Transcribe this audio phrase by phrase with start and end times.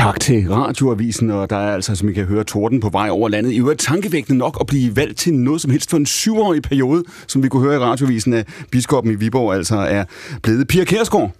[0.00, 3.28] Tak til radioavisen, og der er altså, som I kan høre, torden på vej over
[3.28, 3.52] landet.
[3.52, 7.04] I øvrigt tankevækkende nok at blive valgt til noget som helst for en syvårig periode,
[7.26, 10.04] som vi kunne høre i radioavisen, at biskoppen i Viborg altså er
[10.42, 10.68] blevet.
[10.68, 11.30] Pia Kærsgaard,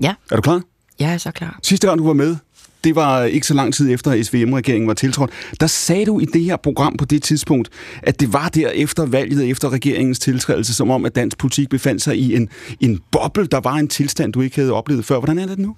[0.00, 0.62] Ja, er du klar?
[1.00, 1.58] jeg er så klar.
[1.62, 2.36] Sidste gang, du var med,
[2.84, 5.30] det var ikke så lang tid efter, at SVM-regeringen var tiltrådt.
[5.60, 7.68] Der sagde du i det her program på det tidspunkt,
[8.02, 12.02] at det var der efter valget, efter regeringens tiltrædelse, som om, at dansk politik befandt
[12.02, 12.48] sig i en,
[12.80, 13.46] en boble.
[13.46, 15.18] Der var en tilstand, du ikke havde oplevet før.
[15.18, 15.76] Hvordan er det nu?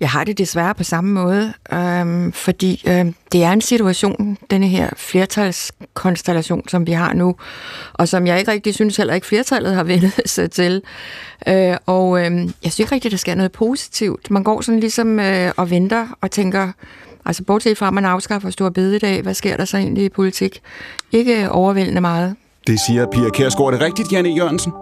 [0.00, 4.68] Jeg har det desværre på samme måde, øhm, fordi øhm, det er en situation, denne
[4.68, 7.36] her flertalskonstellation, som vi har nu,
[7.92, 10.82] og som jeg ikke rigtig synes heller ikke flertallet har vendt sig til.
[11.48, 14.30] Øh, og øhm, jeg synes ikke rigtig, der sker noget positivt.
[14.30, 16.72] Man går sådan ligesom øh, og venter og tænker,
[17.24, 20.60] altså bortset fra, at man afskaffer stor bededag, hvad sker der så egentlig i politik?
[21.12, 22.36] Ikke overvældende meget.
[22.66, 23.66] Det siger Pia Kærsgaard.
[23.66, 24.72] Er det rigtigt, Janne Jørgensen?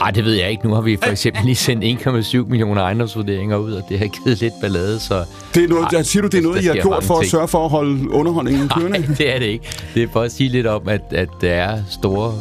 [0.00, 0.68] Ej, det ved jeg ikke.
[0.68, 4.40] Nu har vi for eksempel lige sendt 1,7 millioner ejendomsvurderinger ud, og det har givet
[4.40, 5.24] lidt ballade, så...
[5.54, 7.30] Det er noget, Ej, siger du, det er noget, I har gjort for at ting.
[7.30, 8.98] sørge for at holde underholdningen kørende?
[8.98, 9.64] Nej, det er det ikke.
[9.94, 12.34] Det er for at sige lidt om, at, at der er store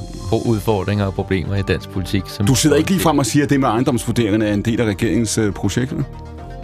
[0.45, 2.21] udfordringer og problemer i dansk politik.
[2.27, 4.81] Som Du sidder ikke lige frem og siger, at det med ejendomsvurderingerne er en del
[4.81, 5.93] af regeringens øh, projekt?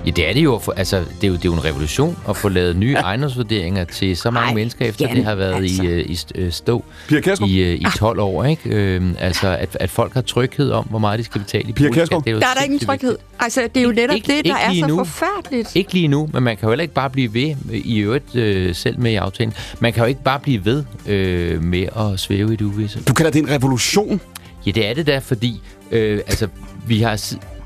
[0.05, 0.59] Ja, det er det jo.
[0.59, 3.83] For, altså, det er jo, det er jo en revolution at få lavet nye ejendomsvurderinger
[3.83, 5.83] til så mange Ej, mennesker, efter Jan, det har været altså.
[5.83, 7.49] i, øh, i øh, stå Pia Kærsgaard?
[7.49, 8.43] i, øh, i 12 år.
[8.45, 8.69] Ikke?
[8.69, 11.73] Øhm, altså, at, at folk har tryghed om, hvor meget de skal betale i Pia
[11.73, 12.23] boligskat, Kjærsgaard?
[12.23, 13.09] det jo Der er der ingen tryghed.
[13.09, 13.29] vigtigt.
[13.39, 14.97] Altså, det er jo netop ikke- det, der ikke er så nu.
[14.97, 15.75] forfærdeligt.
[15.75, 18.75] Ikke lige nu, men man kan jo heller ikke bare blive ved, i øvrigt øh,
[18.75, 21.83] selv med i aftalen, man kan jo ikke bare blive ved øh, med
[22.13, 23.01] at svæve i det uvisse.
[23.03, 24.21] Du kalder det en revolution?
[24.65, 25.61] Ja, det er det da, fordi
[25.91, 26.47] øh, altså,
[26.87, 27.23] vi har,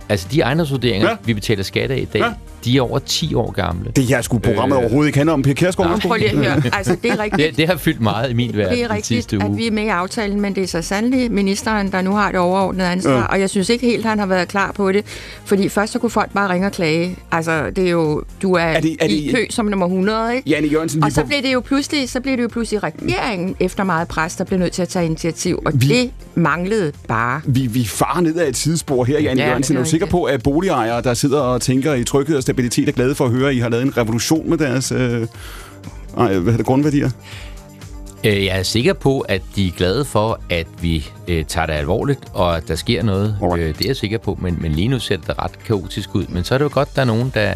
[0.09, 1.15] altså, de ejendomsvurderinger, Ja.
[1.25, 2.31] vi betaler skat af i dag, Ja.
[2.65, 3.91] De er over 10 år gamle.
[3.95, 5.41] Det her skulle programmet øh, overhovedet ikke handle om.
[5.41, 5.99] Pia Kærsgaard, nej.
[5.99, 6.61] Prøv lige at høre.
[6.73, 7.47] Altså, det er rigtigt.
[7.49, 9.45] Det, det har fyldt meget i min verden Det er rigtigt, sidste uge.
[9.45, 12.31] at vi er med i aftalen, men det er så sandelig ministeren, der nu har
[12.31, 13.23] det overordnede ansvar, Ja.
[13.25, 15.05] og jeg synes ikke helt, han har været klar på det,
[15.45, 17.15] fordi først så kunne folk bare ringe og klage.
[17.31, 20.35] Altså, det er jo, du er, Er det- er det- i kø som nummer 100,
[20.35, 20.49] ikke?
[20.49, 23.83] Janne Jørgensen, Og så blev det jo pludselig, så blev det jo pludselig regeringen efter
[23.83, 27.41] meget pres, der blev nødt til at tage initiativ, og Vi- det manglede bare.
[27.45, 29.77] Vi, vi farer ned ad et sidespor her, Janne Ja, Jørgensen.
[29.77, 32.91] Er du sikker på, at boligejere, der sidder og tænker i tryghed og stabilitet, er
[32.91, 35.27] glade for at høre, at I har lavet en revolution med deres øh,
[36.17, 37.09] ej, hvad hedder det, grundværdier?
[38.23, 41.73] Øh, Jeg er sikker på, at de er glade for, at vi øh, tager det
[41.73, 43.37] alvorligt, og at der sker noget.
[43.41, 43.61] Alright.
[43.63, 46.25] Øh, det er jeg sikker på, men, men lige nu ser det ret kaotisk ud.
[46.29, 47.53] Men så er det jo godt, at der er nogen, der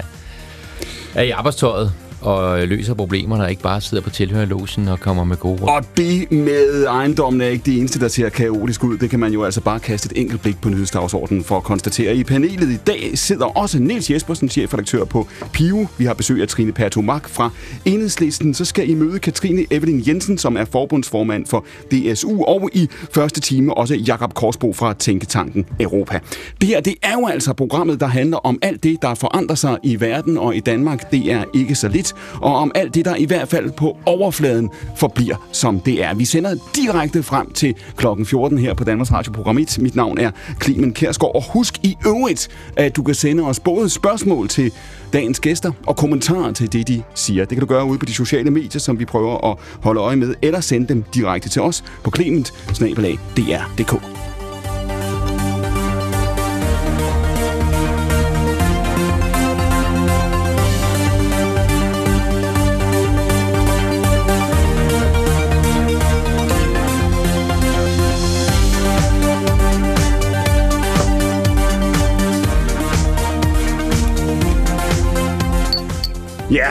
[1.16, 1.92] er i arbejdstøjet
[2.28, 5.70] og løser problemerne, og ikke bare sidder på tilhørerlogen og kommer med gode råd.
[5.70, 8.98] Og det med ejendommen er ikke det eneste, der ser kaotisk ud.
[8.98, 12.16] Det kan man jo altså bare kaste et enkelt blik på nyhedsdagsordenen for at konstatere.
[12.16, 15.88] I panelet i dag sidder også Niels Jespersen, chefredaktør på PIO.
[15.98, 17.50] Vi har besøg af Trine Pertomak fra
[17.86, 18.54] Enhedslisten.
[18.54, 22.44] Så skal I møde Katrine Evelyn Jensen, som er forbundsformand for DSU.
[22.44, 26.20] Og i første time også Jakob Korsbo fra Tænketanken Europa.
[26.62, 29.78] Det her, det er jo altså programmet, der handler om alt det, der forandrer sig
[29.84, 31.12] i verden og i Danmark.
[31.12, 32.14] Det er ikke så lidt.
[32.42, 36.14] Og om alt det, der i hvert fald på overfladen forbliver, som det er.
[36.14, 39.78] Vi sender direkte frem til klokken 14 her på Danmarks Radio Program 1.
[39.82, 40.32] Mit navn er
[40.64, 41.36] Clemen Kærsgaard.
[41.36, 42.48] Og husk i øvrigt,
[42.78, 44.72] at du kan sende os både spørgsmål til
[45.14, 47.46] dagens gæster og kommentarer til det, de siger.
[47.46, 50.16] Det kan du gøre ude på de sociale medier, som vi prøver at holde øje
[50.16, 54.27] med, eller sende dem direkte til os på clement.dr.dk.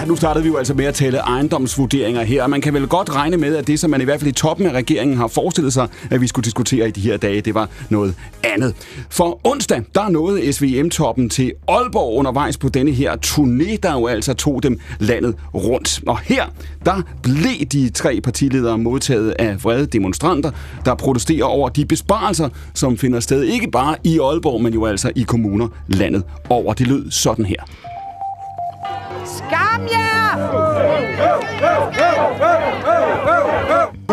[0.07, 3.15] nu startede vi jo altså med at tale ejendomsvurderinger her, og man kan vel godt
[3.15, 5.73] regne med, at det, som man i hvert fald i toppen af regeringen har forestillet
[5.73, 8.15] sig, at vi skulle diskutere i de her dage, det var noget
[8.45, 8.75] andet.
[9.11, 14.35] For onsdag, der nåede SVM-toppen til Aalborg undervejs på denne her turné, der jo altså
[14.35, 16.01] tog dem landet rundt.
[16.07, 16.45] Og her,
[16.85, 20.51] der blev de tre partiledere modtaget af vrede demonstranter,
[20.85, 25.13] der protesterer over de besparelser, som finder sted ikke bare i Aalborg, men jo altså
[25.17, 26.75] i kommuner landet over.
[26.75, 27.63] Det lød sådan her.
[29.27, 30.17] Skam jer!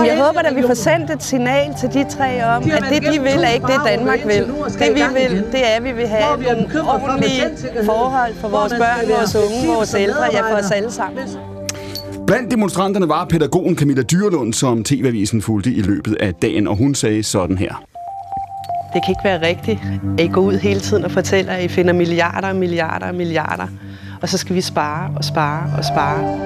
[0.05, 3.21] Jeg håber, at vi får sendt et signal til de tre om, at det, de
[3.21, 4.43] vil, er ikke det, Danmark vil.
[4.79, 7.43] Det, vi vil, det er, at vi vil have nogle ordentlige
[7.85, 11.23] forhold for vores børn, vores unge, vores ældre, ja, for os alle sammen.
[12.27, 16.95] Blandt demonstranterne var pædagogen Camilla Dyrlund, som TV-avisen fulgte i løbet af dagen, og hun
[16.95, 17.83] sagde sådan her.
[18.93, 19.79] Det kan ikke være rigtigt,
[20.17, 23.15] at I går ud hele tiden og fortæller, at I finder milliarder og milliarder og
[23.15, 23.67] milliarder.
[24.23, 26.39] Og så skal vi spare og spare og spare.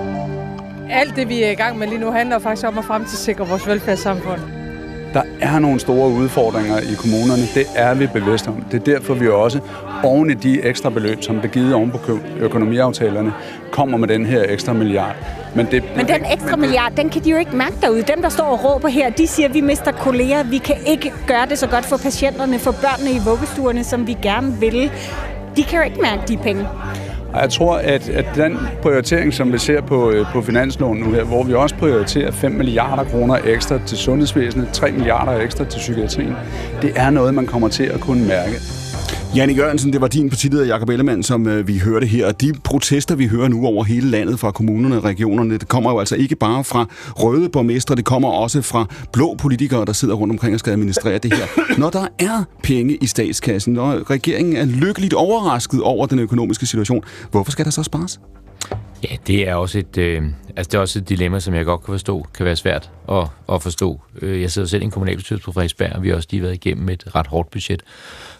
[0.90, 3.68] Alt det, vi er i gang med lige nu, handler faktisk om at fremtidssikre vores
[3.68, 4.40] velfærdssamfund.
[5.14, 7.42] Der er nogle store udfordringer i kommunerne.
[7.56, 8.66] Det er vi bevidste om.
[8.72, 9.60] Det er derfor, vi også
[10.04, 13.34] oven i de ekstra beløb, som blev givet oven på økonomiaftalerne,
[13.72, 15.16] kommer med den her ekstra milliard.
[15.56, 18.02] Men, det, men den ekstra milliard, den kan de jo ikke mærke derude.
[18.02, 20.44] Dem, der står og råber her, de siger, at vi mister kolleger.
[20.44, 24.18] Vi kan ikke gøre det så godt for patienterne, for børnene i vuggestuerne, som vi
[24.22, 24.92] gerne vil.
[25.56, 26.68] De kan jo ikke mærke de penge.
[27.38, 31.12] Og jeg tror, at, at den prioritering, som vi ser på, øh, på finansloven nu
[31.12, 35.80] her, hvor vi også prioriterer 5 milliarder kroner ekstra til sundhedsvæsenet, 3 milliarder ekstra til
[35.80, 36.36] psykiatrien,
[36.82, 38.56] det er noget, man kommer til at kunne mærke.
[39.38, 42.32] Janne Jørgensen, det var din partileder Jakob Ellemann, som øh, vi hørte her.
[42.32, 46.00] De protester, vi hører nu over hele landet fra kommunerne og regionerne, det kommer jo
[46.00, 46.86] altså ikke bare fra
[47.16, 51.18] røde borgmestre, det kommer også fra blå politikere, der sidder rundt omkring og skal administrere
[51.18, 51.46] det her.
[51.82, 57.04] Når der er penge i statskassen, når regeringen er lykkeligt overrasket over den økonomiske situation,
[57.32, 58.20] hvorfor skal der så spares?
[59.04, 60.24] Ja, det er også et, øh,
[60.56, 63.28] altså det er også et dilemma, som jeg godt kan forstå, kan være svært at,
[63.52, 64.02] at forstå.
[64.22, 66.54] Øh, jeg sidder selv i en kommunalbestyrelse på Frederiksberg, og vi har også lige været
[66.54, 67.84] igennem et ret hårdt budget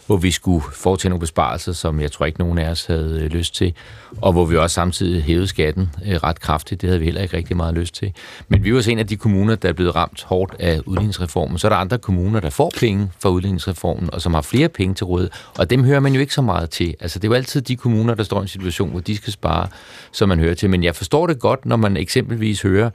[0.08, 3.30] hvor vi skulle foretage nogle besparelser, som jeg tror ikke nogen af os havde øh,
[3.30, 3.74] lyst til,
[4.20, 6.80] og hvor vi også samtidig hævede skatten øh, ret kraftigt.
[6.80, 8.12] Det havde vi heller ikke rigtig meget lyst til.
[8.48, 11.58] Men vi var også en af de kommuner, der er blevet ramt hårdt af udligningsreformen.
[11.58, 14.94] Så er der andre kommuner, der får penge fra udligningsreformen, og som har flere penge
[14.94, 15.28] til råd,
[15.58, 16.94] og dem hører man jo ikke så meget til.
[17.00, 19.32] Altså, det er jo altid de kommuner, der står i en situation, hvor de skal
[19.32, 19.68] spare,
[20.12, 20.70] som man hører til.
[20.70, 22.90] Men jeg forstår det godt, når man eksempelvis hører,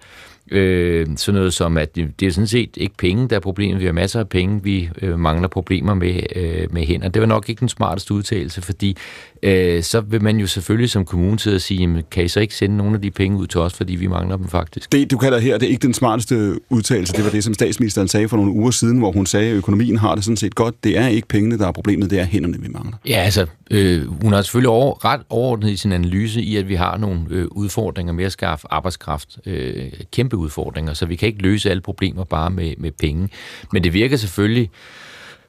[0.52, 3.80] Øh, sådan noget som, at det, det er sådan set ikke penge, der er problemet.
[3.80, 7.10] Vi har masser af penge, vi øh, mangler problemer med, øh, med hænder.
[7.10, 8.98] Det var nok ikke den smarteste udtalelse, fordi
[9.44, 12.40] øh, så vil man jo selvfølgelig som kommune til at sige, jamen, kan I så
[12.40, 14.92] ikke sende nogle af de penge ud til os, fordi vi mangler dem faktisk?
[14.92, 17.14] Det, du kalder her, det er ikke den smarteste udtalelse.
[17.14, 19.98] Det var det, som statsministeren sagde for nogle uger siden, hvor hun sagde, at økonomien
[19.98, 20.84] har det sådan set godt.
[20.84, 22.98] Det er ikke pengene, der er problemet, det er hænderne, vi mangler.
[23.08, 26.76] Ja, altså, øh, hun har selvfølgelig over, ret overordnet i sin analyse i, at vi
[26.76, 29.38] har nogle øh, udfordringer med at skaffe arbejdskraft.
[29.46, 33.30] Øh, kæmpe udfordringer, så vi kan ikke løse alle problemer bare med, med penge.
[33.74, 34.70] Men det virker selvfølgelig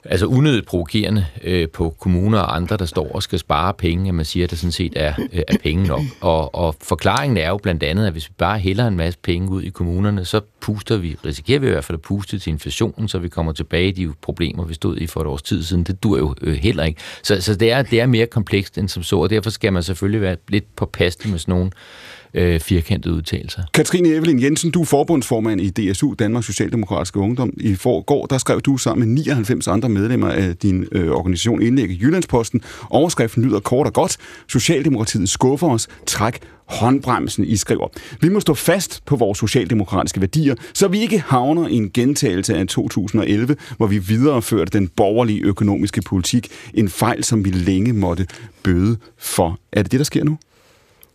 [0.04, 4.14] altså unødigt provokerende øh, på kommuner og andre, der står og skal spare penge, at
[4.14, 6.00] man siger, at der sådan set er, øh, er penge nok.
[6.20, 9.50] Og, og forklaringen er jo blandt andet, at hvis vi bare hælder en masse penge
[9.50, 13.08] ud i kommunerne, så puster vi, risikerer vi i hvert fald at puste til inflationen,
[13.08, 15.84] så vi kommer tilbage i de problemer, vi stod i for et års tid siden.
[15.84, 17.00] Det dur jo øh, heller ikke.
[17.22, 19.82] Så, så det, er, det er mere komplekst end som så, og derfor skal man
[19.82, 23.62] selvfølgelig være lidt på påpasselig med sådan nogle øh, Øh, firkantede udtalelser.
[23.74, 27.52] Katrine Evelyn Jensen, du er forbundsformand i DSU, Danmarks Socialdemokratiske Ungdom.
[27.56, 31.90] I forgår, der skrev du sammen med 99 andre medlemmer af din øh, organisation indlæg
[31.90, 32.60] i Jyllandsposten.
[32.90, 34.16] Overskriften lyder kort og godt.
[34.48, 35.88] Socialdemokratiet skuffer os.
[36.06, 37.88] Træk håndbremsen, I skriver.
[38.20, 42.56] Vi må stå fast på vores socialdemokratiske værdier, så vi ikke havner i en gentagelse
[42.56, 46.48] af 2011, hvor vi videreførte den borgerlige økonomiske politik.
[46.74, 48.26] En fejl, som vi længe måtte
[48.62, 49.58] bøde for.
[49.72, 50.38] Er det det, der sker nu?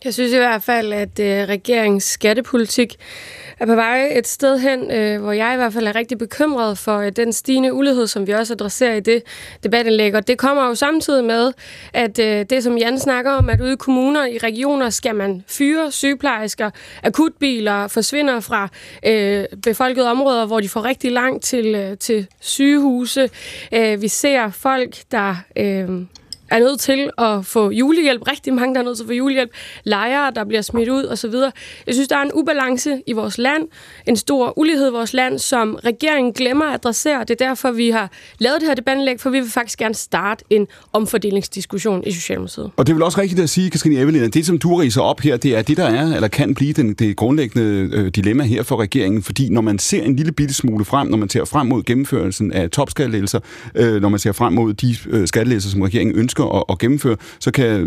[0.04, 2.96] Jeg synes i hvert fald, at øh, regeringens skattepolitik
[3.58, 6.78] er på vej et sted hen, øh, hvor jeg i hvert fald er rigtig bekymret
[6.78, 9.22] for øh, den stigende ulighed, som vi også adresserer i det
[9.62, 10.14] debatindlæg.
[10.14, 11.52] Og det kommer jo samtidig med,
[11.92, 15.44] at øh, det, som Jan snakker om, at ude i kommuner, i regioner, skal man
[15.48, 16.70] fyre sygeplejersker,
[17.02, 18.68] akutbiler forsvinder fra
[19.06, 23.30] øh, befolkede områder, hvor de får rigtig langt til, øh, til sygehuse.
[23.74, 25.36] Øh, vi ser folk, der...
[25.56, 25.88] Øh,
[26.50, 28.28] er nødt til at få julehjælp.
[28.28, 29.50] Rigtig mange, der er nødt til at få julehjælp.
[29.84, 31.34] Lejere, der bliver smidt ud osv.
[31.86, 33.68] Jeg synes, der er en ubalance i vores land.
[34.06, 37.20] En stor ulighed i vores land, som regeringen glemmer at adressere.
[37.20, 40.44] Det er derfor, vi har lavet det her debatindlæg, for vi vil faktisk gerne starte
[40.50, 42.70] en omfordelingsdiskussion i Socialdemokratiet.
[42.76, 45.00] Og det er vel også rigtigt at sige, Katrine Evelyn, at det, som du riser
[45.00, 48.44] op her, det er det, der er, eller kan blive den, det grundlæggende øh, dilemma
[48.44, 49.22] her for regeringen.
[49.22, 52.52] Fordi når man ser en lille bitte smule frem, når man ser frem mod gennemførelsen
[52.52, 53.40] af topskattelægelser,
[53.74, 56.78] øh, når man ser frem mod de øh, skattelægelser, som regeringen ønsker, ønsker at, at
[56.78, 57.86] gennemføre, så kan jeg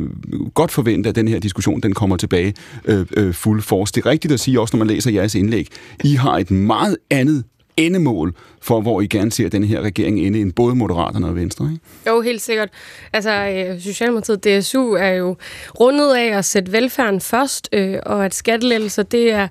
[0.54, 2.54] godt forvente, at den her diskussion den kommer tilbage
[2.86, 3.94] øh, øh, fuld force.
[3.94, 5.68] Det er rigtigt at sige, også når man læser jeres indlæg,
[6.04, 7.44] I har et meget andet
[7.78, 11.70] endemål for, hvor I gerne ser den her regering inde end både Moderaterne og Venstre,
[11.74, 11.86] ikke?
[12.08, 12.70] Jo, helt sikkert.
[13.14, 15.36] Altså, øh, Socialdemokratiet DSU er jo
[15.80, 19.48] rundet af at sætte velfærden først, øh, og at skattelettelser, det er,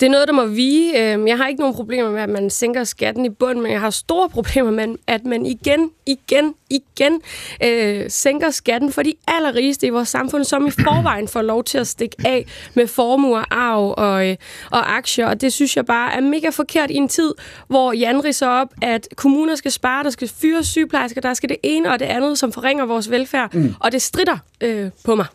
[0.00, 1.14] det er noget, der må vige.
[1.14, 3.80] Øh, jeg har ikke nogen problemer med, at man sænker skatten i bund, men jeg
[3.80, 7.20] har store problemer med, at man igen, igen, igen
[7.64, 11.78] øh, sænker skatten for de allerrigeste i vores samfund, som i forvejen får lov til
[11.78, 14.36] at stikke af med formuer, arv og, øh,
[14.70, 15.26] og aktier.
[15.26, 17.32] Og det synes jeg bare er mega forkert i en tid,
[17.68, 21.56] hvor Jan riser op, at kommuner skal spare, der skal fyre sygeplejersker, der skal det
[21.62, 23.54] ene og det andet, som forringer vores velfærd.
[23.54, 23.74] Mm.
[23.80, 25.26] Og det strider øh, på mig.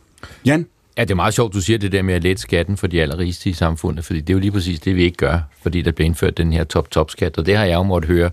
[0.45, 0.65] Jan?
[0.97, 3.01] Ja, det er meget sjovt, du siger det der med at lette skatten for de
[3.01, 5.91] allerrigeste i samfundet, fordi det er jo lige præcis det, vi ikke gør, fordi der
[5.91, 8.31] bliver indført den her top-top-skat, og det har jeg jo måttet høre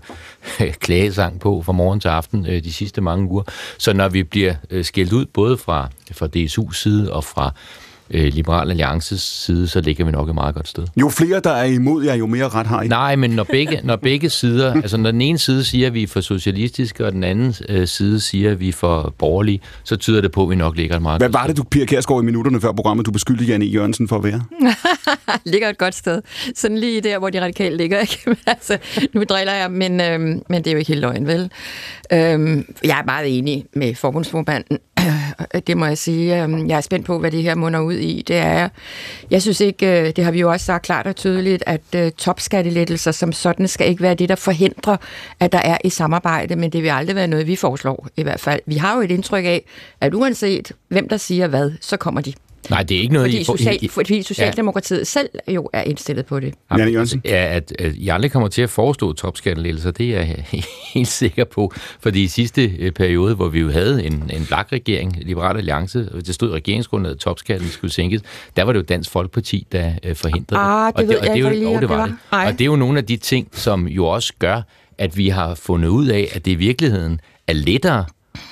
[0.85, 3.43] klagesang på fra morgen til aften øh, de sidste mange uger.
[3.77, 7.53] Så når vi bliver øh, skældt ud, både fra, fra DSU's side og fra
[8.11, 10.85] øh, Liberal Alliances side, så ligger vi nok et meget godt sted.
[10.97, 12.87] Jo flere, der er imod jer, jo mere ret har I.
[12.87, 16.03] Nej, men når begge, når begge sider, altså når den ene side siger, at vi
[16.03, 19.95] er for socialistiske, og den anden øh, side siger, at vi er for borgerlige, så
[19.95, 21.85] tyder det på, at vi nok ligger et meget Hvad godt var det, du, Pia
[21.85, 23.67] Kærsgaard, i minutterne før programmet, du beskyldte Janne E.
[23.67, 24.43] Jørgensen for at være?
[25.51, 26.21] ligger et godt sted.
[26.55, 27.99] Sådan lige der, hvor de radikale ligger.
[28.09, 28.35] Ikke?
[28.47, 28.77] Altså,
[29.13, 31.51] nu driller jeg, men, øhm, men det er jo ikke helt løgn, vel?
[32.13, 34.79] Øhm, jeg er meget enig med forbundsformanden.
[35.53, 36.43] Øh, det må jeg sige.
[36.43, 38.23] Øhm, jeg er spændt på, hvad det her munder ud i.
[38.27, 38.69] Det er,
[39.31, 42.11] jeg synes ikke, øh, det har vi jo også sagt klart og tydeligt, at øh,
[42.11, 44.97] topskattelettelser som sådan skal ikke være det, der forhindrer,
[45.39, 48.39] at der er et samarbejde, men det vil aldrig være noget, vi foreslår i hvert
[48.39, 48.61] fald.
[48.65, 49.65] Vi har jo et indtryk af,
[50.01, 52.33] at uanset hvem der siger hvad, så kommer de.
[52.69, 53.25] Nej, det er ikke noget...
[53.25, 55.03] Fordi, I social, I- fordi Socialdemokratiet ja.
[55.03, 56.53] selv jo er indstillet på det.
[56.77, 57.21] Janne Jørgensen?
[57.25, 60.45] Ja, at, at I aldrig kommer til at forestå topskattelettelser, det er jeg
[60.93, 61.73] helt sikker på.
[61.99, 66.09] Fordi i sidste øh, periode, hvor vi jo havde en, en blak regering, Liberal Alliance,
[66.13, 68.21] og det stod i regeringsgrundlaget, at topskatten skulle sænkes,
[68.55, 70.99] der var det jo Dansk Folkeparti, der øh, forhindrede Ah, det.
[71.01, 72.05] det ved og det, er ikke jo- lige, jo, det det var var.
[72.05, 72.15] det.
[72.31, 72.45] Ej.
[72.47, 74.61] Og det er jo nogle af de ting, som jo også gør,
[74.97, 78.05] at vi har fundet ud af, at det i virkeligheden er lettere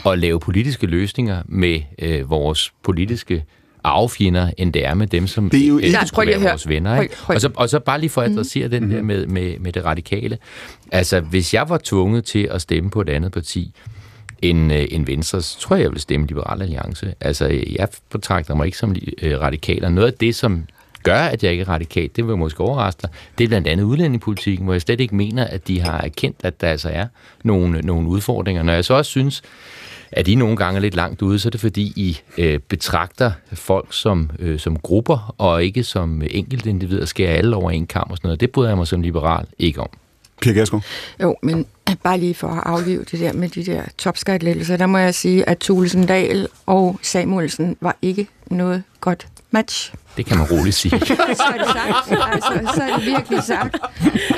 [0.06, 3.44] at lave politiske løsninger med øh, vores politiske
[3.88, 6.40] arvefjender, end det er med dem, som Det er jo ikke- Nej, prøv skulle være
[6.40, 6.50] høre.
[6.50, 6.96] vores venner.
[6.96, 7.16] Prøv- Ikke?
[7.16, 9.72] prøv- Og, så, og så bare lige for at adressere den der med, med, med
[9.74, 10.38] det radikale.
[10.92, 13.72] Altså, hvis jeg var tvunget til at stemme på et andet parti,
[14.42, 17.14] end, øh, end Venstre, så tror jeg, jeg ville stemme Liberal Alliance.
[17.22, 20.64] Altså, jeg betragter mig ikke som øh, radikal, og noget af det, som
[21.04, 23.84] gør, at jeg ikke er radikal, det vil måske overraske dig, det er blandt andet
[23.84, 27.08] udlændingepolitikken, hvor jeg slet ikke mener, at de har erkendt, at der altså er
[27.44, 28.64] nogle, nogle udfordringer.
[28.64, 29.42] Når jeg så også synes,
[30.12, 33.32] at I nogle gange er lidt langt ude, så er det fordi, I øh, betragter
[33.54, 38.18] folk som, øh, som grupper, og ikke som enkeltindivider, skærer alle over en kamp og
[38.18, 38.40] sådan noget.
[38.40, 39.90] Det bryder jeg mig som liberal ikke om.
[40.42, 40.84] Pia Kærsgaard?
[41.22, 41.66] Jo, men
[42.04, 45.50] bare lige for at aflive det der med de der topskattelettelser, der må jeg sige,
[45.50, 49.94] at Thulesen Dahl og Samuelsen var ikke noget godt match.
[50.18, 50.90] Det kan man roligt sige.
[51.00, 52.12] så er det sagt.
[52.34, 53.78] Altså, så er det virkelig sagt.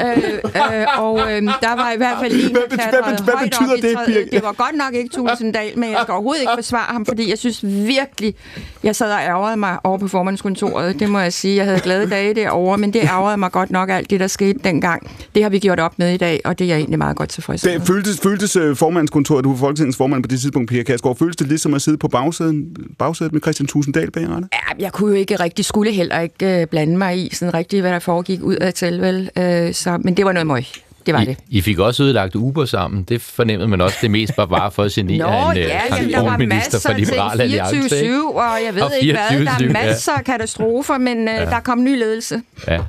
[0.02, 3.50] Øh, øh, og øh, der var i hvert fald en, der klatrede hvad hvad højt
[3.50, 4.08] betyder op i det, træet.
[4.08, 4.32] Birgit?
[4.32, 7.30] Det var godt nok ikke Thulesen Dahl, men jeg skal overhovedet ikke forsvare ham, fordi
[7.30, 8.36] jeg synes virkelig,
[8.84, 11.00] jeg sad og ærgerede mig over på formandskontoret.
[11.00, 11.56] Det må jeg sige.
[11.56, 14.60] Jeg havde glade dage derovre, men det ærgerede mig godt nok alt det, der skete
[14.64, 15.12] dengang.
[15.36, 17.30] Det har vi gjort op med i dag, og det er jeg egentlig meget godt
[17.30, 17.82] tilfreds med.
[17.82, 21.48] Føltes, føltes uh, formandskontoret, du var Folketingets formand på det tidspunkt, Pia Kærsgaard, føltes det
[21.48, 24.50] ligesom at sidde på bagsæden, bagsædet med Christian Tusinddal bag rettet?
[24.54, 27.82] Ja, jeg kunne jo ikke rigtig, skulle heller ikke øh, blande mig i sådan rigtigt,
[27.82, 29.30] hvad der foregik ud af til, vel?
[29.38, 30.64] Øh, så, men det var noget møg.
[31.06, 31.38] Det var I, det.
[31.50, 33.04] I fik også udlagt Uber sammen.
[33.04, 33.98] Det fornemmede man også.
[34.02, 36.78] Det mest var bare for at genere Nå, en øh, ja, jamen, der var transportminister
[36.78, 37.96] masser fra Liberal til Alliance.
[38.02, 38.16] ikke?
[38.18, 39.46] 24-7, og jeg ved Og ikke hvad.
[39.46, 42.42] Der 24/7, er masser af katastrofer, men øh, der kom ny ledelse.
[42.68, 42.80] Ja.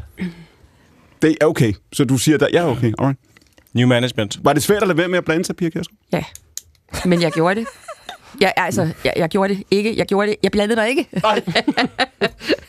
[1.22, 3.18] Det er okay, så du siger der, ja okay, alright.
[3.74, 4.38] New management.
[4.42, 5.98] Var det svært at lade være med at blande sig, Pia Kærsgaard?
[6.12, 6.24] Ja,
[7.04, 7.66] men jeg gjorde det.
[8.40, 9.94] Jeg, altså, jeg, jeg gjorde det ikke.
[9.96, 10.36] Jeg gjorde det.
[10.42, 11.06] Jeg blandede mig ikke.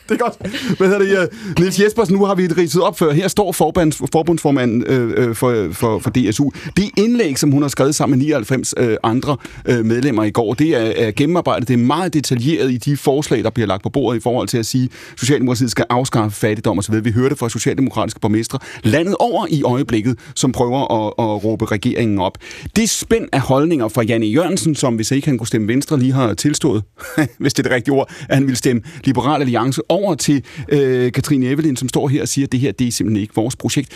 [0.08, 0.76] Det er godt.
[0.76, 1.58] Hvad hedder det?
[1.58, 3.12] Niels Jespersen, nu har vi ridset op før.
[3.12, 6.50] Her står forbands, forbundsformanden øh, øh, for, for, for DSU.
[6.76, 9.36] Det indlæg, som hun har skrevet sammen med 99 øh, andre
[9.68, 11.68] øh, medlemmer i går, det er, er gennemarbejdet.
[11.68, 14.58] Det er meget detaljeret i de forslag, der bliver lagt på bordet i forhold til
[14.58, 17.04] at sige, at Socialdemokratiet skal afskaffe fattigdom osv.
[17.04, 22.18] Vi hørte fra socialdemokratiske borgmestre landet over i øjeblikket, som prøver at, at råbe regeringen
[22.18, 22.38] op.
[22.76, 26.12] Det spænd af holdninger fra Janne Jørgensen, som hvis ikke han kunne stemme Venstre, lige
[26.12, 26.84] har tilstået,
[27.38, 31.12] hvis det er det rigtige ord, at han ville stemme Liberal Alliance over til øh,
[31.12, 33.56] Katrine Evelyn, som står her og siger, at det her det er simpelthen ikke vores
[33.56, 33.92] projekt.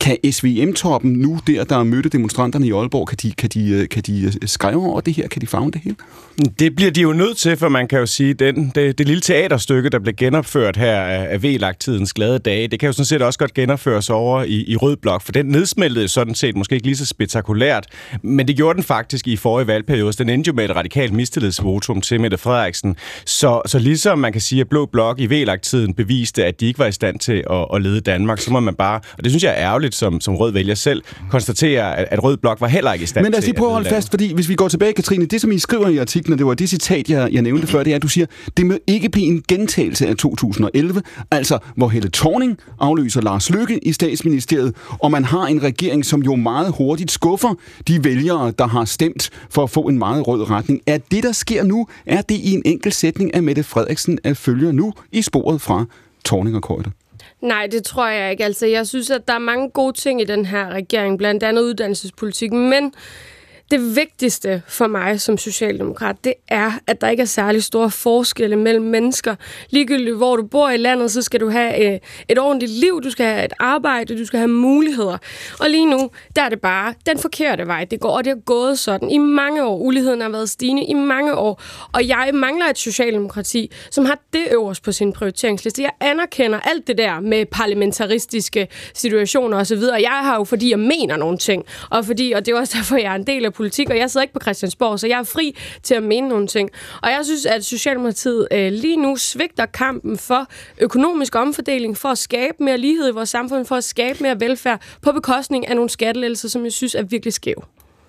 [0.00, 4.02] Kan SVM-toppen nu, der der mødte demonstranterne i Aalborg, kan de, kan de, øh, kan
[4.02, 5.28] de øh, skrive over det her?
[5.28, 5.96] Kan de fagne det hele?
[6.58, 9.20] Det bliver de jo nødt til, for man kan jo sige, den, det, det lille
[9.20, 13.38] teaterstykke, der blev genopført her af, V-lagtidens glade dage, det kan jo sådan set også
[13.38, 16.96] godt genopføres over i, i Rød Blok, for den nedsmeltede sådan set måske ikke lige
[16.96, 17.86] så spektakulært,
[18.22, 20.12] men det gjorde den faktisk i forrige valgperiode.
[20.12, 22.96] Den endte jo med et radikalt mistillidsvotum til Mette Frederiksen.
[23.24, 26.78] Så, så ligesom man kan sige, at Blå Blok i V-lagtiden beviste, at de ikke
[26.78, 29.44] var i stand til at, at lede Danmark, så må man bare, og det synes
[29.44, 32.92] jeg er ærgerligt som, som rød vælger selv, konstatere, at, at Rød Blok var heller
[32.92, 34.54] ikke i stand Men lad os til lige prøve at holde fast, fordi hvis vi
[34.54, 37.42] går tilbage, Katrine, det som I skriver i artiklen, det var det citat, jeg, jeg
[37.42, 41.02] nævnte før, det er, at du siger, det må ikke blive en gentagelse af 2011,
[41.30, 46.22] altså hvor Helle Thorning afløser Lars Løkke i statsministeriet, og man har en regering, som
[46.22, 47.54] jo meget hurtigt skuffer
[47.88, 50.80] de vælgere, der har stemt for at få en meget rød retning.
[50.86, 54.36] Er det, der sker nu, er det i en enkelt sætning af Mette Frederiksen, at
[54.36, 55.84] følger nu i sporet fra
[56.24, 56.90] Thorning og Køjter?
[57.40, 58.44] Nej, det tror jeg ikke.
[58.44, 61.62] Altså, jeg synes, at der er mange gode ting i den her regering, blandt andet
[61.62, 62.92] uddannelsespolitikken, men
[63.70, 68.56] det vigtigste for mig som socialdemokrat, det er, at der ikke er særlig store forskelle
[68.56, 69.34] mellem mennesker.
[69.70, 71.98] Ligegyldigt hvor du bor i landet, så skal du have øh,
[72.28, 75.18] et ordentligt liv, du skal have et arbejde, du skal have muligheder.
[75.60, 78.40] Og lige nu, der er det bare den forkerte vej, det går, og det er
[78.44, 79.78] gået sådan i mange år.
[79.78, 81.62] Uligheden har været stigende i mange år,
[81.92, 85.82] og jeg mangler et socialdemokrati, som har det øverst på sin prioriteringsliste.
[85.82, 91.16] Jeg anerkender alt det der med parlamentaristiske situationer osv., jeg har jo, fordi jeg mener
[91.16, 93.90] nogle ting, og, fordi, og det er også derfor, jeg er en del af politik,
[93.90, 96.70] og jeg sidder ikke på Christiansborg, så jeg er fri til at mene nogle ting.
[97.02, 100.46] Og jeg synes, at Socialdemokratiet øh, lige nu svigter kampen for
[100.78, 104.80] økonomisk omfordeling, for at skabe mere lighed i vores samfund, for at skabe mere velfærd,
[105.02, 107.64] på bekostning af nogle skattelettelser, som jeg synes er virkelig skæv.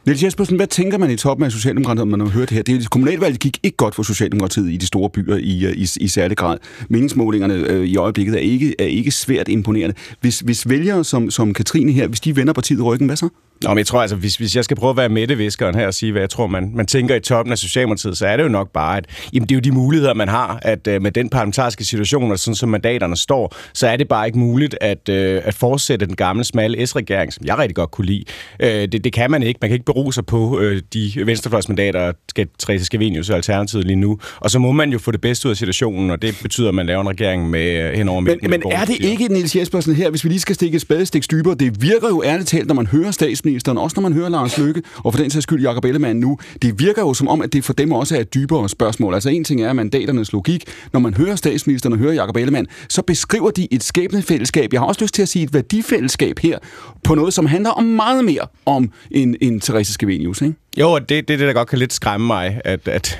[0.05, 2.63] Niels Jespersen, hvad tænker man i toppen af Socialdemokratiet, når man har hørt det her?
[2.63, 6.07] Det kommunalvalget gik ikke godt for Socialdemokratiet i de store byer i, øh, i, i
[6.07, 6.57] særlig grad.
[6.89, 9.95] Meningsmålingerne øh, i øjeblikket er ikke, er ikke svært imponerende.
[10.21, 13.29] Hvis, hvis vælgere som, som Katrine her, hvis de vender partiet ryggen, hvad så?
[13.63, 15.93] Nå, men jeg tror altså, hvis, hvis jeg skal prøve at være mætteviskeren her og
[15.93, 18.49] sige, hvad jeg tror, man, man tænker i toppen af Socialdemokratiet, så er det jo
[18.49, 21.29] nok bare, at jamen, det er jo de muligheder, man har, at uh, med den
[21.29, 25.15] parlamentariske situation, og sådan som mandaterne står, så er det bare ikke muligt at, uh,
[25.47, 28.23] at fortsætte den gamle, smalle S-regering, som jeg rigtig godt kunne lide.
[28.63, 29.57] Uh, det, det kan man ikke.
[29.61, 33.95] Man kan ikke bero sig på uh, de venstrefløjsmandater, skal Therese Scavenius og Alternativet lige
[33.95, 34.19] nu.
[34.39, 36.75] Og så må man jo få det bedste ud af situationen, og det betyder, at
[36.75, 40.09] man laver en regering med uh, henover Men, men er det ikke, Niels Jespersen her,
[40.09, 42.87] hvis vi lige skal stikke et spadestik dybere, det virker jo ærligt talt, når man
[42.87, 45.85] hører statsministeren statsministeren, også når man hører Lars Løkke, og for den sags skyld Jacob
[45.85, 48.69] Ellemann nu, det virker jo som om, at det for dem også er et dybere
[48.69, 49.13] spørgsmål.
[49.13, 50.63] Altså en ting er mandaternes logik.
[50.93, 54.73] Når man hører statsministeren og hører Jacob Ellemann, så beskriver de et skæbnefællesskab.
[54.73, 56.59] Jeg har også lyst til at sige et værdifællesskab her,
[57.03, 60.55] på noget, som handler om meget mere om en, en Therese Scavenius, ikke?
[60.77, 63.19] Jo, og det, det, det, der godt kan lidt skræmme mig, at, at,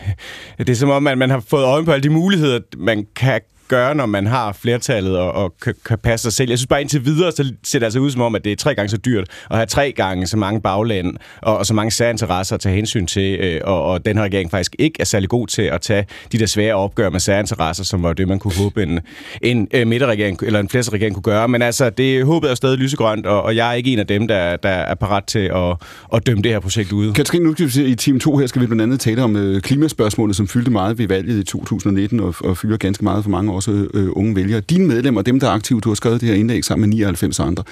[0.58, 3.08] at det er som om, at man har fået øje på alle de muligheder, man
[3.16, 6.50] kan gøre, når man har flertallet og, og kan, kan passe sig selv.
[6.50, 8.56] Jeg synes bare indtil videre, så ser det altså ud som om, at det er
[8.56, 11.92] tre gange så dyrt at have tre gange så mange bagland og, og så mange
[11.92, 15.30] særinteresser at tage hensyn til, øh, og, og den her regering faktisk ikke er særlig
[15.30, 18.56] god til at tage de der svære opgør med særinteresser, som var det, man kunne
[18.58, 19.00] håbe en,
[19.42, 21.48] en øh, midterregering eller en flertalsregering kunne gøre.
[21.48, 24.28] Men altså, det håbet er stadig lysegrønt, og, og jeg er ikke en af dem,
[24.28, 25.76] der, der er parat til at,
[26.14, 27.14] at dømme det her projekt ude.
[27.14, 29.62] Katrine, nu skal vi i team 2 her skal vi blandt andet tale om øh,
[29.62, 33.54] klimaspørgsmålet, som fyldte meget ved valget i 2019 og, og fylder ganske meget for mange
[33.62, 34.60] også øh, unge vælgere.
[34.60, 37.40] Dine medlemmer, dem der er aktive, du har skrevet det her indlæg sammen med 99
[37.40, 37.64] andre,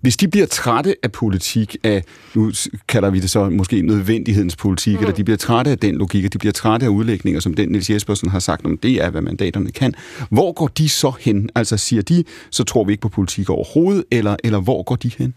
[0.00, 2.52] hvis de bliver trætte af politik, af, nu
[2.88, 4.98] kalder vi det så måske nødvendighedens politik, mm.
[4.98, 7.68] eller de bliver trætte af den logik, og de bliver trætte af udlægninger, som den
[7.68, 9.94] Niels Jespersen har sagt om, det er, hvad mandaterne kan.
[10.30, 11.50] Hvor går de så hen?
[11.54, 15.10] Altså siger de, så tror vi ikke på politik overhovedet, eller, eller hvor går de
[15.18, 15.34] hen,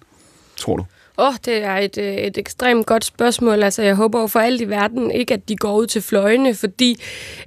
[0.58, 0.86] tror du?
[1.20, 3.64] Åh, oh, det er et, øh, et ekstremt godt spørgsmål.
[3.64, 7.02] Altså, jeg håber for alt i verden ikke, at de går ud til fløjene, fordi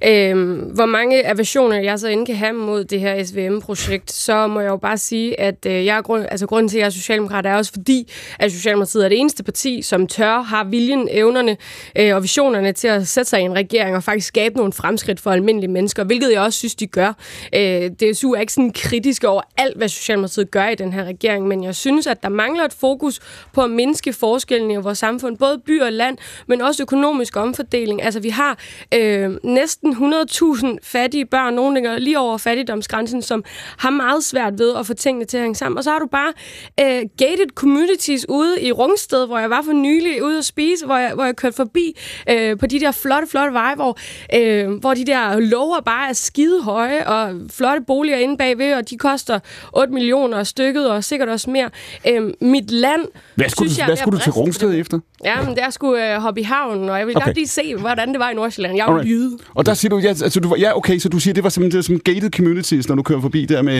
[0.07, 4.59] øh, hvor mange aversioner jeg så end kan have mod det her SVM-projekt, så må
[4.59, 6.89] jeg jo bare sige, at øh, jeg er grund, altså, grunden til, at jeg er
[6.89, 11.57] socialdemokrat, er også fordi, at Socialdemokratiet er det eneste parti, som tør, har viljen, evnerne
[11.95, 15.19] øh, og visionerne til at sætte sig i en regering og faktisk skabe nogle fremskridt
[15.19, 17.13] for almindelige mennesker, hvilket jeg også synes, de gør.
[17.55, 21.47] Øh, DSU er ikke sådan kritisk over alt, hvad Socialdemokratiet gør i den her regering,
[21.47, 23.19] men jeg synes, at der mangler et fokus
[23.53, 27.37] på på at mindske forskellen i vores samfund, både by og land, men også økonomisk
[27.37, 28.03] omfordeling.
[28.03, 28.57] Altså vi har
[28.93, 33.43] øh, næsten 100.000 fattige børn, nogle ligger lige over fattigdomsgrænsen, som
[33.77, 35.77] har meget svært ved at få tingene til at hænge sammen.
[35.77, 36.33] Og så har du bare
[36.79, 40.97] øh, gated communities ude i Rungsted, hvor jeg var for nylig ude at spise, hvor
[40.97, 41.97] jeg, hvor jeg kørte forbi
[42.29, 43.97] øh, på de der flotte, flotte veje, hvor,
[44.35, 48.89] øh, hvor de der lover bare er skide høje, og flotte boliger inde bagved, og
[48.89, 49.39] de koster
[49.73, 51.69] 8 millioner stykket, og sikkert også mere.
[52.07, 53.01] Øh, mit land
[53.35, 54.99] hvad skulle, synes, du, hvad skulle du til Rungsted efter?
[55.25, 57.25] Ja, men der skulle uh, hoppe i havnen, og jeg ville okay.
[57.25, 58.77] godt lige se, hvordan det var i Nordsjælland.
[58.77, 59.37] Jeg var jyde.
[59.53, 61.77] Og der siger du, ja, altså, du, ja, okay, så du siger, det var simpelthen
[61.77, 63.73] det, som gated communities, når du kører forbi der med...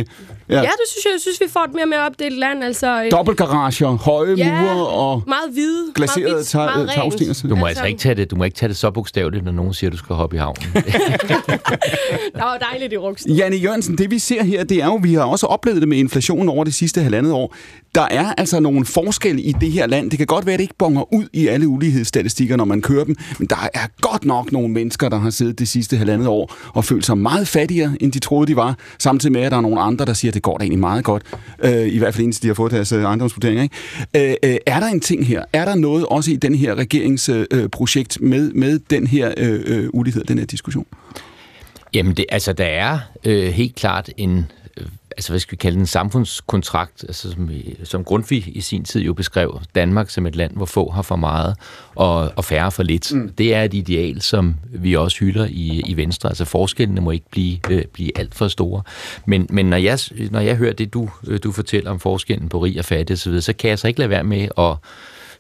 [0.50, 1.12] Ja, ja det synes jeg.
[1.14, 2.64] Jeg synes, vi får et mere med opdelt land.
[2.64, 5.24] Altså, øh, Dobbeltgarager, høje ja, mure og...
[5.28, 7.48] meget hvide, glaserede tagstinger.
[7.50, 9.74] Du må altså ikke tage det, du må ikke tage det så bogstaveligt, når nogen
[9.74, 10.64] siger, at du skal hoppe i havnen.
[12.36, 13.36] der var dejligt i Rungsted.
[13.36, 15.98] Janne Jørgensen, det vi ser her, det er jo, vi har også oplevet det med
[15.98, 17.56] inflationen over det sidste halvandet år.
[17.96, 20.12] Der er altså nogle forskelle i det her land.
[20.12, 23.04] Det kan godt være, at det ikke bonger ud i alle ulighedsstatistikker, når man kører
[23.04, 26.56] dem, men der er godt nok nogle mennesker, der har siddet det sidste halvandet år
[26.74, 29.62] og følt sig meget fattigere, end de troede, de var, samtidig med, at der er
[29.62, 31.24] nogle andre, der siger, at det går da egentlig meget godt,
[31.64, 33.64] øh, i hvert fald indtil de har fået deres øh, ejendomsvurderinger.
[33.64, 34.32] Ikke?
[34.44, 35.44] Øh, øh, er der en ting her?
[35.54, 39.62] Er der noget også i den her regeringsprojekt øh, øh med, med den her øh,
[39.66, 40.86] øh, ulighed, den her diskussion?
[41.94, 44.46] Jamen, det, altså, der er øh, helt klart en
[45.18, 47.50] altså hvad skal vi kalde den, samfundskontrakt, altså som,
[47.84, 51.16] som Grundtvig i sin tid jo beskrev Danmark som et land, hvor få har for
[51.16, 51.56] meget
[51.96, 53.14] og, og færre for lidt.
[53.14, 53.30] Mm.
[53.38, 56.30] Det er et ideal, som vi også hylder i, i Venstre.
[56.30, 58.84] Altså forskellene må ikke blive, øh, blive alt for store.
[59.26, 60.00] Men, men når, jeg,
[60.32, 61.10] når jeg hører det, du,
[61.44, 64.10] du fortæller om forskellen på rig og fattig osv., så kan jeg så ikke lade
[64.10, 64.76] være med at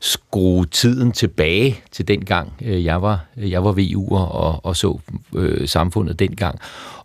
[0.01, 4.99] skrue tiden tilbage til den gang, øh, jeg var, jeg var VU'er og, og så
[5.35, 6.59] øh, samfundet dengang.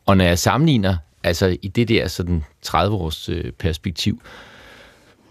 [0.07, 0.96] Og når jeg sammenligner,
[1.27, 4.23] altså i det der sådan 30-års øh, perspektiv,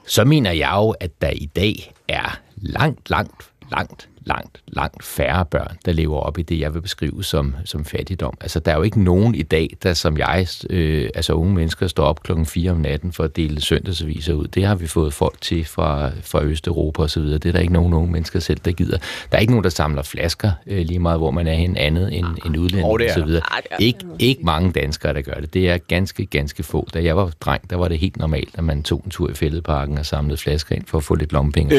[0.07, 5.45] så mener jeg jo, at der i dag er langt, langt, langt langt, langt færre
[5.45, 8.37] børn, der lever op i det, jeg vil beskrive som, som fattigdom.
[8.41, 11.87] Altså, der er jo ikke nogen i dag, der som jeg, øh, altså unge mennesker,
[11.87, 14.47] står op klokken 4 om natten for at dele søndagsaviser ud.
[14.47, 17.37] Det har vi fået folk til fra, fra Østeuropa og så videre.
[17.37, 18.97] Det er der ikke nogen unge mennesker selv, der gider.
[19.31, 22.17] Der er ikke nogen, der samler flasker øh, lige meget, hvor man er hen andet
[22.17, 23.41] end, end udlænding og så videre.
[23.79, 25.53] Ikke, ikke mange danskere, der gør det.
[25.53, 26.87] Det er ganske, ganske få.
[26.93, 29.33] Da jeg var dreng, der var det helt normalt, at man tog en tur i
[29.33, 31.75] fældeparken og samlede flasker ind for at få lidt lommepenge.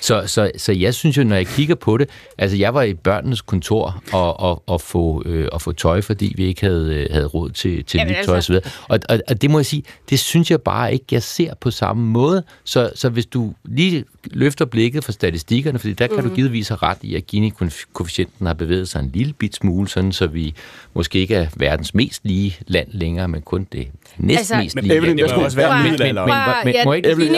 [0.00, 2.08] Så, så, så jeg synes jo, når jeg kigger på det.
[2.38, 6.32] Altså, jeg var i børnenes kontor og, og, og, få, øh, og få tøj, fordi
[6.36, 8.52] vi ikke havde, øh, havde råd til, til Jamen, nyt tøj altså.
[8.52, 8.70] osv.
[8.88, 11.70] Og, og, og det må jeg sige, det synes jeg bare ikke, jeg ser på
[11.70, 12.42] samme måde.
[12.64, 16.22] Så, så hvis du lige løfter blikket fra statistikkerne, fordi der kan mm.
[16.22, 16.36] du mhm.
[16.36, 20.26] givetvis have ret i, at Gini-koefficienten har bevæget sig en lille bit smule, sådan så
[20.26, 20.54] vi
[20.94, 24.94] måske ikke er verdens mest lige land længere, men kun det næst altså, mest lige
[24.94, 26.64] Evelyn, det må også være middelalder.
[26.64, 27.08] Men, må ikke...
[27.08, 27.34] Evelyn,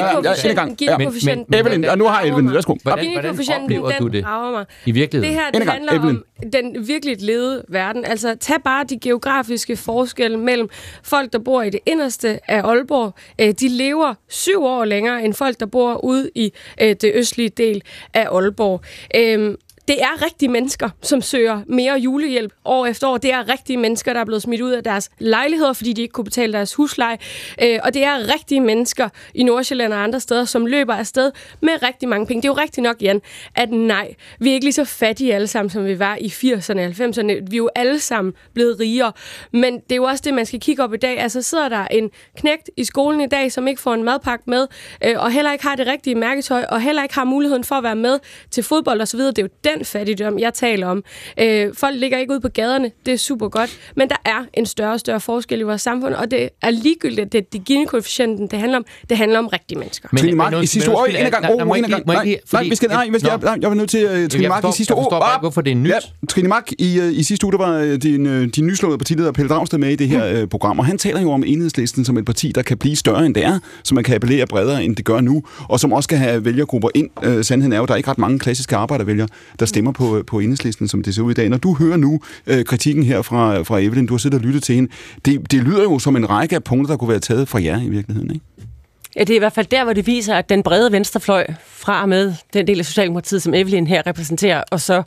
[1.55, 2.77] Evelyn, og nu har Evelyn, værsgo.
[2.83, 4.27] Hvordan, hvordan oplever du det
[4.87, 5.35] i virkeligheden?
[5.35, 8.05] Det her, det handler om den virkelig levede verden.
[8.05, 10.69] Altså, tag bare de geografiske forskelle mellem
[11.03, 13.15] folk, der bor i det inderste af Aalborg.
[13.41, 17.49] Øh, de lever syv år længere end folk, der bor ude i øh, det østlige
[17.49, 17.83] del
[18.15, 18.81] af Aalborg.
[19.89, 23.17] Det er rigtige mennesker, som søger mere julehjælp år efter år.
[23.17, 26.13] Det er rigtige mennesker, der er blevet smidt ud af deres lejligheder, fordi de ikke
[26.13, 27.19] kunne betale deres husleje.
[27.63, 31.83] Øh, og det er rigtige mennesker i Nordsjælland og andre steder, som løber afsted med
[31.83, 32.43] rigtig mange penge.
[32.43, 33.21] Det er jo rigtigt nok, Jan,
[33.55, 36.81] at nej, vi er ikke lige så fattige alle sammen, som vi var i 80'erne
[36.81, 37.33] og 90'erne.
[37.51, 39.13] Vi er jo alle sammen blevet rigere.
[39.53, 41.21] Men det er jo også det, man skal kigge op i dag.
[41.21, 44.67] Altså sidder der en knægt i skolen i dag, som ikke får en madpakke med,
[45.05, 47.83] øh, og heller ikke har det rigtige mærketøj, og heller ikke har muligheden for at
[47.83, 48.19] være med
[48.51, 49.21] til fodbold osv.
[49.21, 51.05] Det er jo den fattigdom, jeg taler om.
[51.41, 54.67] Øh, folk ligger ikke ud på gaderne, det er super godt, men der er en
[54.67, 58.47] større og større forskel i vores samfund, og det er ligegyldigt, at det er Gini-koefficienten,
[58.47, 58.85] det handler om.
[59.09, 60.09] Det handler om rigtige mennesker.
[60.13, 62.89] Men, Trine Mark, i sidste år, en gang, oh, en gang, nej, nej, vi skal,
[62.89, 65.71] nej, jeg, var nødt til, uh, Trine Mark, i sidste år, jeg forstår hvorfor det
[65.71, 65.91] er nyt.
[65.91, 69.33] Ja, Trine Mark, i, uh, i sidste uge, der var uh, din, din nyslåede partileder
[69.33, 72.19] Pelle Dragsted med i det her uh, program, og han taler jo om enhedslisten som
[72.19, 74.97] et parti, der kan blive større end det er, som man kan appellere bredere, end
[74.97, 77.43] det gør nu, og som også skal have vælgergrupper ind.
[77.43, 79.29] Sandheden er jo, der er ikke ret mange klassiske arbejdervælgere,
[79.61, 81.49] der stemmer på, på enhedslisten som det ser ud i dag.
[81.49, 84.63] Når du hører nu øh, kritikken her fra, fra Evelyn, du har siddet og lyttet
[84.63, 84.91] til hende,
[85.25, 87.83] det, det lyder jo som en række af punkter, der kunne være taget fra jer
[87.83, 88.45] i virkeligheden, ikke?
[89.17, 92.03] Ja, det er i hvert fald der, hvor det viser, at den brede venstrefløj fra
[92.03, 95.03] og med den del af Socialdemokratiet, som Evelyn her repræsenterer, og så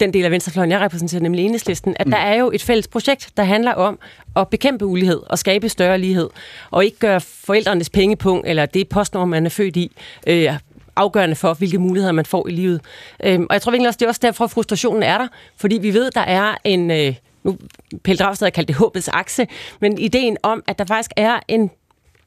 [0.00, 2.10] den del af venstrefløjen, jeg repræsenterer, nemlig enhedslisten, at mm.
[2.10, 3.98] der er jo et fælles projekt, der handler om
[4.36, 6.28] at bekæmpe ulighed og skabe større lighed,
[6.70, 9.92] og ikke gøre forældrenes pengepunkt, eller det postnummer, man er født i,
[10.26, 10.52] øh,
[10.96, 12.80] afgørende for, hvilke muligheder man får i livet.
[13.24, 15.94] Øhm, og jeg tror virkelig også, det er også derfor, frustrationen er der, fordi vi
[15.94, 16.90] ved, der er en...
[16.90, 17.56] Øh, nu,
[18.04, 19.46] Pelle Dragsted har kaldt det håbets akse,
[19.80, 21.70] men ideen om, at der faktisk er en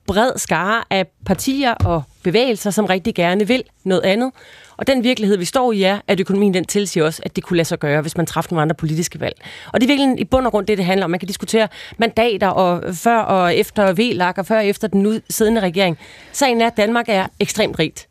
[0.07, 4.31] bred skare af partier og bevægelser, som rigtig gerne vil noget andet.
[4.77, 7.57] Og den virkelighed, vi står i, er, at økonomien den tilsiger også, at det kunne
[7.57, 9.35] lade sig gøre, hvis man træffede nogle andre politiske valg.
[9.73, 11.11] Og det er virkelig i bund og grund det, det handler om.
[11.11, 15.19] Man kan diskutere mandater og før og efter VLAG og før og efter den nu
[15.29, 15.97] siddende regering.
[16.31, 18.07] Sagen er, at Danmark er ekstremt rigt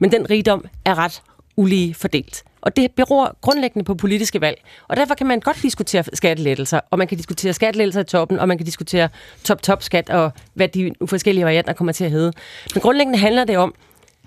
[0.00, 1.22] men den rigdom er ret
[1.56, 2.42] ulige fordelt.
[2.60, 4.62] Og det beror grundlæggende på politiske valg.
[4.88, 8.48] Og derfor kan man godt diskutere skattelettelser, og man kan diskutere skattelettelser i toppen, og
[8.48, 9.08] man kan diskutere
[9.44, 12.32] top-top-skat, og hvad de forskellige varianter kommer til at hedde.
[12.74, 13.74] Men grundlæggende handler det om,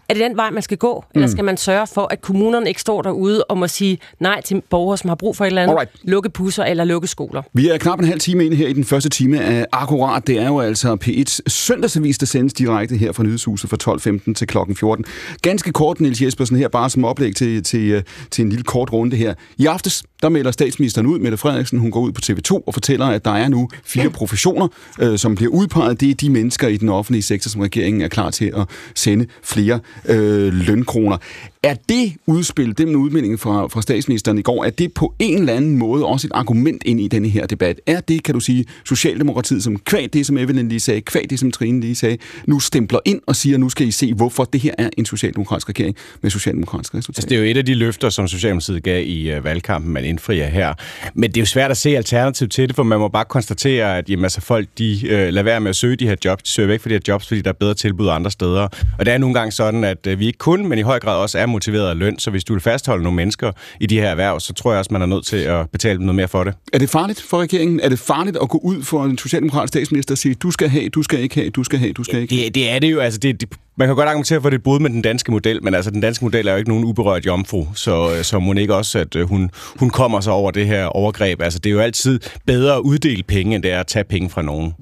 [0.10, 1.04] er det den vej, man skal gå?
[1.08, 1.20] Mm.
[1.20, 4.62] Eller skal man sørge for, at kommunerne ikke står derude og må sige nej til
[4.70, 5.74] borgere, som har brug for et eller andet?
[5.74, 5.92] Alright.
[6.04, 7.42] Lukke busser eller lukke skoler.
[7.54, 10.28] Vi er knap en halv time inde her i den første time af Akkurat.
[10.28, 14.48] Det er jo altså P1's søndagsavis, der sendes direkte her fra Nyhedshuset fra 12.15 til
[14.48, 15.06] klokken 14.
[15.42, 18.94] Ganske kort, Niels Jespersen, her bare som oplæg til, til, øh, til en lille kort
[18.94, 19.34] runde her.
[19.58, 23.06] I aftes, der melder statsministeren ud, Mette Frederiksen, hun går ud på TV2 og fortæller,
[23.06, 24.68] at der er nu fire professioner,
[25.00, 26.02] øh, som bliver udpeget.
[26.02, 29.28] Det er de mennesker i den offentlige sektor, som regeringen er klar til at sende
[29.44, 31.18] flere øh, lønkroner.
[31.64, 35.40] Er det udspil, det med udmeldingen fra, fra statsministeren i går, er det på en
[35.40, 37.82] eller anden måde også et argument ind i denne her debat?
[37.88, 41.40] Er det, kan du sige, Socialdemokratiet, som kvæg det, som Evelyn lige sagde, kvæg det,
[41.40, 44.62] som Trine lige sagde, nu stempler ind og siger, nu skal I se, hvorfor det
[44.62, 47.18] her er en socialdemokratisk regering med socialdemokratiske resultater?
[47.18, 50.06] Altså, det er jo et af de løfter, som Socialdemokratiet gav i uh, valgkampen, man
[50.06, 50.74] indfrier her.
[51.14, 53.98] Men det er jo svært at se alternativ til det, for man må bare konstatere,
[53.98, 56.44] at jamen, altså, folk de, uh, lader være med at søge de her jobs.
[56.44, 58.68] De søger væk fra de her jobs, fordi der er bedre tilbud andre steder.
[59.00, 61.00] Og det er nogle gange sådan, sådan, at øh, vi ikke kun, men i høj
[61.00, 62.20] grad også er motiveret af løn.
[62.20, 64.94] Så hvis du vil fastholde nogle mennesker i de her erhverv, så tror jeg også,
[64.94, 66.54] man er nødt til at betale dem noget mere for det.
[66.74, 67.80] Er det farligt for regeringen?
[67.80, 70.90] Er det farligt at gå ud for en socialdemokratisk statsminister og sige, du skal have,
[70.90, 72.46] du skal ikke have, du skal have, du skal ikke have?
[72.46, 73.00] Det, det er det jo.
[73.00, 75.32] Altså, det, det, man kan godt argumentere for, at det er brud med den danske
[75.32, 78.54] model, men altså, den danske model er jo ikke nogen uberørt jomfru, så, så må
[78.54, 81.42] ikke også, at øh, hun, hun kommer sig over det her overgreb.
[81.42, 84.30] Altså, det er jo altid bedre at uddele penge, end det er at tage penge
[84.30, 84.74] fra nogen.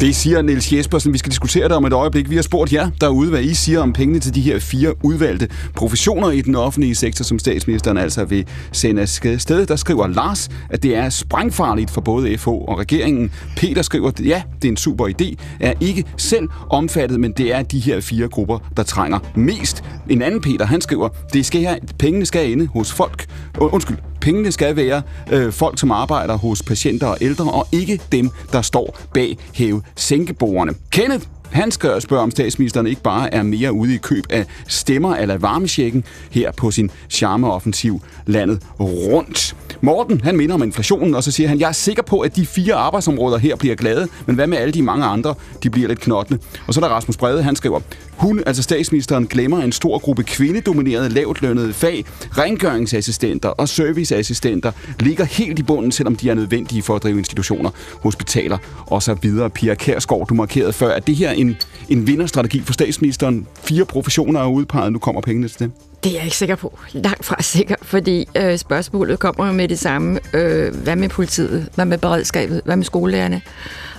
[0.00, 1.12] Det siger Niels Jespersen.
[1.12, 2.30] Vi skal diskutere det om et øjeblik.
[2.30, 5.48] Vi har spurgt jer derude, hvad I siger om pengene til de her fire udvalgte
[5.76, 9.66] professioner i den offentlige sektor, som statsministeren altså vil sende afsted.
[9.66, 13.32] Der skriver Lars, at det er sprængfarligt for både FH og regeringen.
[13.56, 15.34] Peter skriver, at ja, det er en super idé.
[15.60, 19.84] Er ikke selv omfattet, men det er de her fire grupper, der trænger mest.
[20.08, 23.26] En anden Peter, han skriver, det skal her, pengene skal ende hos folk.
[23.58, 25.02] Undskyld, Pengene skal være
[25.32, 29.82] øh, folk, som arbejder hos patienter og ældre, og ikke dem, der står bag hæve
[29.96, 30.74] sænkebordene.
[30.90, 35.16] Kenneth han skal spørge, om statsministeren ikke bare er mere ude i køb af stemmer
[35.16, 39.56] eller varmesjekken her på sin charmeoffensiv landet rundt.
[39.80, 42.46] Morten, han minder om inflationen, og så siger han, jeg er sikker på, at de
[42.46, 45.34] fire arbejdsområder her bliver glade, men hvad med alle de mange andre?
[45.62, 46.42] De bliver lidt knottende.
[46.66, 47.80] Og så er der Rasmus Brede, han skriver,
[48.20, 52.04] hun, altså statsministeren, glemmer en stor gruppe kvindedominerede lavtlønnede fag.
[52.38, 57.70] Rengøringsassistenter og serviceassistenter ligger helt i bunden, selvom de er nødvendige for at drive institutioner,
[58.02, 59.50] hospitaler og så videre.
[59.50, 61.56] Pia Kærsgaard, du markerede før, at det her en,
[61.88, 63.46] en vinderstrategi for statsministeren.
[63.62, 65.70] Fire professioner er udpeget, nu kommer pengene til det.
[66.04, 66.78] Det er jeg ikke sikker på.
[66.92, 70.20] Langt fra sikker, fordi øh, spørgsmålet kommer med det samme.
[70.34, 71.68] Øh, hvad med politiet?
[71.74, 72.60] Hvad med beredskabet?
[72.64, 73.40] Hvad med skolelærerne?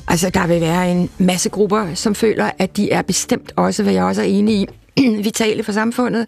[0.07, 3.93] Altså, der vil være en masse grupper, som føler, at de er bestemt også, hvad
[3.93, 4.67] jeg også er enig i,
[5.23, 6.27] vitale for samfundet.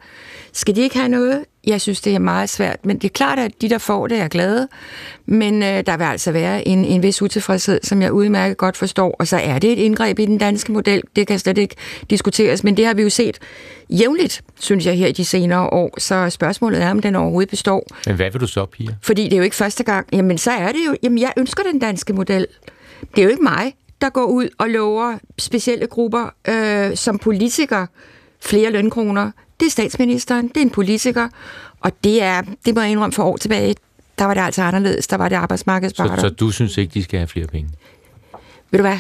[0.54, 1.46] Skal de ikke have noget?
[1.68, 4.20] Jeg synes, det er meget svært, men det er klart, at de, der får det,
[4.20, 4.68] er glade.
[5.26, 9.16] Men øh, der vil altså være en, en vis utilfredshed, som jeg udmærket godt forstår,
[9.20, 11.02] og så er det et indgreb i den danske model.
[11.16, 11.76] Det kan slet ikke
[12.10, 13.40] diskuteres, men det har vi jo set
[13.90, 16.00] jævnligt, synes jeg, her i de senere år.
[16.00, 17.88] Så spørgsmålet er, om den overhovedet består.
[18.06, 18.96] Men hvad vil du så, Pia?
[19.02, 20.08] Fordi det er jo ikke første gang.
[20.14, 20.96] Jamen, så er det jo...
[21.04, 22.48] Jamen, jeg ønsker den danske model.
[23.02, 27.86] Det er jo ikke mig, der går ud og lover specielle grupper øh, som politiker
[28.42, 29.32] flere lønkroner.
[29.60, 31.30] Det er statsministeren, det er en politiker,
[31.82, 33.76] og det er, det må jeg indrømme for år tilbage,
[34.20, 36.16] der var det altså anderledes, der var det arbejdsmarkedsparter.
[36.16, 37.70] Så, så du synes ikke, de skal have flere penge?
[38.72, 39.00] Ved du hvad?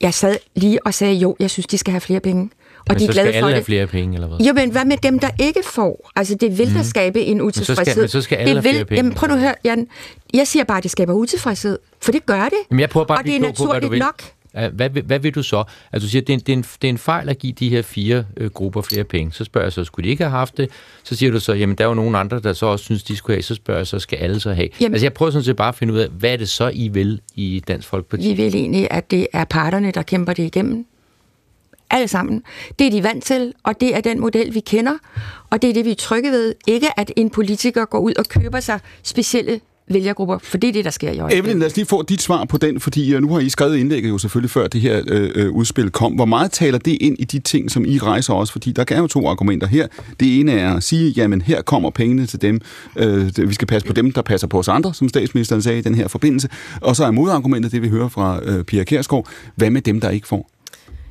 [0.00, 2.50] Jeg sad lige og sagde, jo, jeg synes, de skal have flere penge.
[2.88, 3.64] Og men de er så glade skal alle for have det.
[3.66, 4.46] flere penge, eller hvad?
[4.46, 6.10] Jo, men hvad med dem, der ikke får?
[6.16, 7.52] Altså, det vil da skabe en Mhm.
[7.52, 8.02] så skal- utilfredshed.
[8.02, 8.96] men så skal alle det have flere penge.
[8.96, 9.86] Jamen, prøv nu at høre, Jan.
[10.34, 11.78] Jeg siger bare, at det skaber utilfredshed.
[12.02, 12.52] For det gør det.
[12.70, 13.98] Jamen, jeg prøver bare og at det er klog på, hvad du naturligt vil.
[13.98, 14.22] nok.
[14.74, 15.64] Hvad, vil- hvad vil du så?
[15.92, 17.52] Altså du siger, det er, en, det, er en, det er en fejl at give
[17.52, 19.32] de her fire øh, grupper flere penge.
[19.32, 20.68] Så spørger jeg så, skulle de ikke have haft det?
[21.04, 23.16] Så siger du så, jamen der er jo nogle andre, der så også synes, de
[23.16, 23.42] skulle have.
[23.42, 24.68] Så spørger jeg så, skal alle så have?
[24.80, 26.70] Jamen- altså jeg prøver sådan set bare at finde ud af, hvad er det så,
[26.74, 28.28] I vil i Dansk Folkeparti?
[28.28, 30.86] Vi vil egentlig, at det er parterne, der kæmper det igennem.
[31.90, 32.42] Alle sammen.
[32.78, 34.92] Det er de vant til, og det er den model, vi kender.
[35.50, 36.54] Og det er det, vi er trygge ved.
[36.66, 40.84] Ikke at en politiker går ud og køber sig specielle vælgergrupper, for det er det,
[40.84, 41.44] der sker i øjeblikket.
[41.44, 43.76] Evelyn, lad os lige få dit svar på den, fordi øh, nu har I skrevet
[43.76, 46.12] indlægget jo selvfølgelig før det her øh, øh, udspil kom.
[46.12, 48.52] Hvor meget taler det ind i de ting, som I rejser også?
[48.52, 49.86] Fordi der er jo to argumenter her.
[50.20, 52.60] Det ene er at sige, jamen her kommer pengene til dem.
[52.96, 55.82] Øh, vi skal passe på dem, der passer på os andre, som statsministeren sagde i
[55.82, 56.48] den her forbindelse.
[56.80, 59.28] Og så er modargumentet det, vi hører fra øh, Pia Kærsgaard.
[59.56, 60.50] Hvad med dem, der ikke får?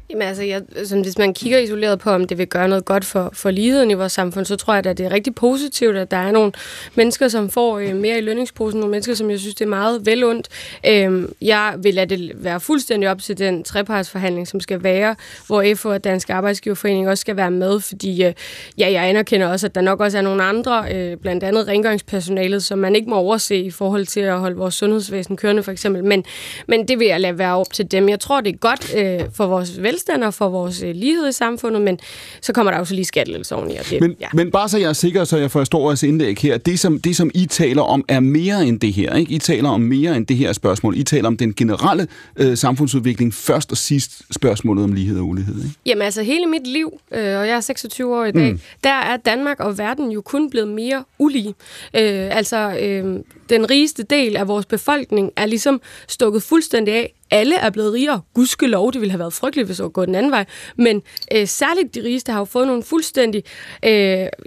[0.10, 3.06] Jamen altså, jeg, sådan, hvis man kigger isoleret på, om det vil gøre noget godt
[3.06, 6.12] for, for ligheden i vores samfund, så tror jeg, at det er rigtig positivt, at
[6.12, 6.52] der er nogle
[6.96, 10.06] mennesker, som får øh, mere i lønningsposen, nogle mennesker, som jeg synes, det er meget
[10.06, 10.48] velundt.
[10.88, 15.16] Øh, jeg vil lade det være fuldstændig op til den trepartsforhandling, som skal være,
[15.48, 18.34] hvor FO og Dansk Arbejdsgiverforening også skal være med, fordi øh,
[18.78, 22.64] ja, jeg anerkender også, at der nok også er nogle andre, øh, blandt andet rengøringspersonalet,
[22.64, 26.04] som man ikke må overse i forhold til at holde vores sundhedsvæsen kørende, for eksempel.
[26.04, 26.24] Men,
[26.68, 28.10] men det vil jeg lade være op til dem.
[28.10, 31.32] Jeg tror, det er godt øh, for vores velstand og for vores øh, lighed i
[31.32, 32.00] samfundet, men
[32.42, 33.74] så kommer der jo så lige skattelettelser oveni.
[33.90, 34.28] Det, Men, ja.
[34.34, 36.58] men bare så jeg er sikker, så jeg forstår jeres indlæg her.
[36.58, 39.16] Det som, det, som I taler om, er mere end det her.
[39.16, 39.32] Ikke?
[39.32, 40.98] I taler om mere end det her spørgsmål.
[40.98, 43.34] I taler om den generelle øh, samfundsudvikling.
[43.34, 45.56] Først og sidst spørgsmålet om lighed og ulighed.
[45.56, 45.76] Ikke?
[45.86, 48.60] Jamen altså hele mit liv, øh, og jeg er 26 år i dag, mm.
[48.84, 51.56] der er Danmark og verden jo kun blevet mere ulige.
[51.94, 57.14] Øh, altså øh, den rigeste del af vores befolkning er ligesom stukket fuldstændig af.
[57.36, 58.22] Alle er blevet rigere.
[58.34, 60.46] Gudskelov, det ville have været frygteligt, hvis det var gået den anden vej.
[60.78, 61.02] Men
[61.36, 63.44] øh, særligt de rigeste har jo fået nogle fuldstændig
[63.86, 63.92] øh,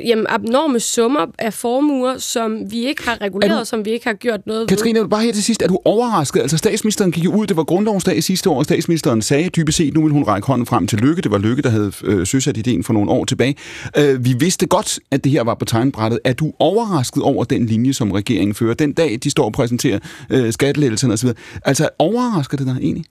[0.04, 4.06] jamen, abnorme summer af formuer, som vi ikke har reguleret, Er du- som vi ikke
[4.06, 4.66] har gjort noget ved.
[4.68, 6.40] Katrine, bare her til sidst, er du overrasket?
[6.40, 9.94] Altså statsministeren gik jo ud, det var grundlovsdag sidste år, og statsministeren sagde dybest set,
[9.94, 11.22] nu vil hun række hånden frem til Lykke.
[11.22, 13.56] Det var Lykke, der havde øh, søsat ideen for nogle år tilbage.
[13.98, 16.20] Øh, vi vidste godt, at det her var på tegnbrættet.
[16.24, 18.74] Er du overrasket over den linje, som regeringen fører?
[18.74, 19.98] Den dag, de står og præsenterer
[20.30, 21.28] øh, skattelettelserne osv.
[21.64, 23.04] Altså, overrasker det dig egentlig?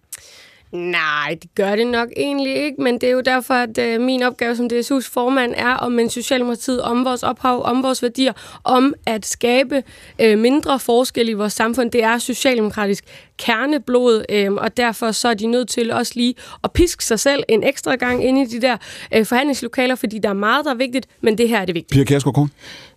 [0.72, 4.24] Nej, det gør det nok egentlig ikke, men det er jo derfor, at øh, min
[4.24, 8.94] opgave som DSU's formand er om en Socialdemokratiet, om vores ophav, om vores værdier, om
[9.06, 9.84] at skabe
[10.20, 11.92] øh, mindre forskel i vores samfund.
[11.92, 13.04] Det er socialdemokratisk
[13.38, 17.44] kerneblod, øh, og derfor så er de nødt til også lige at piske sig selv
[17.50, 18.78] en ekstra gang ind i de der
[19.14, 21.98] øh, forhandlingslokaler, fordi der er meget, der er vigtigt, men det her er det vigtige.
[21.98, 22.52] Pia Kjærsgaard Korn?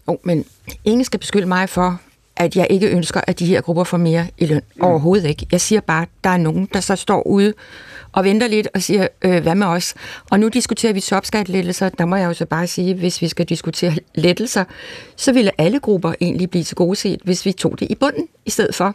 [0.06, 0.44] Oh, men
[0.85, 2.00] ingen skal beskylde mig for,
[2.40, 4.62] at jeg ikke ønsker, at de her grupper får mere i løn.
[4.76, 4.83] Mm.
[4.83, 5.46] Overhovedet ikke.
[5.53, 7.55] Jeg siger bare, at der er nogen, der så står ude
[8.12, 9.94] og venter lidt og siger, øh, hvad med os?
[10.31, 11.88] Og nu diskuterer vi topskatlettelser.
[11.88, 14.64] Der må jeg jo så bare sige, hvis vi skal diskutere lettelser,
[15.16, 18.29] så ville alle grupper egentlig blive til gode set, hvis vi tog det i bunden
[18.46, 18.94] i stedet for.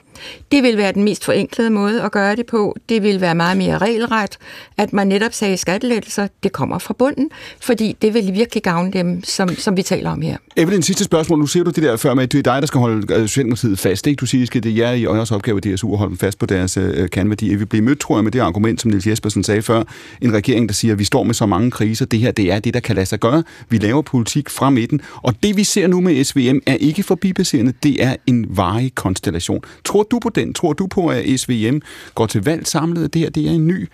[0.51, 2.75] Det vil være den mest forenklede måde at gøre det på.
[2.89, 4.38] Det vil være meget mere regelret,
[4.78, 7.30] at man netop sagde skattelettelser, det kommer fra bunden,
[7.62, 10.38] fordi det vil virkelig gavne dem, som, som vi taler om her.
[10.58, 11.39] Evelyn, sidste spørgsmål.
[11.39, 13.21] Nu ser du det der før med, at det er dig, der skal holde øh,
[13.21, 14.08] Socialdemokratiet fast.
[14.08, 14.19] Ikke?
[14.19, 16.39] Du siger, at det er jer i jeres opgave at DSU at holde dem fast
[16.39, 17.58] på deres øh, kerneværdier.
[17.58, 19.83] Vi bliver mødt, tror jeg, med det argument, som Niels Jespersen sagde før.
[20.21, 22.05] En regering, der siger, at vi står med så mange kriser.
[22.05, 23.43] Det her, det er det, der kan lade sig gøre.
[23.69, 25.01] Vi laver politik fra midten.
[25.23, 27.73] Og det, vi ser nu med SVM, er ikke forbipasserende.
[27.83, 29.61] Det er en varig konstellation.
[29.85, 30.53] Tror du på den?
[30.53, 31.77] Tror du på, at SVM
[32.15, 33.13] går til valg samlet?
[33.13, 33.89] Det her, det er en ny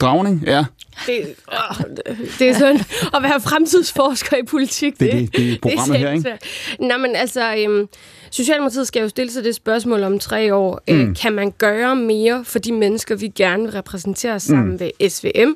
[0.00, 0.42] dragning?
[0.46, 0.64] Ja.
[1.06, 1.84] Det, åh,
[2.38, 2.80] det er sådan
[3.14, 5.00] at være fremtidsforsker i politik.
[5.00, 6.38] Det er det- det er programmet her, ikke?
[6.80, 7.88] Nej, men altså, øhm,
[8.30, 10.80] Socialdemokratiet skal jo stille sig det spørgsmål om tre år.
[10.88, 10.94] Mm.
[11.00, 14.80] Øh, kan man gøre mere for de mennesker, vi gerne vil repræsentere sammen mm.
[14.80, 15.48] ved SVM?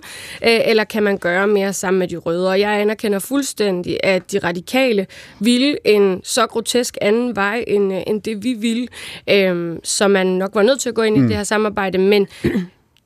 [0.48, 2.48] Øh, eller kan man gøre mere sammen med de røde?
[2.48, 5.06] Og jeg anerkender fuldstændig, at de radikale
[5.40, 8.86] ville en så grotesk anden vej, end, øh, end det vi ville.
[9.30, 11.24] Øh, så man nok var nødt til at gå ind mm.
[11.24, 11.98] i det her samarbejde.
[11.98, 12.26] Men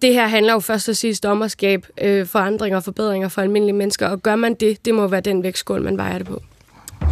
[0.02, 3.42] det her handler jo først og sidst om at skabe øh, forandringer og forbedringer for
[3.42, 6.42] almindelige mennesker, og gør man det, det må være den vægtskål, man vejer det på.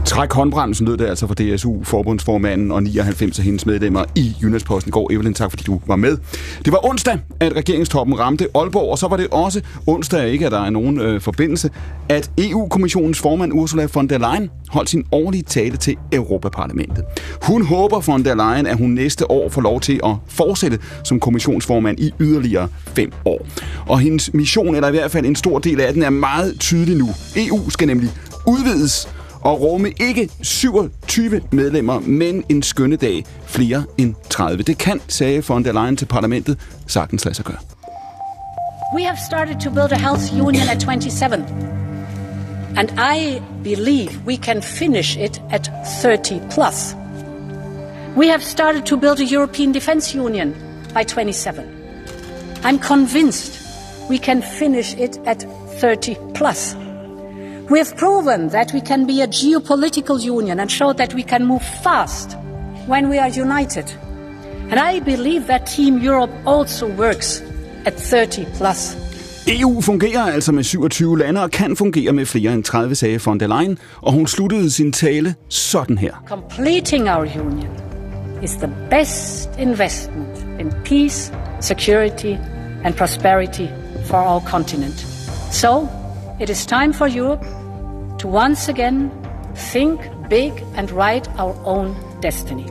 [0.05, 4.89] Træk håndbremsen, lød det altså fra DSU, forbundsformanden og 99 af hendes medlemmer i Jyllandsposten
[4.89, 5.13] i går.
[5.13, 6.17] Evelyn, tak fordi du var med.
[6.65, 10.53] Det var onsdag, at regeringstoppen ramte Aalborg, og så var det også onsdag, ikke at
[10.53, 11.71] der er nogen øh, forbindelse,
[12.09, 17.05] at EU-kommissionens formand Ursula von der Leyen holdt sin årlige tale til Europaparlamentet.
[17.43, 21.21] Hun håber von der Leyen, at hun næste år får lov til at fortsætte som
[21.21, 23.47] kommissionsformand i yderligere fem år.
[23.87, 26.97] Og hendes mission, eller i hvert fald en stor del af den, er meget tydelig
[26.97, 27.09] nu.
[27.37, 28.11] EU skal nemlig
[28.47, 29.09] udvides
[29.45, 34.63] og rumme ikke 27 medlemmer, men en skønne dag flere end 30.
[34.63, 37.59] Det kan, sagde von der Leyen til parlamentet, sagtens lade sig gøre.
[38.97, 41.35] We have started to build a health union at 27.
[42.77, 45.71] And I believe we can finish it at
[46.03, 46.97] 30 plus.
[48.17, 50.55] We have started to build a European defense union
[50.95, 51.65] by 27.
[52.65, 53.61] I'm convinced
[54.09, 55.47] we can finish it at
[55.81, 56.77] 30 plus.
[57.71, 61.47] We have proven that we can be a geopolitical union and show that we can
[61.47, 62.37] move fast
[62.87, 63.87] when we are united.
[64.71, 67.43] And I believe that Team Europe also works
[67.87, 68.97] at 30 plus.
[69.47, 73.41] EU fungerer altså med 27 lande og kan fungere med flere end 30, sagde von
[73.41, 76.13] der Leyen, og hun sluttede sin tale sådan her.
[76.29, 77.71] Completing our union
[78.43, 82.37] is the best investment in peace, security,
[82.85, 83.67] and prosperity
[84.05, 85.07] for our continent.
[85.53, 85.89] So,
[86.41, 87.45] it is time for Europe
[88.19, 89.11] to once again
[89.73, 92.67] think big and write our own destiny.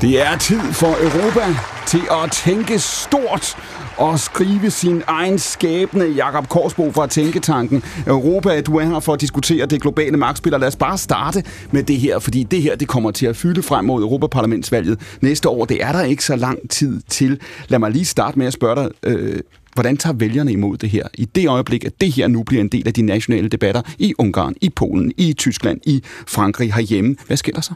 [0.00, 1.54] Det er tid for Europa
[1.86, 3.56] til at tænke stort
[3.98, 6.04] og skrive sin egen skæbne.
[6.04, 7.82] Jakob Korsbo fra Tænketanken.
[8.06, 11.44] Europa, du er her for at diskutere det globale magtspil, og lad os bare starte
[11.70, 15.48] med det her, fordi det her det kommer til at fylde frem mod Europaparlamentsvalget næste
[15.48, 15.64] år.
[15.64, 17.40] Det er der ikke så lang tid til.
[17.68, 19.40] Lad mig lige starte med at spørge dig, øh,
[19.78, 21.08] hvordan tager vælgerne imod det her?
[21.14, 24.14] I det øjeblik, at det her nu bliver en del af de nationale debatter i
[24.18, 27.16] Ungarn, i Polen, i Tyskland, i Frankrig herhjemme.
[27.26, 27.72] Hvad sker der så?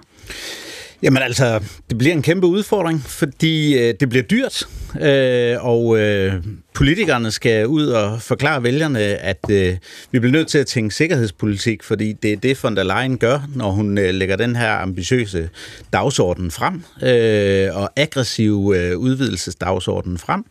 [1.02, 1.60] Jamen altså,
[1.90, 4.68] det bliver en kæmpe udfordring, fordi øh, det bliver dyrt,
[5.00, 6.34] øh, og øh,
[6.74, 9.76] politikerne skal ud og forklare vælgerne, at øh,
[10.10, 13.48] vi bliver nødt til at tænke sikkerhedspolitik, fordi det er det, von der Leyen gør,
[13.54, 15.48] når hun øh, lægger den her ambitiøse
[15.92, 20.44] dagsorden frem, øh, og aggressiv øh, udvidelsesdagsorden frem.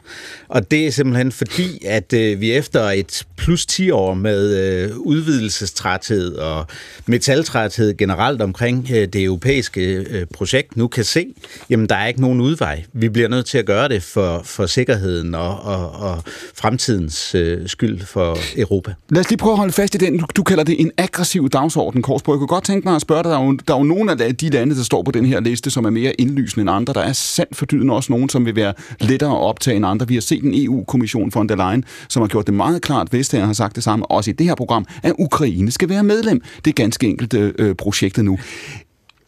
[0.47, 4.97] Og det er simpelthen fordi, at øh, vi efter et plus 10 år med øh,
[4.97, 6.67] udvidelsestræthed og
[7.05, 11.27] metaltræthed generelt omkring øh, det europæiske øh, projekt nu kan se,
[11.69, 12.83] jamen der er ikke nogen udvej.
[12.93, 16.10] Vi bliver nødt til at gøre det for, for sikkerheden og, og, og
[16.55, 18.93] fremtidens øh, skyld for Europa.
[19.09, 20.17] Lad os lige prøve at holde fast i den.
[20.17, 22.33] Du, du kalder det en aggressiv dagsorden, Korsborg.
[22.33, 24.11] Jeg kunne godt tænke mig at spørge dig, der er, jo, der er jo nogle
[24.11, 26.93] af de lande, der står på den her liste, som er mere indlysende end andre.
[26.93, 30.07] Der er sandt fordydende også nogen, som vil være lettere at optage end andre.
[30.07, 33.45] Vi har set en EU-kommission von der Leyen, som har gjort det meget klart, Vestager
[33.45, 36.41] har sagt det samme, også i det her program, at Ukraine skal være medlem.
[36.65, 38.39] Det er ganske enkelt øh, projektet nu.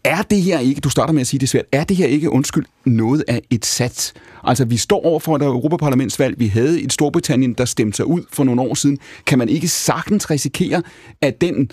[0.03, 2.29] Er det her ikke, du starter med at sige det svært, er det her ikke,
[2.29, 4.13] undskyld, noget af et sats?
[4.43, 6.39] Altså, vi står over for et Europaparlamentsvalg.
[6.39, 8.97] Vi havde et Storbritannien, der stemte sig ud for nogle år siden.
[9.25, 10.81] Kan man ikke sagtens risikere,
[11.21, 11.71] at den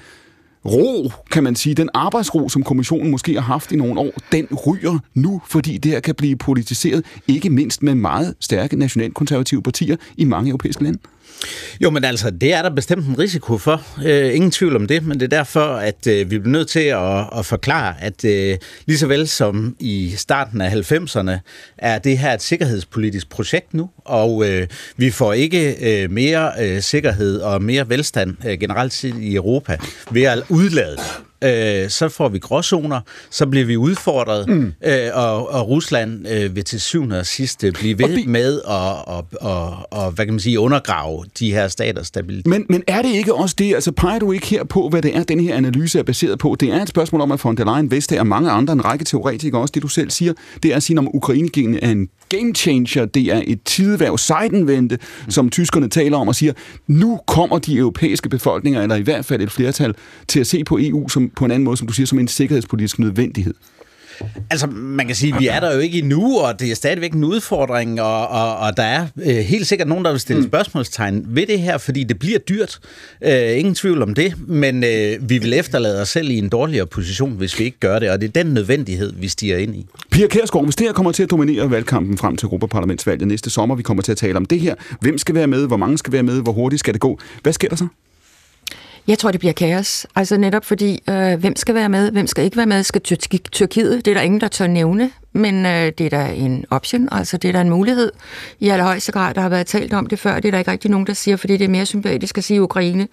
[0.64, 4.46] ro, kan man sige, den arbejdsro, som kommissionen måske har haft i nogle år, den
[4.66, 9.96] ryger nu, fordi det her kan blive politiseret, ikke mindst med meget stærke nationalkonservative partier
[10.16, 10.98] i mange europæiske lande?
[11.80, 13.82] Jo, men altså, det er der bestemt en risiko for.
[14.04, 16.80] Øh, ingen tvivl om det, men det er derfor, at øh, vi bliver nødt til
[16.80, 21.30] at, at forklare, at øh, lige så vel som i starten af 90'erne,
[21.78, 24.66] er det her et sikkerhedspolitisk projekt nu, og øh,
[24.96, 29.78] vi får ikke øh, mere øh, sikkerhed og mere velstand øh, generelt set i Europa
[30.10, 34.72] ved at udlade det øh, så får vi gråzoner, så bliver vi udfordret, mm.
[34.84, 38.24] øh, og, og Rusland øh, vil til syvende og sidst øh, blive ved vi...
[38.26, 42.46] med at og, og, og, hvad kan man sige, undergrave de her staters stabilitet.
[42.46, 45.16] Men, men er det ikke også det, altså peger du ikke her på, hvad det
[45.16, 46.56] er, den her analyse er baseret på?
[46.60, 49.04] Det er et spørgsmål om, at von der Leyen, Vestager og mange andre, en række
[49.04, 50.32] teoretikere også, det du selv siger,
[50.62, 54.98] det er at sige, om Ukraine er en game changer, det er et tideværv sejdenvendte,
[55.24, 55.30] mm.
[55.30, 56.52] som tyskerne taler om og siger,
[56.86, 59.94] nu kommer de europæiske befolkninger, eller i hvert fald et flertal,
[60.28, 62.28] til at se på EU som, på en anden måde, som du siger, som en
[62.28, 63.54] sikkerhedspolitisk nødvendighed.
[64.50, 67.12] Altså, man kan sige, at vi er der jo ikke endnu, og det er stadigvæk
[67.12, 70.48] en udfordring, og, og, og der er øh, helt sikkert nogen, der vil stille mm.
[70.48, 72.78] spørgsmålstegn ved det her, fordi det bliver dyrt.
[73.24, 76.86] Øh, ingen tvivl om det, men øh, vi vil efterlade os selv i en dårligere
[76.86, 79.86] position, hvis vi ikke gør det, og det er den nødvendighed, vi stiger ind i.
[80.10, 83.74] Pia Kærsgaard, hvis det her kommer til at dominere valgkampen frem til Europaparlamentsvalget næste sommer,
[83.74, 84.74] vi kommer til at tale om det her.
[85.00, 85.66] Hvem skal være med?
[85.66, 86.42] Hvor mange skal være med?
[86.42, 87.18] Hvor hurtigt skal det gå?
[87.42, 87.86] Hvad sker der så?
[89.08, 90.06] Jeg tror, det bliver kaos.
[90.16, 92.82] Altså netop fordi, øh, hvem skal være med, hvem skal ikke være med?
[92.82, 94.04] Skal Tyr- Tyrkiet?
[94.04, 97.36] Det er der ingen, der tør nævne, men øh, det er da en option, altså
[97.36, 98.12] det er da en mulighed.
[98.60, 100.90] I allerhøjeste grad, der har været talt om det før, det er der ikke rigtig
[100.90, 103.08] nogen, der siger, fordi det er mere sympatisk at sige Ukraine.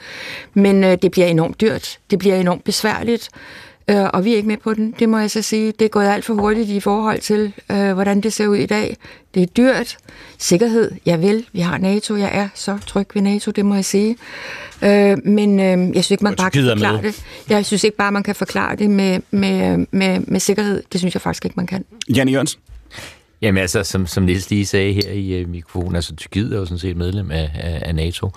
[0.53, 3.29] Men øh, det bliver enormt dyrt, det bliver enormt besværligt.
[3.89, 5.71] Øh, og vi er ikke med på den, det må jeg så sige.
[5.71, 8.65] Det er gået alt for hurtigt i forhold til, øh, hvordan det ser ud i
[8.65, 8.97] dag.
[9.33, 9.97] Det er dyrt.
[10.37, 11.45] Sikkerhed, jeg vil.
[11.53, 12.15] Vi har NATO.
[12.15, 14.17] Jeg er så tryg ved NATO, det må jeg sige.
[14.81, 17.23] Øh, men øh, jeg synes ikke, man bare kan forklare det.
[17.49, 20.83] Jeg synes ikke bare, man kan forklare det med, med, med, med sikkerhed.
[20.91, 21.85] Det synes jeg faktisk ikke, man kan.
[22.15, 22.59] Janne Jørgensen?
[23.41, 26.65] Jamen altså, som, som Niels lige sagde her i uh, mikrofonen, altså Tyrkiet er jo
[26.65, 28.31] sådan set medlem af, af, af NATO.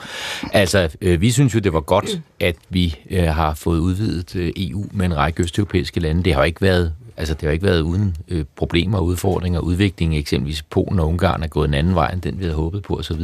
[0.52, 4.52] Altså, øh, vi synes jo, det var godt, at vi øh, har fået udvidet øh,
[4.56, 6.22] EU med en række østeuropæiske lande.
[6.22, 9.60] Det har jo ikke været Altså, det har ikke været uden øh, problemer og udfordringer.
[9.60, 12.82] Udviklingen eksempelvis Polen og Ungarn er gået en anden vej, end den vi havde håbet
[12.82, 13.20] på osv.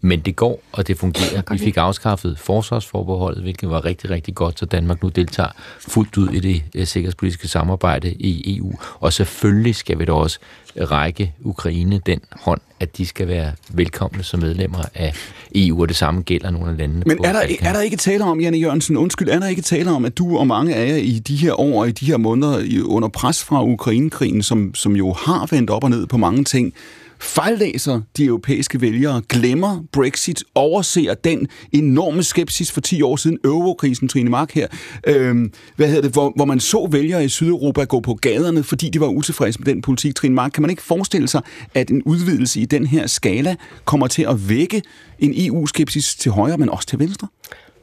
[0.00, 1.42] Men det går, og det fungerer.
[1.50, 5.48] Vi fik afskaffet forsvarsforbeholdet, hvilket var rigtig, rigtig godt, så Danmark nu deltager
[5.80, 8.72] fuldt ud i det øh, sikkerhedspolitiske samarbejde i EU.
[9.00, 10.38] Og selvfølgelig skal vi da også
[10.80, 15.14] række Ukraine den hånd, at de skal være velkomne som medlemmer af
[15.54, 17.02] EU, og det samme gælder nogle af landene.
[17.06, 19.90] Men er der, er der ikke tale om, Janne Jørgensen, undskyld, er der ikke tale
[19.90, 22.16] om, at du og mange af jer i de her år og i de her
[22.16, 26.44] måneder under pres fra Ukrainekrigen, som, som jo har vendt op og ned på mange
[26.44, 26.74] ting,
[27.18, 34.08] fejllæser de europæiske vælgere, glemmer Brexit, overser den enorme skepsis for 10 år siden, eurokrisen,
[34.08, 34.66] Trine Mark her,
[35.06, 35.36] øh,
[35.76, 39.00] hvad hedder det, hvor, hvor man så vælgere i Sydeuropa gå på gaderne, fordi de
[39.00, 40.50] var utilfredse med den politik, Trine Mark.
[40.50, 41.42] Kan man ikke forestille sig,
[41.74, 44.82] at en udvidelse i den her skala kommer til at vække
[45.18, 47.28] en EU-skepsis til højre, men også til venstre?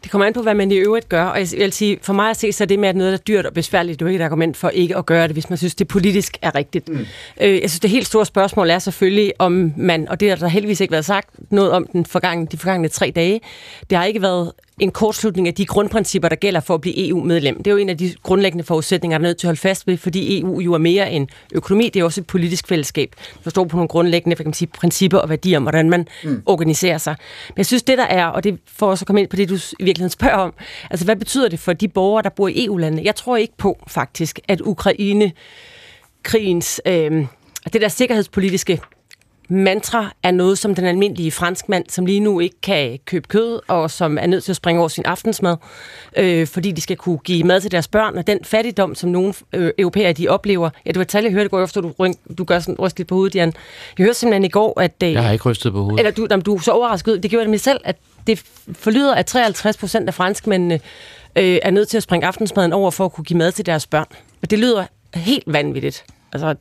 [0.04, 2.30] Det kommer an på, hvad man i øvrigt gør, og jeg vil sige, for mig
[2.30, 4.12] at se, så er det med, at noget er dyrt og besværligt, det er jo
[4.12, 6.90] ikke et argument for ikke at gøre det, hvis man synes, det politisk er rigtigt.
[6.90, 7.06] Mm.
[7.42, 10.48] Øh, jeg synes, det helt store spørgsmål er selvfølgelig, om man, og det har der
[10.48, 13.42] heldigvis ikke været sagt noget om den forgangne, de forgangne tre dage,
[13.90, 17.58] det har ikke været en kortslutning af de grundprincipper, der gælder for at blive EU-medlem.
[17.58, 19.88] Det er jo en af de grundlæggende forudsætninger, der er nødt til at holde fast
[19.88, 23.16] ved, fordi EU jo er mere end økonomi, det er også et politisk fællesskab.
[23.44, 26.44] Det står på nogle grundlæggende kan man sige, principper og værdier om, hvordan man mm.
[26.46, 27.16] organiserer sig.
[27.50, 29.50] Men jeg synes, det der er, og det får også at komme ind på det,
[29.50, 30.54] du i virkeligheden spørger om,
[30.90, 33.04] altså hvad betyder det for de borgere, der bor i EU-landene?
[33.06, 35.32] Jeg tror ikke på, faktisk, at Ukraine
[36.24, 37.26] krigens, øh,
[37.74, 38.82] det der sikkerhedspolitiske
[39.50, 43.92] mantra er noget, som den almindelige franskmand, som lige nu ikke kan købe kød, og
[43.92, 45.58] som er nødt til at springe over sin aftensmad,
[46.18, 49.34] øh, fordi de skal kunne give mad til deres børn, og den fattigdom, som nogle
[49.54, 50.70] øh, europæere de oplever.
[50.86, 51.94] Ja, det var tal, jeg hørte i går, efter du,
[52.38, 53.54] du gør sådan rystet på hovedet, Jan.
[53.98, 55.04] Jeg hørte simpelthen i går, at...
[55.04, 56.00] Øh, jeg har ikke rystet på hovedet.
[56.00, 57.18] Eller du, jamen, du er så overrasket ud.
[57.18, 57.96] Det gjorde det mig selv, at
[58.28, 60.80] det forlyder, at 53 procent af franskmændene
[61.36, 63.88] øh, er nødt til at springe aftensmaden over for at kunne give mad til deres
[63.88, 64.08] børn.
[64.42, 64.86] Og det lyder
[65.16, 66.06] helt vanvittigt.
[66.34, 66.56] Altså,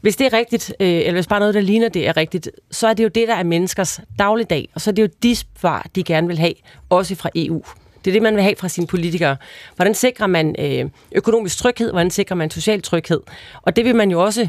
[0.00, 2.88] hvis det er rigtigt, øh, eller hvis bare noget, der ligner det er rigtigt, så
[2.88, 5.86] er det jo det, der er menneskers dagligdag, og så er det jo de svar,
[5.94, 6.54] de gerne vil have,
[6.90, 7.62] også fra EU.
[8.04, 9.36] Det er det, man vil have fra sine politikere.
[9.76, 11.90] Hvordan sikrer man øh, økonomisk tryghed?
[11.90, 13.20] Hvordan sikrer man social tryghed?
[13.62, 14.48] Og det vil man jo også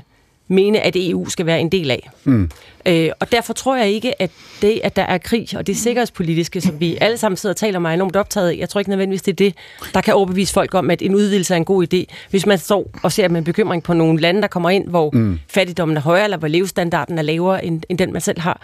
[0.51, 2.09] mene, at EU skal være en del af.
[2.23, 2.49] Mm.
[2.85, 4.31] Øh, og derfor tror jeg ikke, at
[4.61, 7.77] det, at der er krig, og det sikkerhedspolitiske, som vi alle sammen sidder og taler
[7.77, 9.55] om, er enormt optaget af, jeg tror ikke nødvendigvis, det er det,
[9.93, 12.05] der kan overbevise folk om, at en udvidelse er en god idé.
[12.29, 15.39] Hvis man står og ser med bekymring på nogle lande, der kommer ind, hvor mm.
[15.47, 18.61] fattigdommen er højere, eller hvor levestandarden er lavere, end, end den man selv har.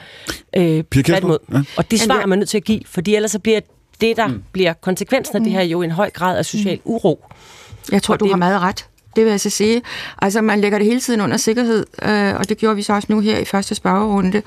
[0.56, 1.38] Øh, tværtimod.
[1.52, 1.62] Ja.
[1.78, 3.60] Og det svar er man nødt til at give, fordi ellers så bliver
[4.02, 4.44] det, der mm.
[4.52, 7.26] bliver konsekvensen af det her, jo en høj grad af social uro.
[7.92, 8.32] Jeg tror, og du det...
[8.32, 8.86] har meget ret.
[9.18, 9.82] Det vil jeg så sige.
[10.22, 13.08] Altså, man lægger det hele tiden under sikkerhed, øh, og det gjorde vi så også
[13.12, 14.42] nu her i første spørgerunde.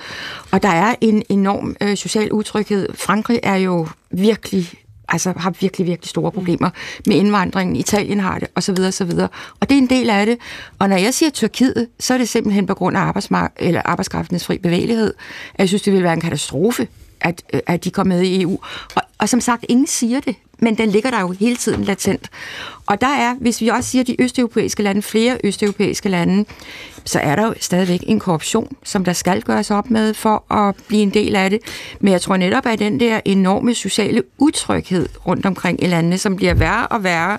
[0.51, 2.89] Og der er en enorm øh, social utryghed.
[2.95, 4.73] Frankrig er jo virkelig
[5.09, 6.71] altså har virkelig, virkelig store problemer
[7.07, 7.77] med indvandringen.
[7.77, 9.29] Italien har det, og så videre, så videre.
[9.61, 10.39] Og det er en del af det.
[10.79, 14.47] Og når jeg siger Tyrkiet, så er det simpelthen på grund af arbejdsmark- eller arbejdskraftens
[14.47, 15.15] fri bevægelighed.
[15.59, 16.89] Jeg synes, det vil være en katastrofe,
[17.21, 18.59] at, øh, at de kommer med i EU.
[18.95, 22.31] Og, og som sagt, ingen siger det men den ligger der jo hele tiden latent.
[22.87, 26.45] Og der er, hvis vi også siger de østeuropæiske lande, flere østeuropæiske lande,
[27.05, 30.75] så er der jo stadigvæk en korruption, som der skal gøres op med for at
[30.89, 31.59] blive en del af det.
[32.01, 36.37] Men jeg tror netop, at den der enorme sociale utryghed rundt omkring i landene, som
[36.37, 37.39] bliver værre og værre,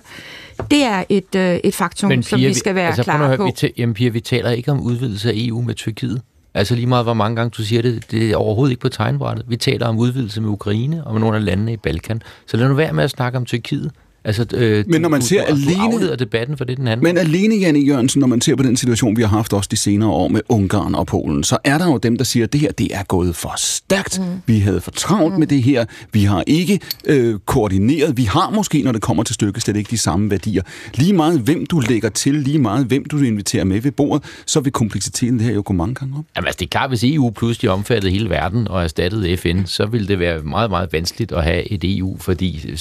[0.71, 3.45] det er et, øh, et faktum, Men, Pia, som vi skal være altså, klar på.
[3.61, 6.21] Vi, jamen, Pia, vi taler ikke om udvidelse af EU med Tyrkiet.
[6.53, 9.45] Altså lige meget, hvor mange gange du siger det, det er overhovedet ikke på tegnbrættet.
[9.47, 12.21] Vi taler om udvidelse med Ukraine og med nogle af landene i Balkan.
[12.47, 13.91] Så lad nu være med at snakke om Tyrkiet.
[14.23, 17.13] Altså, øh, men når man du, ser du, alene, du debatten for det, den handler
[17.13, 19.75] Men alene, Janne Jørgensen, når man ser på den situation, vi har haft også de
[19.77, 22.61] senere år med Ungarn og Polen, så er der jo dem, der siger, at det
[22.61, 24.19] her det er gået for stærkt.
[24.19, 24.25] Mm.
[24.45, 25.39] Vi havde for travlt mm.
[25.39, 25.85] med det her.
[26.11, 28.17] Vi har ikke øh, koordineret.
[28.17, 30.63] Vi har måske, når det kommer til stykket, slet ikke de samme værdier.
[30.93, 34.59] Lige meget hvem du lægger til, lige meget hvem du inviterer med ved bordet, så
[34.59, 36.25] vil kompleksiteten det her jo gå mange gange op.
[36.35, 39.85] Jamen altså, det er klart, hvis EU pludselig omfattede hele verden og erstattede FN, så
[39.85, 42.75] ville det være meget, meget vanskeligt at have et EU, fordi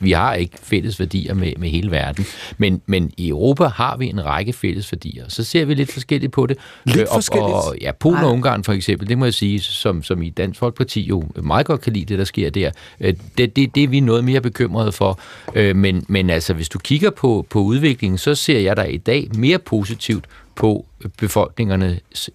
[0.00, 2.26] vi har ikke fælles værdier med med hele verden.
[2.58, 5.24] Men, men i Europa har vi en række fælles værdier.
[5.28, 6.58] Så ser vi lidt forskelligt på det.
[6.84, 7.52] Lidt og, forskelligt?
[7.52, 10.60] Og, ja, Polen og Ungarn for eksempel, det må jeg sige, som, som i Dansk
[10.60, 12.70] Folkeparti jo meget godt kan lide det, der sker der.
[13.00, 15.20] Øh, det, det, det er vi noget mere bekymrede for.
[15.54, 18.96] Øh, men, men altså, hvis du kigger på, på udviklingen, så ser jeg der i
[18.96, 20.24] dag mere positivt
[20.54, 20.86] på
[21.18, 22.30] befolkningernes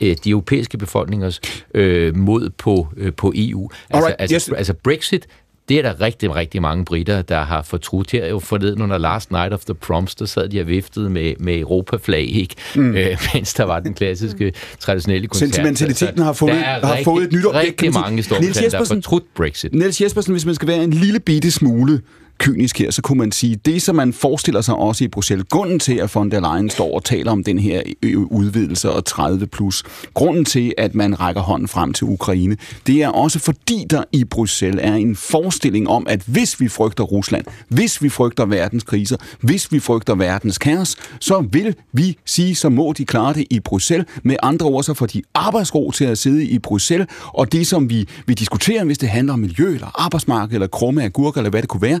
[0.00, 1.40] øh, de europæiske befolkningers
[1.74, 3.70] øh, mod på, øh, på EU.
[3.90, 4.16] Altså, right.
[4.18, 4.48] altså, yes.
[4.48, 5.26] altså Brexit
[5.70, 8.10] det er der rigtig, rigtig mange britter, der har fortrudt.
[8.10, 11.34] Her jo forleden under Last Night of the Proms, der sad de og viftede med,
[11.38, 12.54] med Europa-flag, ikke?
[12.76, 12.96] Mm.
[12.96, 15.54] Øh, mens der var den klassiske, traditionelle koncert.
[15.54, 17.66] Sentimentaliteten har fået, har rigtig, fået et nyt objekt.
[17.66, 19.74] Rigtig mange store der har fortrudt Brexit.
[19.74, 22.00] Niels Jespersen, hvis man skal være en lille bitte smule
[22.40, 25.78] kynisk her, så kunne man sige, det som man forestiller sig også i Bruxelles, grunden
[25.78, 29.46] til, at von der Leyen står og taler om den her øh, udvidelse og 30
[29.46, 29.82] plus,
[30.14, 34.24] grunden til, at man rækker hånden frem til Ukraine, det er også fordi der i
[34.24, 39.16] Bruxelles er en forestilling om, at hvis vi frygter Rusland, hvis vi frygter verdens kriser,
[39.40, 43.60] hvis vi frygter verdens kaos, så vil vi sige, så må de klare det i
[43.60, 44.06] Bruxelles.
[44.22, 47.90] Med andre ord, så får de arbejdsro til at sidde i Bruxelles, og det som
[47.90, 51.62] vi, vi diskuterer, hvis det handler om miljø, eller arbejdsmarked, eller krumme agurker, eller hvad
[51.62, 52.00] det kunne være,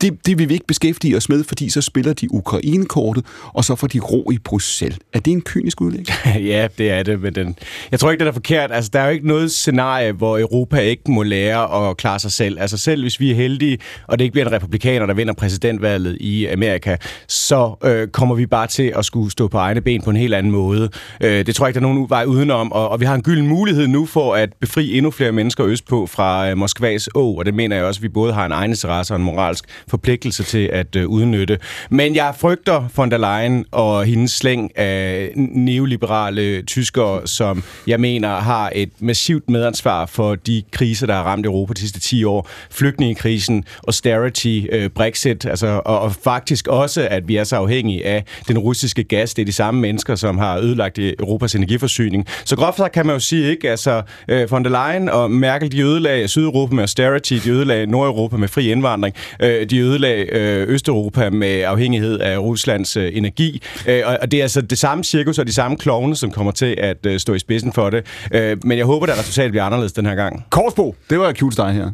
[0.00, 3.74] det, det vil vi ikke beskæftige os med, fordi så spiller de Ukraine-kortet, og så
[3.74, 4.98] får de ro i Bruxelles.
[5.12, 6.08] Er det en kynisk udlægning?
[6.52, 7.20] ja, det er det.
[7.20, 7.56] Men den,
[7.90, 8.72] jeg tror ikke, det er forkert.
[8.72, 12.32] Altså, der er jo ikke noget scenarie, hvor Europa ikke må lære at klare sig
[12.32, 12.60] selv.
[12.60, 16.16] Altså selv hvis vi er heldige, og det ikke bliver en republikaner, der vinder præsidentvalget
[16.20, 16.96] i Amerika,
[17.28, 20.34] så øh, kommer vi bare til at skulle stå på egne ben på en helt
[20.34, 20.88] anden måde.
[21.20, 22.72] Øh, det tror jeg ikke, der er nogen vej udenom.
[22.72, 26.06] Og, og vi har en gylden mulighed nu for at befri endnu flere mennesker østpå
[26.06, 28.70] fra øh, Moskvas å, og det mener jeg også, at vi både har en egen
[28.70, 31.58] interesse og en moralsk forpligtelse til at øh, udnytte.
[31.90, 38.36] Men jeg frygter von der Leyen og hendes slæng af neoliberale tyskere, som jeg mener
[38.36, 42.48] har et massivt medansvar for de kriser, der har ramt Europa de sidste 10 år.
[42.70, 48.24] Flygtningekrisen, austerity, øh, Brexit, altså, og, og faktisk også, at vi er så afhængige af
[48.48, 49.34] den russiske gas.
[49.34, 52.26] Det er de samme mennesker, som har ødelagt Europas energiforsyning.
[52.44, 53.70] Så groft sagt kan man jo sige, ikke?
[53.70, 58.36] Altså, øh, von der Leyen og Merkel, de ødelagde Sydeuropa med austerity, de ødelagde Nordeuropa
[58.36, 63.62] med fri indvandring, øh, de ødelagde øh, Østeuropa med afhængighed af Ruslands øh, energi.
[63.86, 66.74] Øh, og det er altså det samme cirkus og de samme klovne, som kommer til
[66.78, 68.06] at øh, stå i spidsen for det.
[68.34, 70.44] Øh, men jeg håber, at resultatet bliver anderledes den her gang.
[70.50, 71.90] Korsbo, det var cute dig her.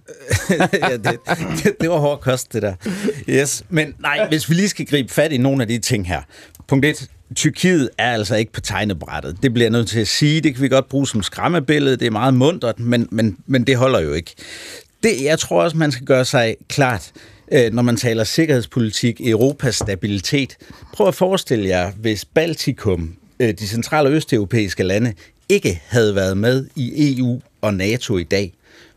[0.91, 1.18] ja, det,
[1.64, 2.74] det, det var hård kost, det der.
[3.28, 6.20] Yes, men nej, hvis vi lige skal gribe fat i nogle af de ting her.
[6.68, 7.09] Punkt 1.
[7.34, 9.43] Tyrkiet er altså ikke på tegnebrættet.
[9.43, 10.41] Det bliver jeg nødt til at sige.
[10.41, 11.97] Det kan vi godt bruge som skræmmebillede.
[11.97, 14.34] Det er meget mundret, men, men, men det holder jo ikke.
[15.03, 17.12] Det, jeg tror også, man skal gøre sig klart,
[17.73, 20.57] når man taler sikkerhedspolitik, Europas stabilitet.
[20.93, 25.13] Prøv at forestille jer, hvis Baltikum, øh, de centrale østeuropæiske lande,
[25.49, 28.53] ikke havde været med i EU og NATO i dag.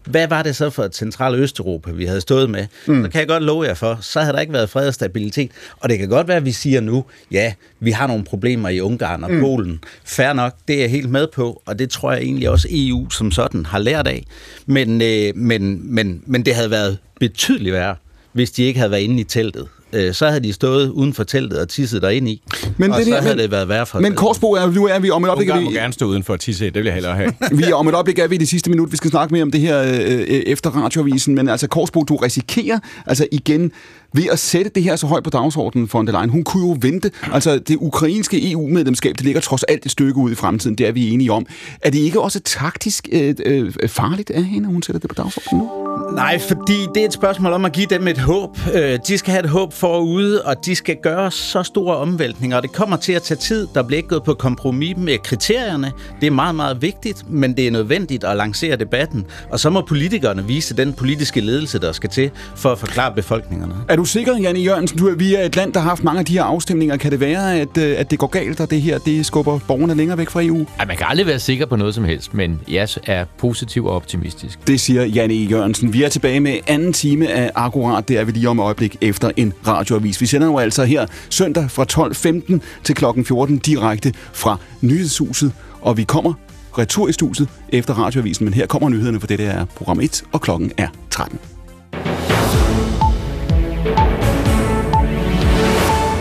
[0.05, 2.67] hvad var det så for et central Østeuropa, vi havde stået med?
[2.87, 3.03] Mm.
[3.03, 5.51] Så kan jeg godt love jer for, så havde der ikke været fred og stabilitet.
[5.79, 8.81] Og det kan godt være, at vi siger nu, ja, vi har nogle problemer i
[8.81, 9.39] Ungarn og mm.
[9.39, 9.79] Polen.
[10.05, 13.09] Fær nok, det er jeg helt med på, og det tror jeg egentlig også EU
[13.09, 14.25] som sådan har lært af.
[14.65, 17.95] Men, øh, men, men, men det havde været betydeligt værre,
[18.33, 21.23] hvis de ikke havde været inde i teltet øh, så havde de stået uden for
[21.23, 22.41] teltet og tisset derinde i.
[22.77, 24.99] Men og det så havde men, det været værre for Men Korsbo, er, nu er
[24.99, 25.49] vi om et øjeblik...
[25.49, 27.33] Ungarn må gerne stå uden for at tisse, det vil jeg hellere have.
[27.51, 28.91] vi er om et øjeblik er vi i det sidste minut.
[28.91, 31.35] Vi skal snakke mere om det her øh, øh, efter radioavisen.
[31.35, 33.71] Men altså, Korsbo, du risikerer altså igen
[34.13, 36.29] ved at sætte det her så højt på dagsordenen for der Leyen.
[36.29, 37.11] Hun kunne jo vente.
[37.33, 40.75] Altså, det ukrainske EU-medlemskab, det ligger trods alt et stykke ud i fremtiden.
[40.75, 41.45] Det er vi enige om.
[41.81, 45.15] Er det ikke også taktisk øh, øh, farligt af hende, at hun sætter det på
[45.15, 45.88] dagsordenen nu?
[46.15, 48.57] Nej, fordi det er et spørgsmål om at give dem et håb.
[48.73, 52.63] Øh, de skal have et håb forude, og de skal gøre så store omvæltninger, og
[52.63, 53.67] det kommer til at tage tid.
[53.75, 55.91] Der bliver ikke gået på kompromis med kriterierne.
[56.21, 59.25] Det er meget, meget vigtigt, men det er nødvendigt at lancere debatten.
[59.51, 63.73] Og så må politikerne vise den politiske ledelse, der skal til for at forklare befolkningerne.
[63.89, 64.99] Er du sikker, Janne Jørgensen?
[64.99, 66.97] Du, vi er et land, der har haft mange af de her afstemninger.
[66.97, 69.95] Kan det være, at, øh, at det går galt, og det her det skubber borgerne
[69.95, 70.65] længere væk fra EU?
[70.79, 73.95] Ej, man kan aldrig være sikker på noget som helst, men jeg er positiv og
[73.95, 74.67] optimistisk.
[74.67, 75.88] Det siger Janne Jørgensen.
[75.93, 78.07] Vi er tilbage med anden time af Akkurat.
[78.07, 80.21] Det er vi lige om et øjeblik efter en radioavis.
[80.21, 81.85] Vi sender jo altså her søndag fra
[82.53, 83.05] 12.15 til kl.
[83.23, 85.53] 14 direkte fra Nyhedshuset.
[85.81, 86.33] Og vi kommer
[86.77, 90.23] retur i studiet efter radioavisen, men her kommer nyhederne for det, der er program 1,
[90.31, 91.58] og klokken er 13.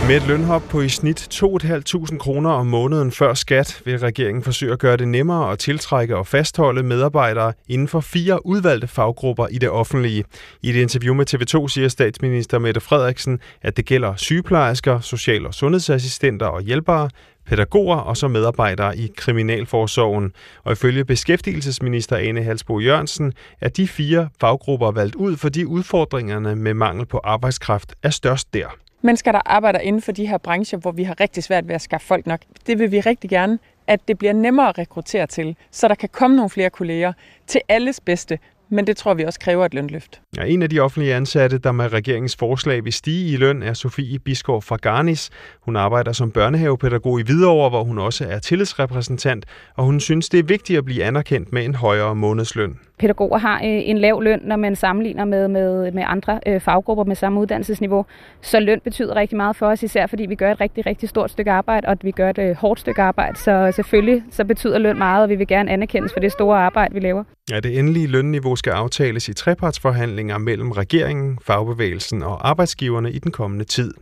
[0.09, 4.73] Med et lønhop på i snit 2.500 kroner om måneden før skat, vil regeringen forsøge
[4.73, 9.59] at gøre det nemmere at tiltrække og fastholde medarbejdere inden for fire udvalgte faggrupper i
[9.59, 10.25] det offentlige.
[10.63, 15.55] I et interview med TV2 siger statsminister Mette Frederiksen, at det gælder sygeplejersker, social- og
[15.55, 17.11] sundhedsassistenter og hjælpere,
[17.47, 20.33] pædagoger og så medarbejdere i Kriminalforsorgen.
[20.65, 26.75] Og ifølge beskæftigelsesminister Ane Halsbo Jørgensen er de fire faggrupper valgt ud, fordi udfordringerne med
[26.75, 28.88] mangel på arbejdskraft er størst der.
[29.03, 31.83] Mennesker, der arbejder inden for de her brancher, hvor vi har rigtig svært ved at
[31.83, 35.57] skaffe folk nok, det vil vi rigtig gerne, at det bliver nemmere at rekruttere til,
[35.71, 37.13] så der kan komme nogle flere kolleger
[37.47, 38.39] til alles bedste,
[38.69, 40.21] men det tror vi også kræver et lønløft.
[40.37, 43.73] Ja, en af de offentlige ansatte, der med regeringens forslag vil stige i løn, er
[43.73, 45.31] Sofie Biskov fra Garnis.
[45.61, 50.39] Hun arbejder som børnehavepædagog i Hvidovre, hvor hun også er tillidsrepræsentant, og hun synes, det
[50.41, 54.41] er vigtigt at blive anerkendt med en højere månedsløn pædagoger har øh, en lav løn,
[54.45, 58.05] når man sammenligner med, med, med andre øh, faggrupper med samme uddannelsesniveau.
[58.41, 61.31] Så løn betyder rigtig meget for os, især fordi vi gør et rigtig, rigtig stort
[61.31, 63.39] stykke arbejde, og at vi gør et øh, hårdt stykke arbejde.
[63.39, 66.95] Så selvfølgelig så betyder løn meget, og vi vil gerne anerkendes for det store arbejde,
[66.95, 67.25] vi laver.
[67.51, 73.33] Ja, det endelige lønniveau skal aftales i trepartsforhandlinger mellem regeringen, fagbevægelsen og arbejdsgiverne i den
[73.33, 73.95] kommende tid.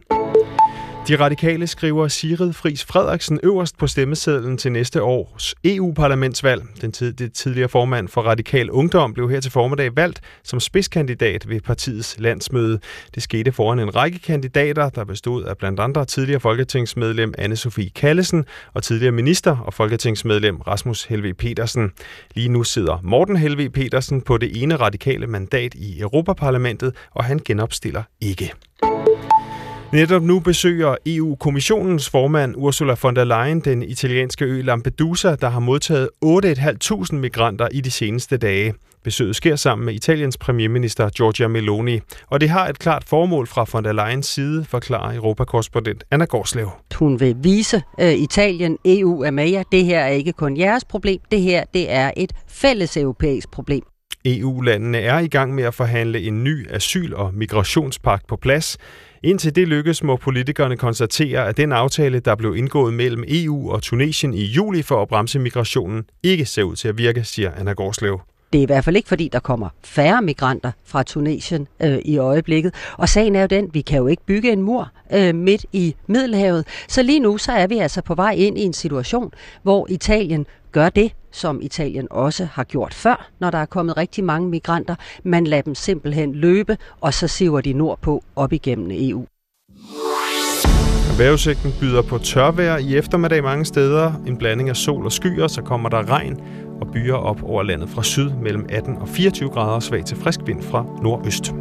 [1.09, 6.62] De radikale skriver Sigrid Friis Frederiksen øverst på stemmesedlen til næste års EU-parlamentsvalg.
[6.80, 11.48] Den tid, det tidligere formand for Radikal Ungdom blev her til formiddag valgt som spidskandidat
[11.48, 12.78] ved partiets landsmøde.
[13.14, 17.90] Det skete foran en række kandidater, der bestod af blandt andre tidligere folketingsmedlem anne Sofie
[17.90, 18.44] Kallesen
[18.74, 21.92] og tidligere minister og folketingsmedlem Rasmus Helve Petersen.
[22.34, 27.40] Lige nu sidder Morten Helve Petersen på det ene radikale mandat i Europaparlamentet, og han
[27.44, 28.52] genopstiller ikke.
[29.93, 35.61] Netop nu besøger EU-kommissionens formand Ursula von der Leyen den italienske ø Lampedusa, der har
[35.61, 38.74] modtaget 8.500 migranter i de seneste dage.
[39.05, 43.66] Besøget sker sammen med Italiens premierminister Giorgia Meloni, og det har et klart formål fra
[43.72, 46.70] von der Leyens side, forklarer Europakorrespondent Anna Gårdslev.
[46.95, 49.62] Hun vil vise uh, Italien, EU er med jer.
[49.72, 53.82] Det her er ikke kun jeres problem, det her det er et fælles europæisk problem.
[54.24, 58.78] EU-landene er i gang med at forhandle en ny asyl- og migrationspagt på plads.
[59.22, 63.82] Indtil det lykkes, må politikerne konstatere, at den aftale, der blev indgået mellem EU og
[63.82, 67.72] Tunesien i juli for at bremse migrationen, ikke ser ud til at virke, siger Anna
[67.72, 68.20] Gårdslev.
[68.57, 72.18] Det er i hvert fald ikke, fordi der kommer færre migranter fra Tunesien øh, i
[72.18, 72.74] øjeblikket.
[72.98, 75.94] Og sagen er jo den, vi kan jo ikke bygge en mur øh, midt i
[76.07, 76.66] Middelhavet.
[76.88, 79.32] Så lige nu så er vi altså på vej ind i en situation,
[79.62, 84.24] hvor Italien gør det, som Italien også har gjort før, når der er kommet rigtig
[84.24, 84.94] mange migranter.
[85.24, 89.26] Man lader dem simpelthen løbe, og så siver de nordpå op igennem EU.
[91.18, 94.12] Vejrudsigten byder på tørvejr i eftermiddag mange steder.
[94.26, 96.40] En blanding af sol og skyer, så kommer der regn
[96.81, 100.41] og byer op over landet fra syd mellem 18 og 24 grader svag til frisk
[100.47, 101.55] vind fra nordøst.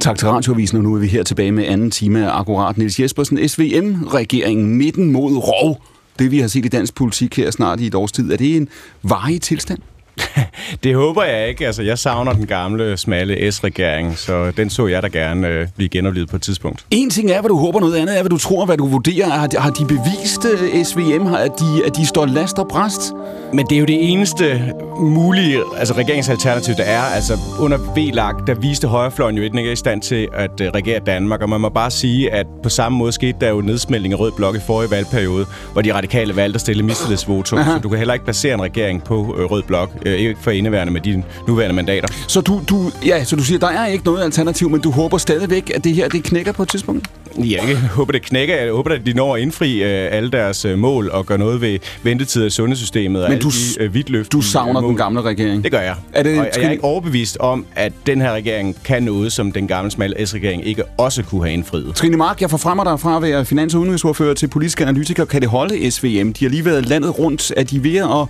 [0.00, 2.78] Tak til Radioavisen, og nu er vi her tilbage med anden time af Akkurat.
[2.78, 5.82] Niels Jespersen, SVM-regeringen midten mod rov.
[6.18, 8.56] Det vi har set i dansk politik her snart i et års tid, er det
[8.56, 8.68] en
[9.02, 9.78] varig tilstand?
[10.84, 11.66] Det håber jeg ikke.
[11.66, 15.88] Altså, jeg savner den gamle, smalle S-regering, så den så jeg da gerne øh, blive
[15.88, 16.84] genoplevet på et tidspunkt.
[16.90, 19.30] En ting er, hvad du håber, noget andet er, hvad du tror, hvad du vurderer.
[19.30, 22.68] Har de, har de bevist uh, SVM, har, at, de, at de står last og
[22.68, 23.12] bræst?
[23.52, 27.02] Men det er jo det eneste mulige altså regeringsalternativ, der er.
[27.02, 31.42] Altså under VLAG, der viste højrefløjen jo ikke i stand til at uh, regere Danmark.
[31.42, 34.32] Og man må bare sige, at på samme måde skete der jo nedsmeltning af Rød
[34.32, 37.58] Blok i forrige valgperiode, hvor de radikale valgte at stille mistillidsvotum.
[37.58, 40.01] Så du kan heller ikke basere en regering på uh, Rød Blok.
[40.06, 42.08] Uh, ikke for indeværende med dine nuværende mandater.
[42.28, 45.18] Så du, du, ja, så du siger, der er ikke noget alternativ, men du håber
[45.18, 47.08] stadigvæk, at det her det knækker på et tidspunkt?
[47.38, 48.56] Ja, jeg håber, det knækker.
[48.56, 51.60] Jeg håber, at de når at indfri øh, alle deres øh, mål og gøre noget
[51.60, 53.50] ved ventetider i sundhedssystemet og Men du,
[53.94, 54.24] de øh.
[54.32, 55.64] Du savner den gamle regering?
[55.64, 55.94] Det gør jeg.
[56.12, 59.52] Er det, og jeg er ikke overbevist om, at den her regering kan noget, som
[59.52, 61.94] den gamle smalle S-regering ikke også kunne have indfriet.
[61.94, 65.24] Trine Mark, jeg forfremmer dig fra at være finans- og udenrigsordfører til politisk analytiker.
[65.24, 66.32] Kan det holde SVM?
[66.32, 67.52] De har lige været landet rundt.
[67.56, 68.28] Er de ved at,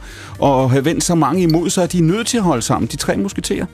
[0.48, 2.88] at have vendt så mange imod sig, at de er nødt til at holde sammen?
[2.88, 3.66] De tre musketerer?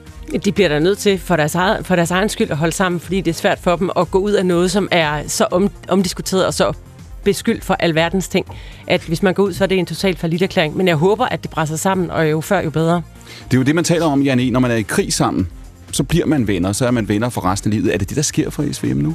[0.44, 3.00] De bliver der nødt til for deres, eget, for deres egen skyld at holde sammen,
[3.00, 5.70] fordi det er svært for dem at gå ud af noget, som er så om,
[5.88, 6.72] omdiskuteret og så
[7.24, 8.46] beskyldt for alverdens ting,
[8.86, 10.76] at hvis man går ud, så er det en total erklæring.
[10.76, 13.02] Men jeg håber, at det presser sammen, og jo før, jo bedre.
[13.44, 15.48] Det er jo det, man taler om, Janne, Når man er i krig sammen,
[15.92, 17.94] så bliver man venner, så er man venner for resten af livet.
[17.94, 19.14] Er det det, der sker for SVM nu?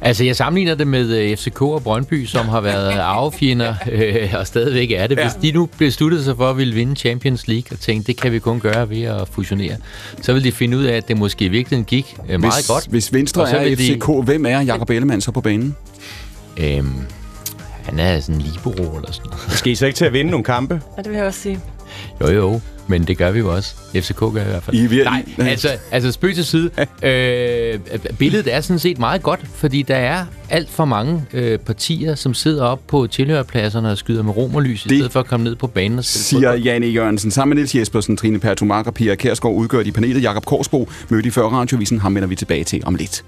[0.00, 4.46] Altså, jeg sammenligner det med øh, FCK og Brøndby, som har været arvefjender øh, og
[4.46, 5.18] stadigvæk er det.
[5.18, 8.32] Hvis de nu besluttede sig for at ville vinde Champions League og tænkte, det kan
[8.32, 9.76] vi kun gøre ved at fusionere,
[10.22, 12.68] så vil de finde ud af, at det måske i virkeligheden gik øh, meget hvis,
[12.68, 12.86] godt.
[12.90, 14.22] Hvis Venstre er FCK, de...
[14.22, 15.76] hvem er Jakob Ellemann så på banen?
[16.56, 16.92] Øhm,
[17.84, 19.58] han er sådan en libero eller sådan noget.
[19.58, 20.80] Skal I så ikke til at vinde nogle kampe?
[20.96, 21.60] Ja, det vil jeg også sige.
[22.20, 22.60] Jo, jo.
[22.88, 23.74] Men det gør vi jo også.
[23.94, 24.76] FCK gør i hvert fald.
[24.76, 25.04] I vil...
[25.04, 26.70] Nej, altså, altså spøg til side.
[27.02, 27.80] øh,
[28.18, 32.34] billedet er sådan set meget godt, fordi der er alt for mange øh, partier, som
[32.34, 35.56] sidder op på tilhørpladserne og skyder med romerlys, det i stedet for at komme ned
[35.56, 37.30] på banen og spille Siger Janne Jørgensen.
[37.30, 40.22] Sammen med Niels Jespersen, Trine Pertumark og Pia Kærsgaard udgør de panelet.
[40.22, 42.00] Jakob Korsbo mødte i før radiovisen.
[42.00, 43.24] Ham vender vi tilbage til om lidt.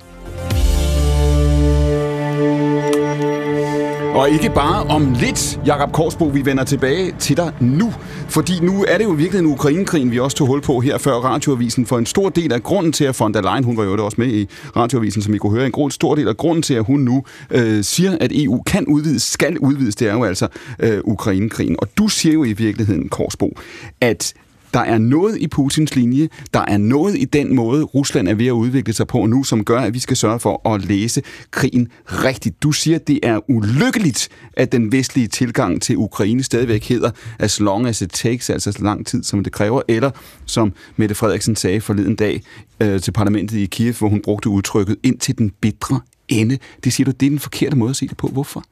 [4.16, 7.92] Og ikke bare om lidt, Jakob Korsbo, vi vender tilbage til dig nu.
[8.28, 11.12] Fordi nu er det jo virkelig en Ukrainekrigen, vi også tog hul på her før
[11.12, 11.86] radioavisen.
[11.86, 14.20] For en stor del af grunden til, at von der Leyen, hun var jo også
[14.20, 17.00] med i radioavisen, som I kunne høre, en stor del af grunden til, at hun
[17.00, 20.48] nu øh, siger, at EU kan udvides, skal udvides, det er jo altså
[20.78, 21.76] øh, Ukrainekrigen.
[21.78, 23.58] Og du siger jo i virkeligheden, Korsbo,
[24.00, 24.34] at
[24.74, 28.46] der er noget i Putins linje, der er noget i den måde, Rusland er ved
[28.46, 31.88] at udvikle sig på nu, som gør, at vi skal sørge for at læse krigen
[32.06, 32.62] rigtigt.
[32.62, 37.60] Du siger, at det er ulykkeligt, at den vestlige tilgang til Ukraine stadigvæk hedder as
[37.60, 40.10] long as it takes, altså så lang tid, som det kræver, eller
[40.46, 42.42] som Mette Frederiksen sagde forleden dag
[42.80, 46.58] øh, til parlamentet i Kiev, hvor hun brugte udtrykket ind til den bitre ende.
[46.84, 48.28] Det siger du, det er den forkerte måde at se det på.
[48.28, 48.64] Hvorfor?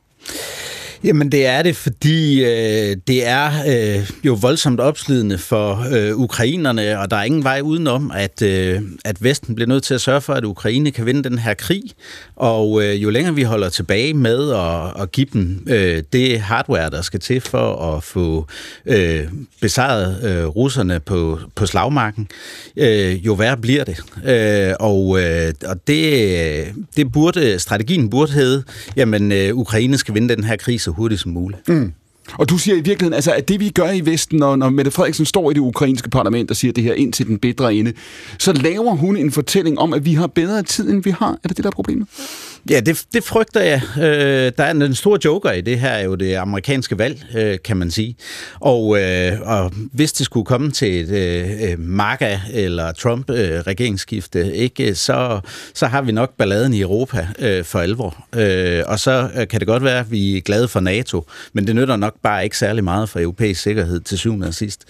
[1.05, 6.99] Jamen det er det, fordi øh, det er øh, jo voldsomt opslidende for øh, ukrainerne,
[6.99, 10.21] og der er ingen vej udenom, at, øh, at Vesten bliver nødt til at sørge
[10.21, 11.83] for, at Ukraine kan vinde den her krig.
[12.37, 16.91] Og øh, jo længere vi holder tilbage med at, at give dem øh, det hardware,
[16.91, 18.47] der skal til for at få
[18.87, 19.25] øh,
[19.61, 22.29] besejret øh, russerne på, på slagmarken,
[22.77, 24.03] øh, jo værre bliver det.
[24.25, 28.63] Øh, og øh, og det, øh, det burde, strategien burde hedde,
[28.97, 31.69] jamen øh, Ukraine skal vinde den her krig så hurtigt som muligt.
[31.69, 31.93] Mm.
[32.33, 34.91] Og du siger i virkeligheden, altså, at det vi gør i Vesten, når, når Mette
[34.91, 37.93] Frederiksen står i det ukrainske parlament og siger det her ind til den bedre ende,
[38.39, 41.39] så laver hun en fortælling om, at vi har bedre tid, end vi har.
[41.45, 42.09] Er det det, der er problemet?
[42.71, 43.83] Ja, det, det frygter jeg.
[43.99, 47.59] Øh, der er en stor joker i det her, er jo det amerikanske valg, øh,
[47.65, 48.17] kan man sige.
[48.61, 54.47] Og, øh, og hvis det skulle komme til et øh, øh MAGA eller Trump-regeringsskifte, øh,
[54.47, 55.41] ikke, så,
[55.75, 58.27] så har vi nok balladen i Europa øh, for alvor.
[58.35, 61.67] Øh, og så øh, kan det godt være, at vi er glade for NATO, men
[61.67, 64.85] det nytter nok bare ikke særlig meget for europæisk sikkerhed til syvende og sidst.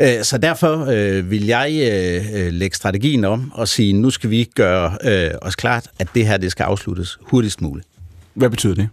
[0.00, 4.30] Øh, så derfor øh, vil jeg øh, øh lægge strategien om og sige, nu skal
[4.30, 7.86] vi gøre øh, os klart, at det her det skal afsluttes hurtigst muligt.
[8.34, 8.88] Hvad betyder det?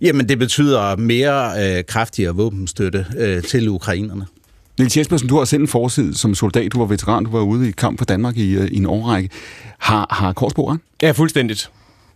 [0.00, 4.26] Jamen, det betyder mere øh, kraftigere våbenstøtte øh, til ukrainerne.
[4.78, 7.68] Niels Jespersen, du har selv en forside som soldat, du var veteran, du var ude
[7.68, 9.30] i kamp for Danmark i, øh, i en årrække.
[9.78, 11.70] Har, har Korsbo Ja, fuldstændigt.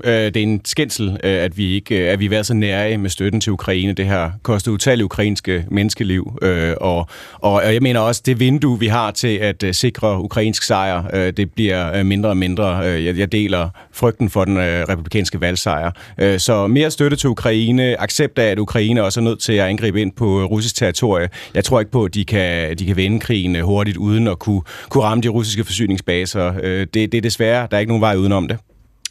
[0.05, 2.55] Øh, det er en skændsel, øh, at vi ikke øh, at vi har været så
[2.55, 3.93] nære med støtten til Ukraine.
[3.93, 6.39] Det her koster utallige ukrainske menneskeliv.
[6.43, 10.63] Øh, og, og jeg mener også, det vindue, vi har til at øh, sikre ukrainsk
[10.63, 12.69] sejr, øh, det bliver mindre og mindre.
[12.69, 15.91] Jeg deler frygten for den republikanske valgsejr.
[16.39, 20.01] Så mere støtte til Ukraine, accept af, at Ukraine også er nødt til at angribe
[20.01, 21.29] ind på russisk territorie.
[21.55, 24.63] Jeg tror ikke på, at de kan, de kan vende krigen hurtigt, uden at kunne,
[24.89, 26.53] kunne ramme de russiske forsyningsbaser.
[26.85, 28.59] Det, det er desværre, der er ikke nogen vej udenom det.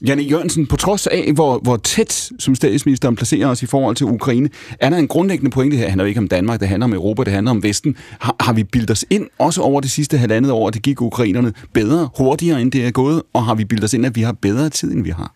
[0.06, 4.06] Janne Jørgensen, på trods af, hvor, hvor tæt som statsministeren placerer os i forhold til
[4.06, 5.84] Ukraine, er der en grundlæggende pointe her.
[5.84, 7.96] Det handler ikke om Danmark, det handler om Europa, det handler om Vesten.
[8.20, 11.02] Har, har vi bildt os ind, også over det sidste halvandet år, at det gik
[11.02, 13.24] ukrainerne bedre, hurtigere, end det er gået?
[13.34, 15.34] Og har vi bildt os ind, at vi har bedre tid, end vi har?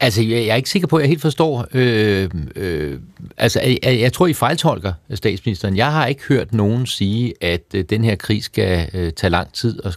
[0.00, 1.66] Altså, jeg, jeg er ikke sikker på, at jeg helt forstår.
[1.74, 2.98] Øh, øh,
[3.36, 5.76] altså, jeg, jeg tror, I fejltolker statsministeren.
[5.76, 9.52] Jeg har ikke hørt nogen sige, at øh, den her krig skal øh, tage lang
[9.52, 9.92] tid, og,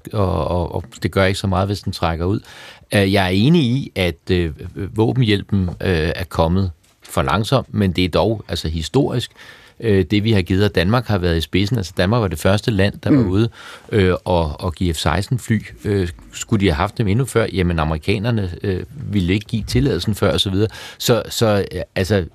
[0.47, 2.39] og, og det gør ikke så meget, hvis den trækker ud.
[2.95, 4.51] Øh, jeg er enig i, at øh,
[4.97, 6.71] våbenhjælpen øh, er kommet
[7.03, 9.31] for langsomt, men det er dog altså historisk
[9.81, 11.77] øh, det, vi har givet, og Danmark har været i spidsen.
[11.77, 13.17] Altså Danmark var det første land, der mm.
[13.17, 13.49] var ude
[13.91, 15.59] øh, og, og give F-16-fly.
[15.85, 17.45] Øh, skulle de have haft dem endnu før?
[17.53, 20.53] Jamen, amerikanerne øh, ville ikke give tilladelsen før, osv.
[20.53, 20.67] Så,
[20.97, 22.25] så, så øh, altså,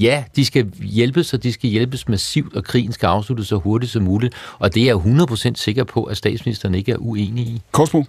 [0.00, 3.92] ja, de skal hjælpes, og de skal hjælpes massivt, og krigen skal afsluttes så hurtigt
[3.92, 4.34] som muligt.
[4.58, 7.62] Og det er jeg 100% sikker på, at statsministeren ikke er uenig i.
[7.72, 8.04] Korsbo?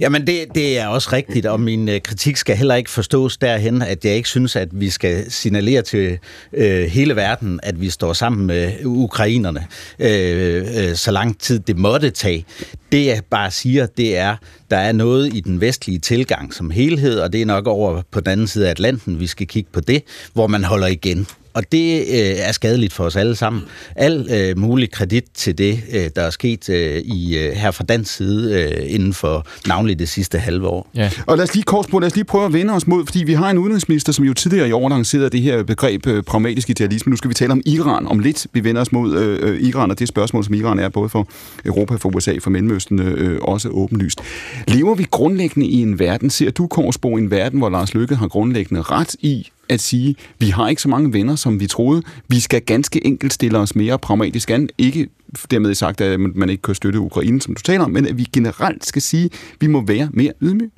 [0.00, 3.82] Jamen, det, det er også rigtigt, og min øh, kritik skal heller ikke forstås derhen,
[3.82, 6.18] at jeg ikke synes, at vi skal signalere til
[6.52, 9.66] øh, hele verden, at vi står sammen med ukrainerne,
[9.98, 12.44] øh, øh, så lang tid det måtte tage.
[12.92, 14.36] Det jeg bare siger, det er,
[14.70, 18.20] der er noget i den vestlige tilgang som helhed, og det er nok over på
[18.20, 20.02] den anden side af Atlanten, vi skal kigge på det,
[20.32, 21.26] hvor man holder igen.
[21.54, 23.62] Og det øh, er skadeligt for os alle sammen.
[23.96, 27.84] Al øh, mulig kredit til det, øh, der er sket øh, i øh, her fra
[27.84, 30.90] dansk side øh, inden for navnlig det sidste halve år.
[30.94, 31.10] Ja.
[31.26, 33.24] Og lad os lige kort på, lad os lige prøve at vende os mod, fordi
[33.24, 36.70] vi har en udenrigsminister, som jo tidligere i år lancerede det her begreb øh, pragmatisk
[36.70, 37.10] idealisme.
[37.10, 38.46] Nu skal vi tale om Iran om lidt.
[38.52, 41.28] Vi vender os mod øh, øh Iran, og det spørgsmål, som Iran er både for
[41.64, 44.20] Europa, for USA, for Mellemøsten, øh, også åbenlyst.
[44.68, 48.16] Lever vi grundlæggende i en verden, ser du, Korsbo, i en verden, hvor Lars Løkke
[48.16, 52.02] har grundlæggende ret i, at sige, vi har ikke så mange venner, som vi troede.
[52.28, 54.68] Vi skal ganske enkelt stille os mere pragmatisk an.
[54.78, 55.08] Ikke
[55.50, 58.26] dermed sagt, at man ikke kan støtte Ukraine, som du taler om, men at vi
[58.32, 60.70] generelt skal sige, at vi må være mere ydmyge.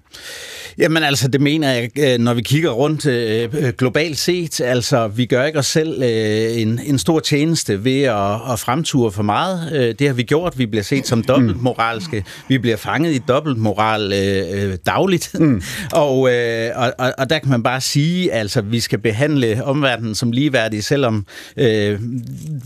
[0.79, 4.61] Jamen altså, det mener jeg, øh, når vi kigger rundt øh, øh, globalt set.
[4.61, 9.23] Altså, vi gør ikke os selv en, en stor tjeneste ved at, at fremture for
[9.23, 9.97] meget.
[9.99, 10.59] Det har vi gjort.
[10.59, 12.25] Vi bliver set som dobbeltmoralske.
[12.49, 15.31] Vi bliver fanget i dobbeltmoral øh, dagligt.
[15.41, 15.63] Mm.
[15.93, 20.33] og, øh, og, og der kan man bare sige, altså, vi skal behandle omverdenen som
[20.33, 21.27] ligeværdige, selvom
[21.57, 21.99] øh,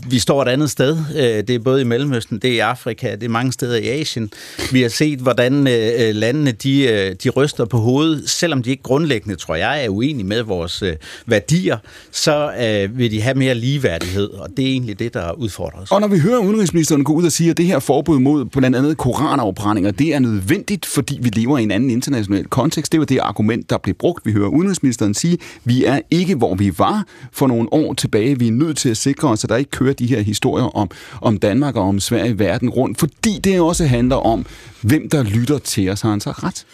[0.09, 0.97] vi står et andet sted.
[1.43, 4.31] Det er både i Mellemøsten, det er i Afrika, det er mange steder i Asien.
[4.71, 8.69] Vi har set, hvordan øh, øh landene de, øh, de ryster på hovedet, selvom de
[8.69, 10.93] ikke grundlæggende, tror jeg, er uenige med vores øh,
[11.25, 11.77] værdier,
[12.11, 15.91] så øh, vil de have mere ligeværdighed, og det er egentlig det, der udfordrer os.
[15.91, 18.77] Og når vi hører udenrigsministeren gå ud og sige, at det her forbud mod blandt
[18.77, 22.91] andet koranafbrændinger, det er nødvendigt, fordi vi lever i en anden international kontekst.
[22.91, 24.25] Det var det argument, der blev brugt.
[24.25, 28.39] Vi hører udenrigsministeren sige, at vi er ikke, hvor vi var for nogle år tilbage.
[28.39, 30.89] Vi er nødt til at sikre os, at der ikke kører de her historier om,
[31.21, 34.45] om Danmark snakker om Sverige verden rundt, fordi det også handler om,
[34.81, 36.01] hvem der lytter til os.
[36.01, 36.65] Har han så ret?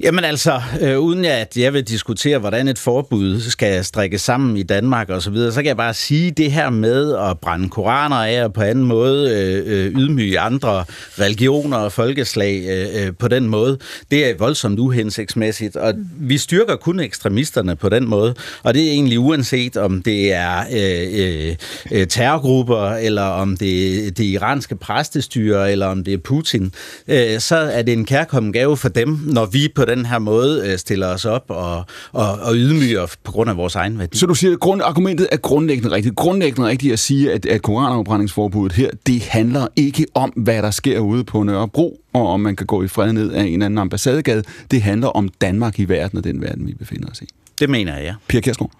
[0.00, 4.62] Jamen altså, øh, uden at jeg vil diskutere, hvordan et forbud skal strikkes sammen i
[4.62, 8.16] Danmark og så videre, så kan jeg bare sige, det her med at brænde koraner
[8.16, 10.84] af og på anden måde øh, øh, ydmyge andre
[11.18, 13.78] religioner og folkeslag øh, øh, på den måde,
[14.10, 18.90] det er voldsomt uhensigtsmæssigt, og vi styrker kun ekstremisterne på den måde, og det er
[18.90, 21.56] egentlig uanset om det er øh, øh,
[21.92, 26.72] øh terrorgrupper, eller om det er det iranske præstestyre, eller om det er Putin,
[27.08, 30.62] øh, så er det en kærkommen gave for dem, når vi på den her måde
[30.66, 34.18] øh, stiller os op og, og, og ydmyger på grund af vores egen værdi.
[34.18, 36.16] Så du siger, at grund, argumentet er grundlæggende rigtigt.
[36.16, 40.98] Grundlæggende rigtigt at sige, at, at koranafbrændingsforbuddet her, det handler ikke om, hvad der sker
[40.98, 43.78] ude på Nørrebro, og om man kan gå i fred ned af en eller anden
[43.78, 44.42] ambassadegade.
[44.70, 47.28] Det handler om Danmark i verden og den verden, vi befinder os i.
[47.60, 48.14] Det mener jeg, ja.
[48.28, 48.70] Pia Kjærsgaard?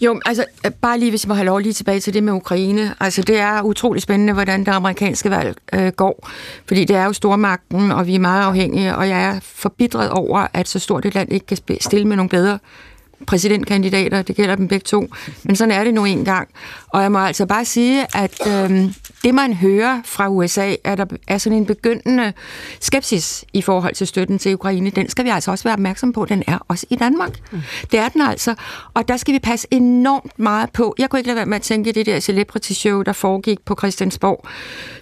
[0.00, 0.44] Jo, altså
[0.80, 2.94] bare lige, hvis jeg må have lov lige tilbage til det med Ukraine.
[3.00, 6.28] Altså det er utrolig spændende, hvordan det amerikanske valg øh, går.
[6.66, 10.46] Fordi det er jo stormagten, og vi er meget afhængige, og jeg er forbitret over,
[10.54, 12.58] at så stort et land ikke kan stille med nogle bedre
[13.26, 15.08] præsidentkandidater, det gælder dem begge to,
[15.42, 16.48] men sådan er det nu engang.
[16.88, 18.94] Og jeg må altså bare sige, at øh,
[19.24, 22.32] det man hører fra USA, er der er sådan en begyndende
[22.80, 24.90] skepsis i forhold til støtten til Ukraine.
[24.90, 27.38] Den skal vi altså også være opmærksom på, den er også i Danmark.
[27.52, 27.60] Mm.
[27.90, 28.54] Det er den altså,
[28.94, 30.94] og der skal vi passe enormt meget på.
[30.98, 33.74] Jeg kunne ikke lade være med at tænke det der celebrity show, der foregik på
[33.78, 34.48] Christiansborg,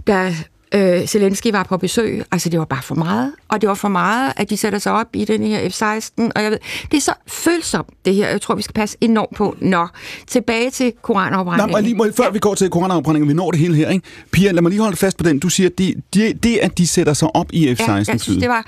[0.07, 0.33] der
[0.77, 2.25] øh, Zelensky var på besøg.
[2.33, 3.33] Altså, det var bare for meget.
[3.49, 6.31] Og det var for meget, at de sætter sig op i den her F-16.
[6.37, 6.59] Og jeg ved,
[6.91, 8.29] det er så følsomt, det her.
[8.29, 9.57] Jeg tror, vi skal passe enormt på.
[9.61, 9.87] Nå,
[10.27, 11.73] tilbage til koranafbrændingen.
[11.73, 12.31] Nej, lige, må, før ja.
[12.31, 14.07] vi går til koranafbrændingen, vi når det hele her, ikke?
[14.33, 15.39] Pia, lad mig lige holde fast på den.
[15.39, 17.91] Du siger, det, det, det at de sætter sig op i F-16.
[17.91, 18.67] Ja, jeg synes, det, var,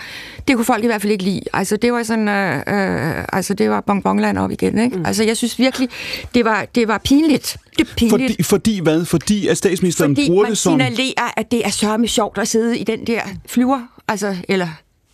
[0.49, 1.41] det kunne folk i hvert fald ikke lide.
[1.53, 4.97] Altså, det var sådan, øh, øh, altså, det var bonbonland op igen, ikke?
[4.97, 5.07] Mm.
[5.07, 5.89] Altså, jeg synes virkelig,
[6.35, 7.57] det var, det var pinligt.
[7.81, 8.31] Er pinligt.
[8.31, 9.05] Fordi, fordi hvad?
[9.05, 10.73] Fordi at statsministeren fordi bruger det som...
[10.73, 13.81] Fordi man signalerer, at det er sørme sjovt at sidde i den der flyver.
[14.09, 14.69] Altså, eller,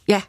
[0.09, 0.21] ja.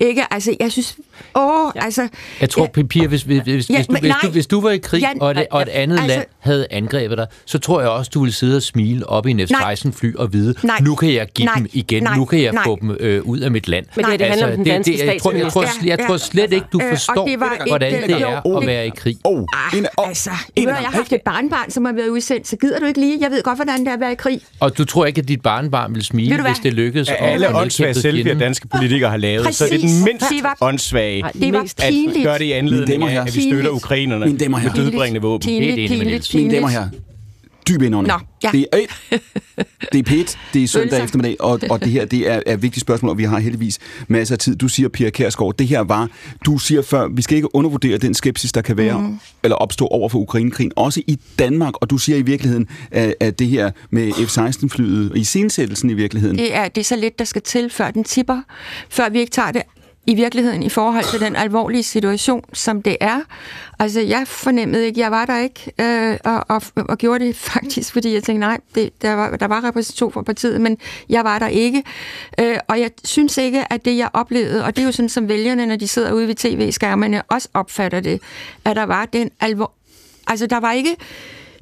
[0.00, 0.24] Ikke?
[0.30, 0.96] Altså, jeg synes...
[1.36, 1.84] Åh, ja.
[1.84, 2.08] altså...
[2.40, 4.78] Jeg tror, Pia, hvis, hvis, hvis, Ja, hvis, du, hvis, du, hvis du var i
[4.78, 7.90] krig, Jan, og, et, og et andet altså- land havde angrebet dig, så tror jeg
[7.90, 10.78] også, du ville sidde og smile op i en F-16-fly og vide, Nej.
[10.82, 11.54] nu kan jeg give Nej.
[11.58, 12.16] dem igen, Nej.
[12.16, 12.64] nu kan jeg Nej.
[12.64, 13.86] få dem øh, ud af mit land.
[13.96, 15.96] Men det, det handler om den danske jeg, tror, jeg, tror, statsminister.
[16.02, 18.66] jeg, tror slet ikke, du Øh, forstår, det var hvordan det jo, er at det-
[18.66, 19.16] være i krig.
[19.24, 19.44] Oh,
[19.98, 23.00] altså, jeg, jeg har haft et barnbarn, som har været udsendt, så gider du ikke
[23.00, 23.18] lige?
[23.20, 24.40] Jeg ved godt, hvordan det er at være i krig.
[24.60, 27.08] Og du tror ikke, at dit barnbarn vil smile, hvis det lykkedes?
[27.08, 28.38] At- alle at selfies, fjenden?
[28.38, 29.96] danske politikere har lavet, så er det Præcis.
[29.96, 32.24] den mindst Det var- åndssvage Det var at pinligt.
[32.24, 35.46] gøre det i anledning af, at vi støtter ukrainerne med dødbringende våben.
[35.46, 36.34] Pinligt, med pinligt, Niels.
[36.34, 36.88] Mine damer herrer,
[37.68, 38.18] dyb indånding.
[38.18, 38.50] Nå, ja.
[38.52, 38.90] Det er, et,
[39.92, 42.62] det er pæt, det er søndag eftermiddag, og, og det her det er, er et
[42.62, 44.56] vigtigt spørgsmål, og vi har heldigvis masser af tid.
[44.56, 46.08] Du siger, Pia Kærsgaard, det her var,
[46.46, 49.18] du siger før, vi skal ikke undervurdere den skepsis, der kan være, mm.
[49.42, 53.38] eller opstå over for Ukrainekrigen, også i Danmark, og du siger i virkeligheden, at, at
[53.38, 57.18] det her med F-16-flyet, og i scenesættelsen i virkeligheden, Det er, det er så lidt,
[57.18, 58.40] der skal til, før den tipper,
[58.90, 59.62] før vi ikke tager det
[60.06, 63.20] i virkeligheden i forhold til den alvorlige situation, som det er.
[63.78, 67.92] Altså, jeg fornemmede ikke, jeg var der ikke, øh, og, og, og gjorde det faktisk,
[67.92, 70.78] fordi jeg tænkte, nej, det, der, var, der var repræsentation for partiet, men
[71.08, 71.82] jeg var der ikke.
[72.40, 75.28] Øh, og jeg synes ikke, at det, jeg oplevede, og det er jo sådan, som
[75.28, 78.20] vælgerne, når de sidder ude ved tv-skærmene, også opfatter det,
[78.64, 79.72] at der var den alvor...
[80.26, 80.96] Altså, der var ikke...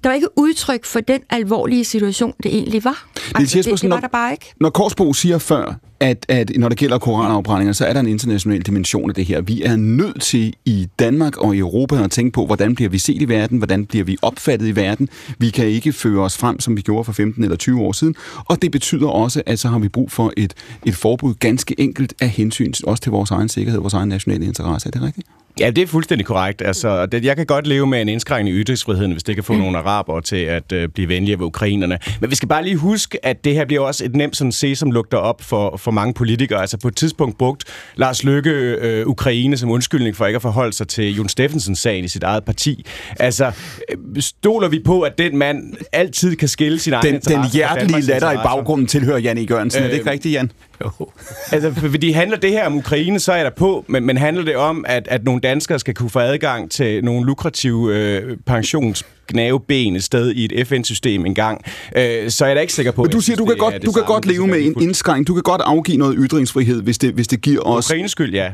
[0.02, 3.08] Der var ikke udtryk for den alvorlige situation, det egentlig var.
[3.34, 4.54] Altså, det, Jespersen, det var der bare ikke.
[4.60, 8.60] Når Korsbo siger før, at, at når det gælder koranafbrændinger, så er der en international
[8.60, 9.40] dimension af det her.
[9.40, 12.98] Vi er nødt til i Danmark og i Europa at tænke på, hvordan bliver vi
[12.98, 15.08] set i verden, hvordan bliver vi opfattet i verden.
[15.38, 18.14] Vi kan ikke føre os frem, som vi gjorde for 15 eller 20 år siden.
[18.44, 20.54] Og det betyder også, at så har vi brug for et,
[20.86, 24.86] et forbud ganske enkelt af hensyn også til vores egen sikkerhed, vores egen nationale interesse.
[24.86, 25.26] Er det rigtigt?
[25.60, 26.62] Ja, det er fuldstændig korrekt.
[26.62, 29.52] Altså, det, jeg kan godt leve med en indskrænkning i ytringsfriheden, hvis det kan få
[29.54, 31.98] nogle araber til at øh, blive venlige ved ukrainerne.
[32.20, 34.76] Men vi skal bare lige huske, at det her bliver også et nemt sådan se,
[34.76, 36.60] som lugter op for, for mange politikere.
[36.60, 37.64] Altså på et tidspunkt brugt
[37.96, 42.04] Lars Løkke øh, Ukraine som undskyldning for ikke at forholde sig til Jon Steffensens sagen
[42.04, 42.86] i sit eget parti.
[43.20, 43.52] Altså,
[43.90, 48.00] øh, stoler vi på, at den mand altid kan skille sin egen Den, den hjertelige
[48.00, 49.40] latter i baggrunden tilhører Jan E.
[49.40, 49.80] Jørgensen.
[49.80, 50.50] Øh, er det ikke Øh, rigtigt, Jan?
[50.84, 50.90] Jo.
[51.52, 54.44] Altså, for- fordi handler det her om Ukraine, så er der på, men, men handler
[54.44, 59.96] det om, at, at nogle danskere skal kunne få adgang til nogle lukrative øh, pensionsgnaveben
[59.96, 61.64] et sted i et FN-system engang,
[61.96, 63.86] øh, så er jeg da ikke sikker på, Men du siger, synes, du kan godt,
[63.86, 65.26] du kan godt leve med en indskrænkning.
[65.26, 67.90] Du kan godt afgive noget ytringsfrihed, hvis det, hvis det giver os...
[67.90, 68.50] Ukraines skyld, ja.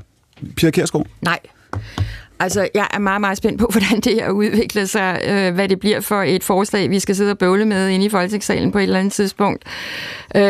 [0.57, 1.07] Pia Kjærsgaard?
[1.20, 1.39] Nej.
[2.41, 5.80] Altså, jeg er meget, meget spændt på, hvordan det her udvikler sig, øh, hvad det
[5.80, 8.82] bliver for et forslag, vi skal sidde og bøvle med inde i Folketingssalen på et
[8.82, 9.64] eller andet tidspunkt.
[10.36, 10.43] Øh,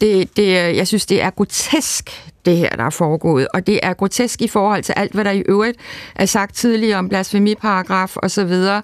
[0.00, 2.10] det, det, er- jeg synes, det er grotesk,
[2.44, 5.30] det her, der er foregået, og det er grotesk i forhold til alt, hvad der
[5.30, 5.78] i øvrigt
[6.14, 8.82] er sagt tidligere om blasfemiparagraf og så videre.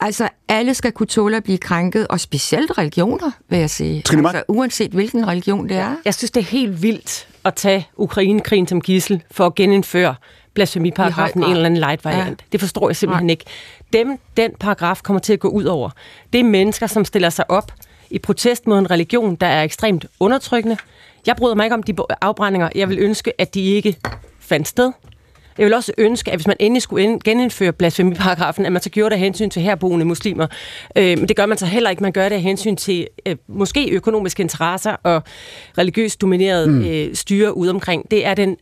[0.00, 4.02] Altså, alle skal kunne tåle at blive krænket, og specielt religioner, vil jeg sige.
[4.02, 4.28] Trine?
[4.28, 5.94] Altså, uanset hvilken religion det er.
[6.04, 10.14] Jeg synes, det er helt vildt at tage Ukrainekrigen som gissel for at genindføre
[10.54, 12.40] blasfemiparagrafen en eller anden light variant.
[12.40, 12.46] Ja.
[12.52, 13.44] Det forstår jeg simpelthen ikke.
[13.92, 15.90] Dem, den paragraf kommer til at gå ud over.
[16.32, 17.72] Det er mennesker, som stiller sig op
[18.10, 20.76] i protest mod en religion, der er ekstremt undertrykkende.
[21.26, 22.68] Jeg bryder mig ikke om de afbrændinger.
[22.74, 23.96] Jeg vil ønske, at de ikke
[24.40, 24.92] fandt sted.
[25.58, 28.90] Jeg vil også ønske, at hvis man endelig skulle ind- genindføre blasfemiparagrafen, at man så
[28.90, 30.46] gjorde det af hensyn til herboende muslimer.
[30.96, 32.02] Øh, men det gør man så heller ikke.
[32.02, 35.22] Man gør det af hensyn til øh, måske økonomiske interesser og
[35.78, 36.84] religiøst domineret mm.
[36.84, 38.10] øh, styre ude omkring.
[38.10, 38.56] Det er den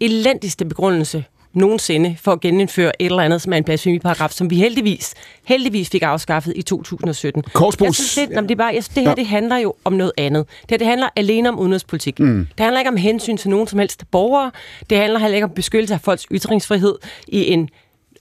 [0.00, 1.24] elendigste begrundelse
[1.56, 5.88] nogensinde for at genindføre et eller andet, som er en blasfemiparagraf, som vi heldigvis, heldigvis
[5.90, 7.44] fik afskaffet i 2017.
[7.56, 9.14] Korsbos- Jeg synes, det, jamen, det, er bare, jeg, synes, det her Ja.
[9.14, 10.46] det handler jo om noget andet.
[10.62, 12.20] Det her det handler alene om udenrigspolitik.
[12.20, 12.46] Mm.
[12.58, 14.50] Det handler ikke om hensyn til nogen som helst borgere.
[14.90, 16.94] Det handler heller ikke om beskyttelse af folks ytringsfrihed
[17.28, 17.68] i en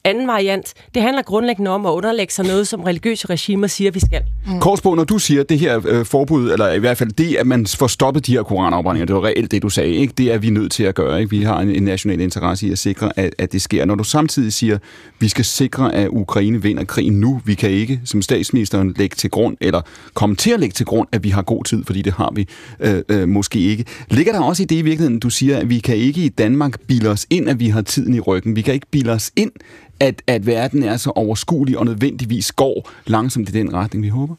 [0.06, 0.74] anden variant.
[0.94, 4.22] Det handler grundlæggende om at underlægge sig noget, som religiøse regimer siger, vi skal.
[4.48, 4.60] Mm.
[4.60, 7.68] Korsbo, når du siger det her øh, forbud, eller i hvert fald det, at man
[7.68, 10.14] får stoppet de her koranafbrændinger, det var reelt det, du sagde, ikke?
[10.18, 11.20] det er vi nødt til at gøre.
[11.20, 11.30] Ikke?
[11.30, 13.86] Vi har en, en national interesse i at sikre, at, at det sker.
[13.86, 14.78] Når du samtidig siger,
[15.20, 19.30] vi skal sikre, at Ukraine vinder krigen nu, vi kan ikke, som statsministeren, lægge til
[19.30, 19.82] grund, eller
[20.14, 22.48] komme til at lægge til grund, at vi har god tid, fordi det har vi
[22.80, 23.86] øh, øh, måske ikke.
[24.10, 26.80] Ligger der også i det i virkeligheden, du siger, at vi kan ikke i Danmark
[26.88, 28.56] bilde os ind, at vi har tiden i ryggen.
[28.56, 29.52] Vi kan ikke bilde os ind,
[30.00, 34.36] at, at verden er så overskuelig og nødvendigvis går langsomt i den retning, vi håber?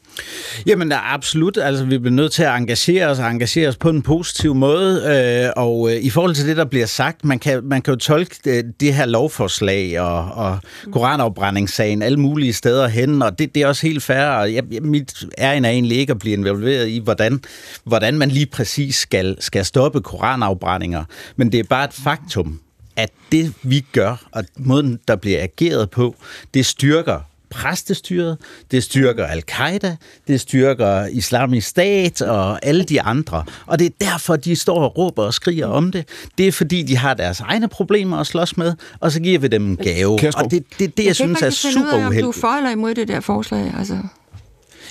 [0.65, 1.57] Jamen ja, absolut.
[1.57, 5.03] Altså, vi bliver nødt til at engagere os og engagere os på en positiv måde.
[5.45, 7.99] Øh, og øh, i forhold til det, der bliver sagt, man kan, man kan jo
[7.99, 10.59] tolke det, det her lovforslag og, og
[10.91, 14.25] koranafbrændingssagen alle mulige steder hen, og det, det er også helt fair.
[14.25, 17.41] Og jeg, mit ærend er egentlig ikke at blive involveret i, hvordan,
[17.83, 21.03] hvordan man lige præcis skal, skal stoppe koranafbrændinger.
[21.35, 22.59] Men det er bare et faktum,
[22.97, 26.15] at det vi gør, og måden der bliver ageret på,
[26.53, 27.19] det styrker
[27.49, 28.37] præstestyret,
[28.71, 29.95] det styrker al-Qaida,
[30.27, 33.43] det styrker islamisk stat og alle de andre.
[33.65, 36.07] Og det er derfor, de står og råber og skriger om det.
[36.37, 39.47] Det er fordi, de har deres egne problemer at slås med, og så giver vi
[39.47, 40.17] dem en gave.
[40.17, 40.45] Kærsgaard.
[40.45, 42.25] Og det er det, det, jeg, jeg synes er super uheldigt.
[42.25, 43.97] Om du er for eller imod det der forslag, altså...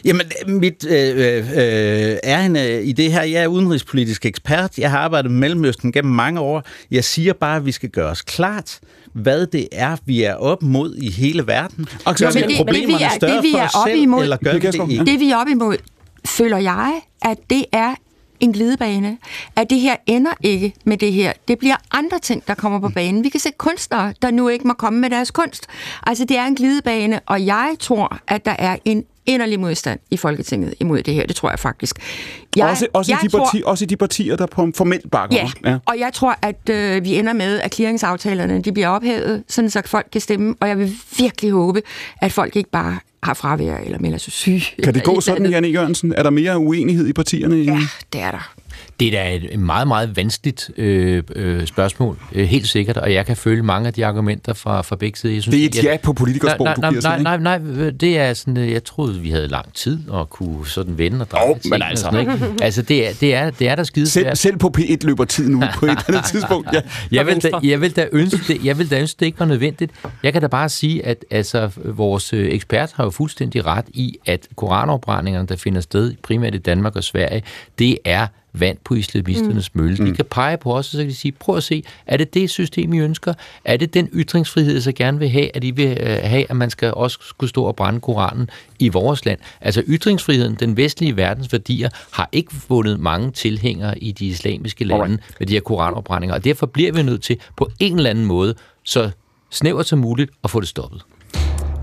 [0.07, 4.78] Jamen, mit øh, øh, ærende i det her, jeg er udenrigspolitisk ekspert.
[4.78, 6.62] Jeg har arbejdet med Mellemøsten gennem mange år.
[6.90, 8.80] Jeg siger bare, at vi skal gøre os klart,
[9.12, 11.86] hvad det er, vi er op mod i hele verden.
[12.04, 14.22] Og Gør det, vi det, er, større det, vi for er os op selv, imod,
[14.22, 15.04] eller gør vi det ikke?
[15.04, 15.76] det, vi er op imod,
[16.24, 17.94] føler jeg, at det er
[18.40, 19.18] en glidebane,
[19.57, 21.32] at det her ender ikke med det her.
[21.48, 23.24] Det bliver andre ting, der kommer på banen.
[23.24, 25.66] Vi kan se kunstnere, der nu ikke må komme med deres kunst.
[26.07, 30.16] Altså, det er en glidebane, og jeg tror, at der er en inderlig modstand i
[30.16, 31.27] Folketinget imod det her.
[31.27, 31.97] Det tror jeg faktisk.
[32.57, 35.11] Jeg, også, også, jeg i de tror, parti, også i de partier, der på formelt
[35.11, 35.70] bakker Ja.
[35.70, 35.79] Ja.
[35.87, 39.83] og jeg tror, at øh, vi ender med, at clearingsaftalerne de bliver ophævet, sådan så
[39.87, 41.83] folk kan stemme, og jeg vil virkelig håbe,
[42.22, 44.61] at folk ikke bare har fravær eller melder sig syg.
[44.83, 45.51] Kan det gå sådan, andet.
[45.55, 46.12] Janne Jørgensen?
[46.16, 47.57] Er der mere uenighed i partierne?
[47.57, 47.79] Ja,
[48.12, 48.53] det er der.
[49.01, 53.26] Det er da et meget, meget vanskeligt øh, øh, spørgsmål, øh, helt sikkert, og jeg
[53.26, 55.34] kan følge mange af de argumenter fra, fra begge sider.
[55.34, 57.59] Jeg synes, Det er et ja på politikersprog, nej, du nej, giver nej, nej, nej,
[57.59, 61.20] nej, det er sådan, øh, jeg troede, vi havde lang tid og kunne sådan vende
[61.20, 62.05] og dreje tingene men altså.
[62.05, 62.55] sådan, ikke?
[62.62, 65.55] altså det er, det er, det er der skide Selv, selv på P1 løber tiden
[65.55, 66.68] ud på et eller andet tidspunkt.
[66.72, 66.80] Ja.
[67.16, 69.47] Jeg vil, da, jeg, vil da ønske det, jeg vil da ønske, det ikke var
[69.47, 69.92] nødvendigt.
[70.22, 74.18] Jeg kan da bare sige, at altså, vores øh, ekspert har jo fuldstændig ret i,
[74.26, 77.42] at koranopbrændingerne, der finder sted primært i Danmark og Sverige,
[77.78, 78.26] det er
[78.61, 79.80] vand på islamisternes mm.
[79.82, 80.07] mølle.
[80.07, 82.34] De kan pege på os, og så kan de sige, prøv at se, er det
[82.34, 83.34] det system, I ønsker?
[83.64, 86.70] Er det den ytringsfrihed, så gerne vil have, at I vil øh, have, at man
[86.70, 89.38] skal også skulle stå og brænde Koranen i vores land?
[89.61, 95.04] Altså ytringsfriheden, den vestlige verdens værdier, har ikke vundet mange tilhængere i de islamiske lande
[95.04, 95.38] Alright.
[95.38, 98.54] med de her koranopbrændinger, og derfor bliver vi nødt til på en eller anden måde,
[98.84, 99.11] så
[99.50, 101.02] snævert som muligt, at få det stoppet.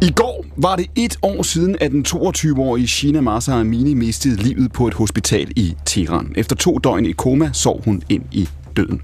[0.04, 4.72] I går var det et år siden, at den 22-årige Shina Masa Amini mistede livet
[4.72, 6.34] på et hospital i Teheran.
[6.36, 9.02] Efter to døgn i koma sov hun ind i døden.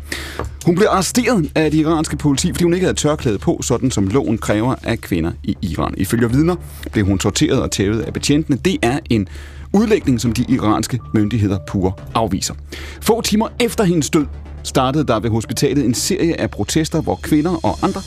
[0.65, 4.07] Hun blev arresteret af det iranske politi, fordi hun ikke havde tørklæde på, sådan som
[4.07, 5.93] loven kræver af kvinder i Iran.
[5.97, 6.55] Ifølge vidner
[6.91, 8.57] blev hun torteret og tævet af betjentene.
[8.65, 9.27] Det er en
[9.73, 12.53] udlægning, som de iranske myndigheder pure afviser.
[13.01, 14.25] Få timer efter hendes død
[14.63, 18.01] startede der ved hospitalet en serie af protester, hvor kvinder og andre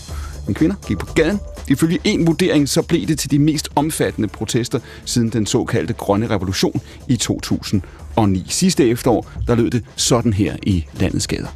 [0.47, 1.41] men kvinder gik på gaden.
[1.69, 6.27] Ifølge en vurdering, så blev det til de mest omfattende protester siden den såkaldte grønne
[6.31, 8.47] revolution i 2009.
[8.49, 11.49] Sidste efterår, der lød det sådan her i landets gader.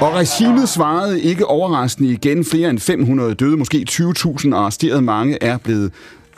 [0.00, 2.44] Og regimet svarede ikke overraskende igen.
[2.44, 5.02] Flere end 500 døde, måske 20.000 arresterede.
[5.02, 5.92] Mange er blevet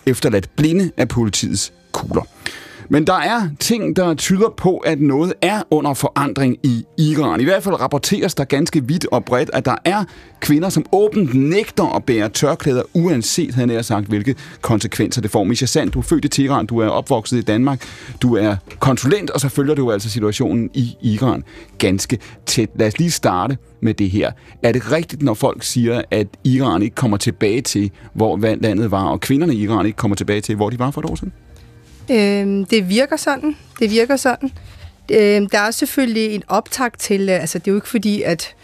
[0.06, 2.22] efterladt blinde af politiets kugler.
[2.92, 7.40] Men der er ting, der tyder på, at noget er under forandring i Iran.
[7.40, 10.04] I hvert fald rapporteres der ganske vidt og bredt, at der er
[10.40, 15.44] kvinder, som åbent nægter at bære tørklæder, uanset, havde jeg sagt, hvilke konsekvenser det får.
[15.44, 17.84] Misha Sand, du er født i Teheran, du er opvokset i Danmark,
[18.22, 21.44] du er konsulent, og så følger du altså situationen i Iran
[21.78, 22.68] ganske tæt.
[22.74, 24.32] Lad os lige starte med det her.
[24.62, 29.04] Er det rigtigt, når folk siger, at Iran ikke kommer tilbage til, hvor landet var,
[29.04, 31.32] og kvinderne i Iran ikke kommer tilbage til, hvor de var for et år siden?
[32.10, 33.56] Øh, det virker sådan.
[33.78, 34.52] Det virker sådan.
[35.10, 38.54] Øh, der er selvfølgelig en optag til, øh, altså det er jo ikke fordi, at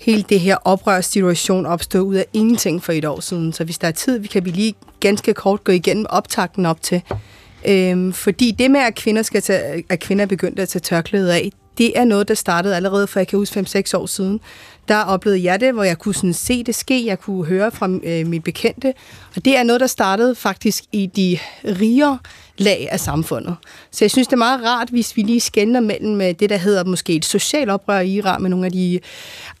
[0.00, 3.52] hele det her oprørssituation opstod ud af ingenting for et år siden.
[3.52, 6.82] Så hvis der er tid, vi kan vi lige ganske kort gå igennem optakten op
[6.82, 7.02] til.
[7.68, 11.34] Øhm, fordi det med, at kvinder, skal tage, at kvinder er begyndt at tage tørklæde
[11.34, 14.40] af, det er noget, der startede allerede for, jeg kan huske 5-6 år siden.
[14.88, 17.88] Der oplevede jeg det, hvor jeg kunne sådan se det ske, jeg kunne høre fra
[18.04, 18.94] øh, mit bekendte.
[19.36, 22.18] Og det er noget, der startede faktisk i de rigere
[22.58, 23.56] lag af samfundet.
[23.90, 26.56] Så jeg synes, det er meget rart, hvis vi lige skænder mellem øh, det, der
[26.56, 29.00] hedder måske et socialt oprør i Iran, med nogle af de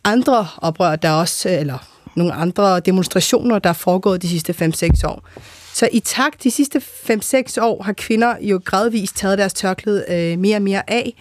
[0.04, 1.78] andre oprør, der også, øh, eller
[2.16, 5.28] nogle andre demonstrationer, der er foregået de sidste 5-6 år.
[5.74, 10.38] Så i takt de sidste 5-6 år har kvinder jo gradvist taget deres tørklæde øh,
[10.38, 11.14] mere og mere af.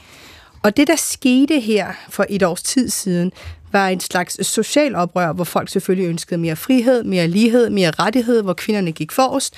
[0.63, 3.31] Og det, der skete her for et års tid siden,
[3.71, 8.41] var en slags social oprør, hvor folk selvfølgelig ønskede mere frihed, mere lighed, mere rettighed,
[8.41, 9.55] hvor kvinderne gik forrest.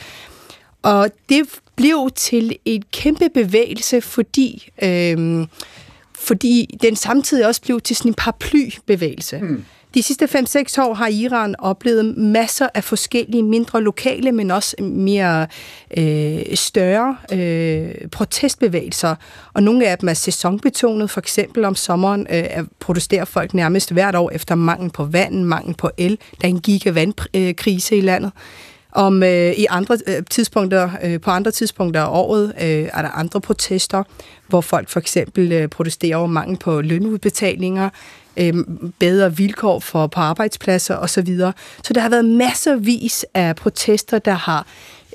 [0.84, 1.44] Og det
[1.76, 5.46] blev til et kæmpe bevægelse, fordi, øhm,
[6.20, 9.40] fordi den samtidig også blev til sådan en paraplybevægelse.
[9.42, 9.66] Mm.
[9.94, 15.48] De sidste 5-6 år har Iran oplevet masser af forskellige mindre lokale, men også mere
[15.98, 19.16] øh, større øh, protestbevægelser.
[19.54, 21.10] Og nogle af dem er sæsonbetonet.
[21.10, 22.46] For eksempel om sommeren øh,
[22.80, 26.18] protesterer folk nærmest hvert år efter mangel på vand, mangel på el.
[26.42, 28.32] Der er en gigavandkrise i landet.
[28.96, 33.10] Om øh, i andre øh, tidspunkter, øh, på andre tidspunkter af året øh, er der
[33.10, 34.04] andre protester,
[34.48, 37.90] hvor folk for eksempel øh, protesterer over mangel på lønudbetalinger,
[38.38, 38.54] øh,
[39.00, 41.38] bedre vilkår for på arbejdspladser osv.
[41.84, 44.68] Så der har været masservis af protester, der har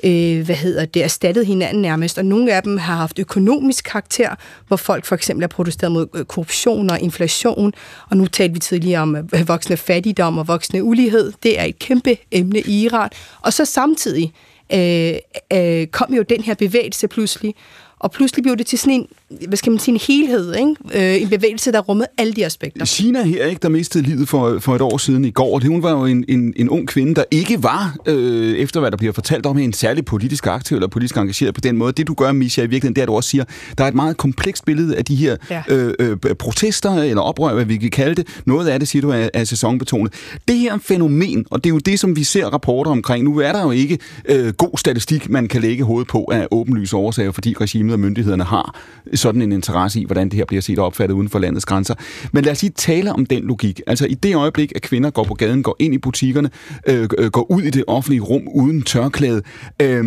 [0.03, 4.35] øh, hvad hedder det, erstattet hinanden nærmest, og nogle af dem har haft økonomisk karakter,
[4.67, 7.73] hvor folk for eksempel har protesteret mod øh, korruption og inflation,
[8.09, 11.33] og nu talte vi tidligere om øh, voksne fattigdom og voksne ulighed.
[11.43, 13.09] Det er et kæmpe emne i Iran.
[13.41, 14.33] Og så samtidig
[14.73, 15.13] øh,
[15.53, 17.55] øh, kom jo den her bevægelse pludselig,
[17.99, 19.07] og pludselig blev det til sådan en,
[19.47, 21.15] hvad skal man sige, en helhed, ikke?
[21.15, 22.85] Øh, en bevægelse, der rummede alle de aspekter.
[22.85, 25.91] Sina her, ikke, der mistede livet for, for et år siden i går, hun var
[25.91, 29.45] jo en, en, en ung kvinde, der ikke var, øh, efter hvad der bliver fortalt
[29.45, 31.91] om, en særlig politisk aktiv eller politisk engageret på den måde.
[31.91, 33.43] Det du gør, Misha, i virkeligheden, det er, at du også siger,
[33.77, 35.63] der er et meget komplekst billede af de her ja.
[35.69, 38.27] øh, øh, protester eller oprør, hvad vi kan kalde det.
[38.45, 40.13] Noget af det, siger du, er, er sæsonbetonet.
[40.47, 43.23] Det her fænomen, og det er jo det, som vi ser rapporter omkring.
[43.23, 46.95] Nu er der jo ikke øh, god statistik, man kan lægge hovedet på af åbenlyse
[46.95, 48.75] årsager, fordi regimet og myndighederne har
[49.19, 51.95] sådan en interesse i, hvordan det her bliver set og opfattet uden for landets grænser.
[52.31, 53.81] Men lad os lige tale om den logik.
[53.87, 56.49] Altså i det øjeblik, at kvinder går på gaden, går ind i butikkerne,
[56.87, 59.41] øh, øh går ud i det offentlige rum uden tørklæde,
[59.81, 60.03] øh,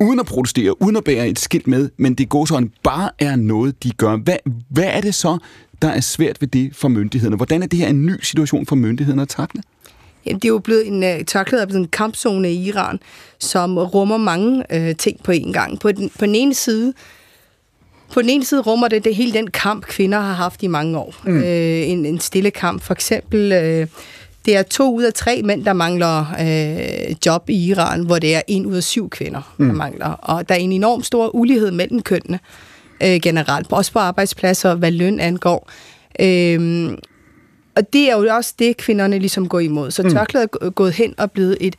[0.00, 3.36] uden at protestere, uden at bære et skilt med, men det går sådan bare er
[3.36, 4.16] noget, de gør.
[4.16, 4.36] Hvad,
[4.68, 5.38] hvad er det så,
[5.82, 7.36] der er svært ved det for myndighederne?
[7.36, 9.62] Hvordan er det her en ny situation for myndighederne at takle?
[10.26, 12.98] Jamen, det er jo blevet en uh, tørklæde er blevet en kampzone i Iran,
[13.38, 15.80] som rummer mange øh, ting på én gang.
[15.80, 16.92] På den, på den ene side,
[18.12, 20.98] på den ene side rummer det, det hele den kamp, kvinder har haft i mange
[20.98, 21.14] år.
[21.24, 21.36] Mm.
[21.36, 22.82] Øh, en, en stille kamp.
[22.82, 23.86] For eksempel, øh,
[24.44, 28.34] det er to ud af tre mænd, der mangler øh, job i Iran, hvor det
[28.34, 29.66] er en ud af syv kvinder, mm.
[29.66, 30.06] der mangler.
[30.06, 32.38] Og der er en enorm stor ulighed mellem kønnene
[33.02, 35.70] øh, generelt, også på arbejdspladser, hvad løn angår.
[36.20, 36.90] Øh,
[37.76, 39.90] og det er jo også det, kvinderne ligesom går imod.
[39.90, 40.10] Så mm.
[40.10, 41.76] tørklædet er gået hen og blevet et,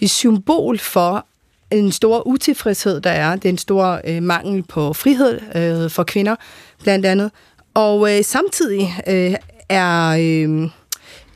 [0.00, 1.26] et symbol for,
[1.70, 3.36] en stor utilfredshed, der er.
[3.36, 6.36] Det er en stor øh, mangel på frihed øh, for kvinder,
[6.82, 7.30] blandt andet.
[7.74, 9.34] Og øh, samtidig øh,
[9.68, 10.70] er, øh,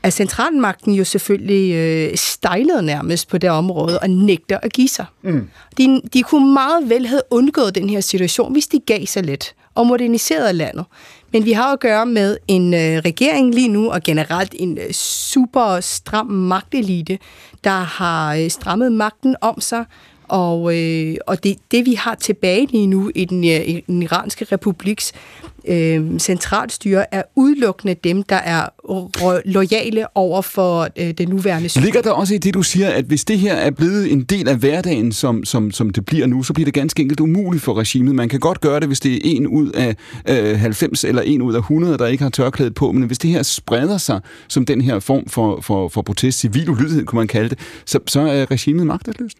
[0.03, 5.05] er centralmagten jo selvfølgelig øh, stejlet nærmest på det område og nægter at give sig.
[5.23, 5.49] Mm.
[5.77, 9.55] De, de kunne meget vel have undgået den her situation, hvis de gav sig lidt
[9.75, 10.85] og moderniserede landet.
[11.33, 14.91] Men vi har at gøre med en øh, regering lige nu, og generelt en øh,
[14.93, 17.19] super stram magtelite,
[17.63, 19.85] der har øh, strammet magten om sig,
[20.31, 24.03] og, øh, og det, det, vi har tilbage lige nu i den, øh, i den
[24.03, 25.13] iranske republiks
[25.67, 28.65] øh, centralstyre, er udelukkende dem, der er
[29.45, 31.83] lojale over for øh, det nuværende system.
[31.83, 34.47] Ligger der også i det, du siger, at hvis det her er blevet en del
[34.47, 37.73] af hverdagen, som, som, som det bliver nu, så bliver det ganske enkelt umuligt for
[37.73, 38.15] regimet.
[38.15, 39.95] Man kan godt gøre det, hvis det er en ud af
[40.29, 43.29] øh, 90 eller en ud af 100, der ikke har tørklædet på, men hvis det
[43.29, 47.27] her spreder sig som den her form for, for, for protest, civil ulydighed, kunne man
[47.27, 49.37] kalde det, så, så er regimet magtesløst.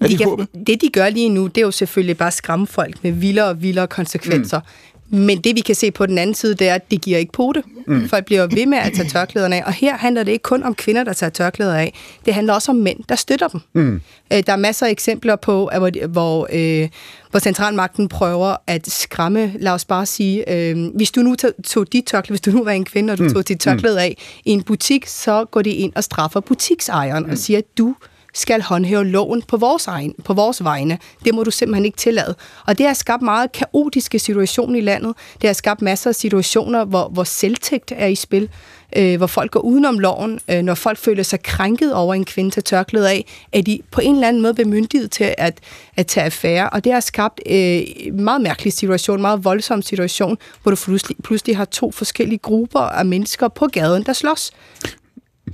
[0.00, 2.66] Er de kan, det, de gør lige nu, det er jo selvfølgelig bare at skræmme
[2.66, 4.60] folk med vildere og vildere konsekvenser.
[4.60, 4.66] Mm.
[5.10, 7.32] Men det, vi kan se på den anden side, det er, at det giver ikke
[7.54, 7.62] det.
[7.86, 8.08] Mm.
[8.08, 9.62] Folk bliver ved med at tage tørklæderne af.
[9.66, 11.94] Og her handler det ikke kun om kvinder, der tager tørklæder af.
[12.26, 13.60] Det handler også om mænd, der støtter dem.
[13.72, 14.00] Mm.
[14.32, 16.88] Øh, der er masser af eksempler på, hvor, hvor, øh,
[17.30, 22.04] hvor centralmagten prøver at skræmme, lad os bare sige, øh, hvis du nu tog dit
[22.04, 23.32] tørklæde, hvis du nu var en kvinde, og du mm.
[23.32, 27.30] tog dit tørklæde af i en butik, så går de ind og straffer butiksejeren mm.
[27.30, 27.94] og siger, at du
[28.36, 30.98] skal håndhæve loven på vores, egen, på vores vegne.
[31.24, 32.34] Det må du simpelthen ikke tillade.
[32.66, 35.14] Og det har skabt meget kaotiske situationer i landet.
[35.40, 38.48] Det har skabt masser af situationer, hvor, hvor selvtægt er i spil,
[38.96, 40.40] øh, hvor folk går udenom loven.
[40.50, 44.00] Øh, når folk føler sig krænket over en kvinde til tørklæde af, er de på
[44.00, 45.58] en eller anden måde bemyndiget til at,
[45.96, 46.70] at tage affære.
[46.70, 50.76] Og det har skabt øh, en meget mærkelig situation, en meget voldsom situation, hvor du
[50.76, 54.52] pludselig, pludselig har to forskellige grupper af mennesker på gaden, der slås.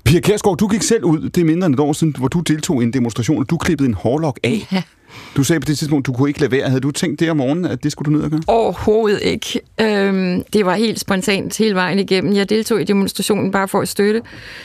[0.05, 2.41] Pia Kærsgaard, du gik selv ud, det er mindre end et år siden, hvor du
[2.41, 4.69] deltog i en demonstration, og du klippede en hårlok af.
[4.73, 4.83] Ja.
[5.37, 6.69] Du sagde på det tidspunkt, du kunne ikke lade være.
[6.69, 8.41] Havde du tænkt det om morgenen, at det skulle du ned og gøre?
[8.47, 9.61] Overhovedet ikke.
[9.81, 12.37] Øhm, det var helt spontant hele vejen igennem.
[12.37, 14.23] Jeg deltog i demonstrationen bare for at støtte.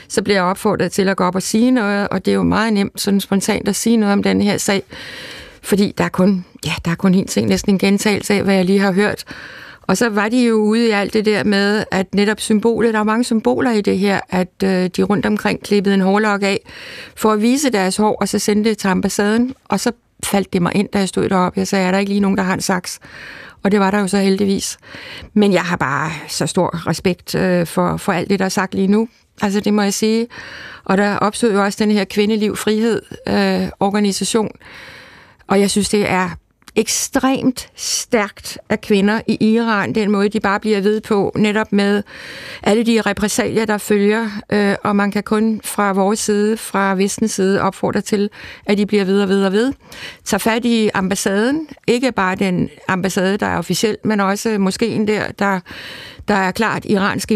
[0.07, 2.43] Så blev jeg opfordret til at gå op og sige noget, og det er jo
[2.43, 4.83] meget nemt sådan spontant at sige noget om den her sag.
[5.61, 8.55] Fordi der er kun, ja, der er kun en ting, næsten en gentagelse af, hvad
[8.55, 9.23] jeg lige har hørt.
[9.87, 12.99] Og så var de jo ude i alt det der med, at netop symbolet, der
[12.99, 16.59] er mange symboler i det her, at øh, de rundt omkring klippede en hårlok af,
[17.15, 19.91] for at vise deres hår, og så sendte det til ambassaden, og så
[20.23, 21.59] faldt det mig ind, da jeg stod deroppe.
[21.59, 22.99] Jeg sagde, er der ikke lige nogen, der har en saks?
[23.63, 24.77] Og det var der jo så heldigvis.
[25.33, 28.75] Men jeg har bare så stor respekt øh, for, for alt det, der er sagt
[28.75, 29.07] lige nu.
[29.41, 30.27] Altså, det må jeg sige.
[30.83, 34.51] Og der opstod jo også den her kvindeliv frihed øh, organisation.
[35.47, 36.29] Og jeg synes, det er
[36.77, 42.03] ekstremt stærkt af kvinder i Iran, den måde, de bare bliver ved på, netop med
[42.63, 47.31] alle de repressalier, der følger, øh, og man kan kun fra vores side, fra vestens
[47.31, 48.29] side, opfordre til,
[48.65, 49.73] at de bliver ved og ved og ved.
[50.25, 55.31] Tag fat i ambassaden, ikke bare den ambassade, der er officiel, men også moskeen der,
[55.39, 55.59] der,
[56.27, 57.31] der er klart iransk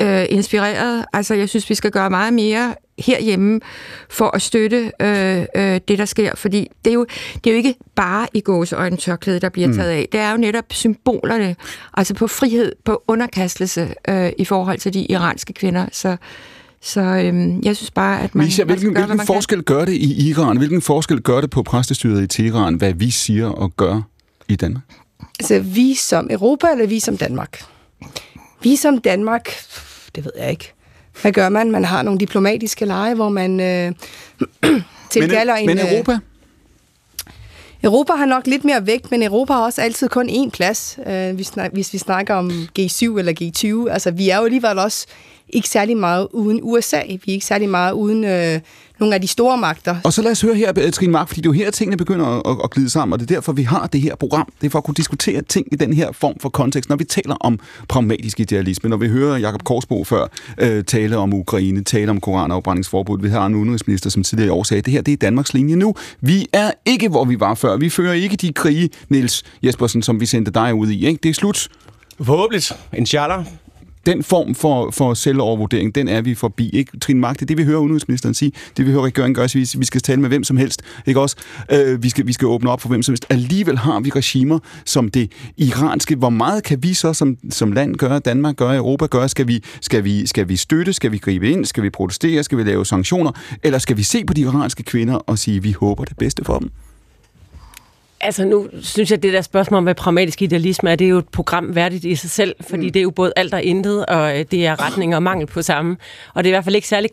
[0.00, 1.04] øh, inspireret.
[1.12, 3.60] Altså, jeg synes, vi skal gøre meget mere herhjemme
[4.10, 6.32] for at støtte øh, øh, det, der sker.
[6.34, 9.74] Fordi det er jo, det er jo ikke bare i gåseøjne tørklæde, der bliver mm.
[9.74, 10.08] taget af.
[10.12, 11.56] Det er jo netop symbolerne,
[11.94, 15.86] altså på frihed, på underkastelse øh, i forhold til de iranske kvinder.
[15.92, 16.16] Så,
[16.80, 18.44] så øhm, jeg synes bare, at man...
[18.44, 19.76] Misha, hvilken, gøre, hvilken forskel kan.
[19.76, 20.56] gør det i Iran?
[20.56, 24.00] Hvilken forskel gør det på præstestyret i Teheran, hvad vi siger og gør
[24.48, 24.84] i Danmark?
[25.40, 27.64] Altså, vi som Europa, eller vi som Danmark?
[28.62, 29.48] Vi som Danmark,
[30.14, 30.72] det ved jeg ikke.
[31.20, 31.70] Hvad gør man?
[31.70, 33.92] Man har nogle diplomatiske lege, hvor man øh,
[35.10, 35.76] tilkalder men, en...
[35.76, 36.12] Men Europa?
[36.12, 36.18] Øh,
[37.84, 41.34] Europa har nok lidt mere vægt, men Europa har også altid kun én plads, øh,
[41.34, 43.92] hvis, hvis vi snakker om G7 eller G20.
[43.92, 45.06] Altså, vi er jo alligevel også
[45.48, 47.02] ikke særlig meget uden USA.
[47.06, 48.60] Vi er ikke særlig meget uden øh,
[49.02, 49.96] nogle af de store magter.
[50.04, 52.50] Og så lad os høre her, Trine Mark, fordi det er jo her, tingene begynder
[52.50, 54.52] at, at glide sammen, og det er derfor, vi har det her program.
[54.60, 57.04] Det er for at kunne diskutere ting i den her form for kontekst, når vi
[57.04, 57.58] taler om
[57.88, 60.26] pragmatisk idealisme, når vi hører Jakob Korsbo før
[60.58, 63.18] øh, tale om Ukraine, tale om koranafbrændingsforbud.
[63.20, 65.76] Vi har en udenrigsminister, som tidligere i år sagde, det her det er Danmarks linje
[65.76, 65.94] nu.
[66.20, 67.76] Vi er ikke, hvor vi var før.
[67.76, 71.06] Vi fører ikke de krige, Niels Jespersen, som vi sendte dig ud i.
[71.06, 71.20] Ikke?
[71.22, 71.68] Det er slut.
[72.22, 72.62] Forhåbentlig.
[72.92, 73.44] Inshallah
[74.06, 76.70] den form for, for selvovervurdering, den er vi forbi.
[76.70, 76.98] Ikke?
[76.98, 78.52] Trine Mark, det er det, vi hører udenrigsministeren sige.
[78.76, 80.82] Det vi hører regeringen gøre, vi, vi skal tale med hvem som helst.
[81.06, 81.36] Ikke også?
[81.72, 83.26] Øh, vi, skal, vi skal åbne op for hvem som helst.
[83.30, 86.16] Alligevel har vi regimer som det iranske.
[86.16, 89.28] Hvor meget kan vi så som, som land gøre, Danmark gøre, Europa gøre?
[89.28, 90.92] Skal vi, skal, vi, skal vi støtte?
[90.92, 91.64] Skal vi gribe ind?
[91.64, 92.42] Skal vi protestere?
[92.42, 93.32] Skal vi lave sanktioner?
[93.62, 96.58] Eller skal vi se på de iranske kvinder og sige, vi håber det bedste for
[96.58, 96.70] dem?
[98.24, 101.08] Altså nu synes jeg, at det der spørgsmål om, hvad pragmatisk idealisme er, det er
[101.08, 102.92] jo et program værdigt i sig selv, fordi mm.
[102.92, 105.62] det er jo både alt og intet, og øh, det er retning og mangel på
[105.62, 105.96] samme.
[106.34, 107.10] Og det er i hvert fald ikke særlig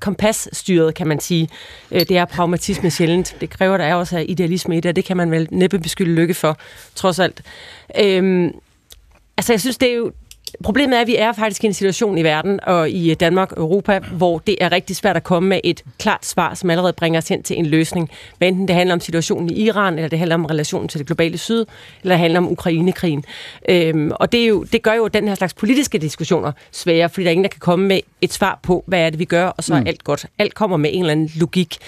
[0.00, 1.48] kompasstyret, kan man sige.
[1.90, 3.36] Øh, det er pragmatisme sjældent.
[3.40, 6.14] Det kræver, der er også idealisme i det, og det kan man vel næppe beskylde
[6.14, 6.58] lykke for,
[6.94, 7.42] trods alt.
[8.00, 8.52] Øhm,
[9.36, 10.12] altså jeg synes, det er jo,
[10.62, 13.58] Problemet er, at vi er faktisk i en situation i verden og i Danmark og
[13.58, 17.18] Europa, hvor det er rigtig svært at komme med et klart svar, som allerede bringer
[17.18, 18.10] os hen til en løsning.
[18.38, 21.06] Hvad enten det handler om situationen i Iran, eller det handler om relationen til det
[21.06, 21.64] globale syd,
[22.02, 23.24] eller det handler om Ukrainekrigen.
[23.68, 27.24] Øhm, og det, er jo, det gør jo den her slags politiske diskussioner svære, fordi
[27.24, 29.46] der er ingen, der kan komme med et svar på, hvad er det, vi gør,
[29.46, 29.86] og så er mm.
[29.86, 30.26] alt godt.
[30.38, 31.78] Alt kommer med en eller anden logik.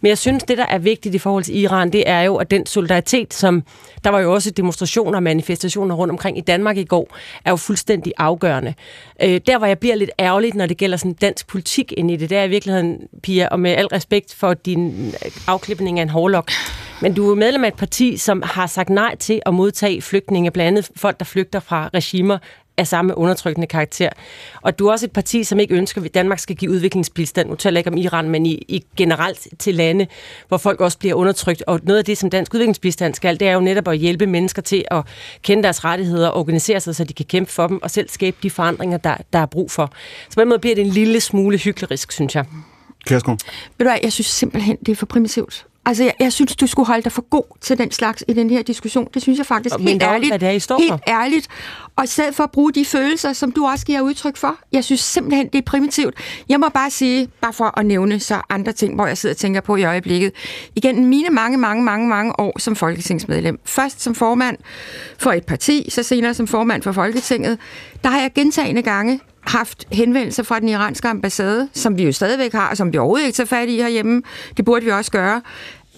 [0.00, 2.50] Men jeg synes, det, der er vigtigt i forhold til Iran, det er jo, at
[2.50, 3.62] den solidaritet, som
[4.04, 7.56] der var jo også demonstrationer og manifestationer rundt omkring i Danmark i går, er jo
[7.56, 8.74] fuldstændig afgørende.
[9.22, 12.16] Øh, der, hvor jeg bliver lidt ærgerligt, når det gælder sådan dansk politik ind i
[12.16, 16.02] det, det er i virkeligheden, Pia, og med al respekt for din øh, afklipning af
[16.02, 16.50] en hårlok,
[17.02, 20.50] men du er medlem af et parti, som har sagt nej til at modtage flygtninge,
[20.50, 22.38] blandt andet folk, der flygter fra regimer,
[22.76, 24.08] af samme undertrykkende karakter.
[24.62, 27.48] Og du er også et parti, som ikke ønsker, at Danmark skal give udviklingsbistand.
[27.48, 30.06] Nu taler jeg ikke om Iran, men i, i generelt til lande,
[30.48, 31.62] hvor folk også bliver undertrykt.
[31.66, 34.62] Og noget af det, som dansk udviklingsbistand skal, det er jo netop at hjælpe mennesker
[34.62, 35.04] til at
[35.42, 38.50] kende deres rettigheder, organisere sig, så de kan kæmpe for dem, og selv skabe de
[38.50, 39.92] forandringer, der, der er brug for.
[40.28, 42.44] Så på den måde bliver det en lille smule hyklerisk, synes jeg.
[43.06, 43.38] Kærsgaard?
[43.78, 45.66] Ved du hvad, jeg synes simpelthen, det er for primitivt.
[45.86, 48.50] Altså, jeg, jeg synes, du skulle holde dig for god til den slags i den
[48.50, 49.08] her diskussion.
[49.14, 50.30] Det synes jeg faktisk Men helt ærligt.
[50.30, 51.00] Hvad det er, I står helt for.
[51.08, 51.48] ærligt.
[51.96, 54.56] Og i stedet for at bruge de følelser, som du også giver udtryk for.
[54.72, 56.14] Jeg synes simpelthen, det er primitivt.
[56.48, 59.36] Jeg må bare sige, bare for at nævne så andre ting, hvor jeg sidder og
[59.36, 60.32] tænker på i øjeblikket.
[60.76, 63.60] Igen mine mange, mange, mange, mange år som folketingsmedlem.
[63.64, 64.56] Først som formand
[65.18, 67.58] for et parti, så senere som formand for Folketinget.
[68.04, 72.52] Der har jeg gentagende gange haft henvendelser fra den iranske ambassade, som vi jo stadigvæk
[72.52, 74.22] har, og som vi overhovedet ikke tager fat i herhjemme.
[74.56, 75.40] Det burde vi også gøre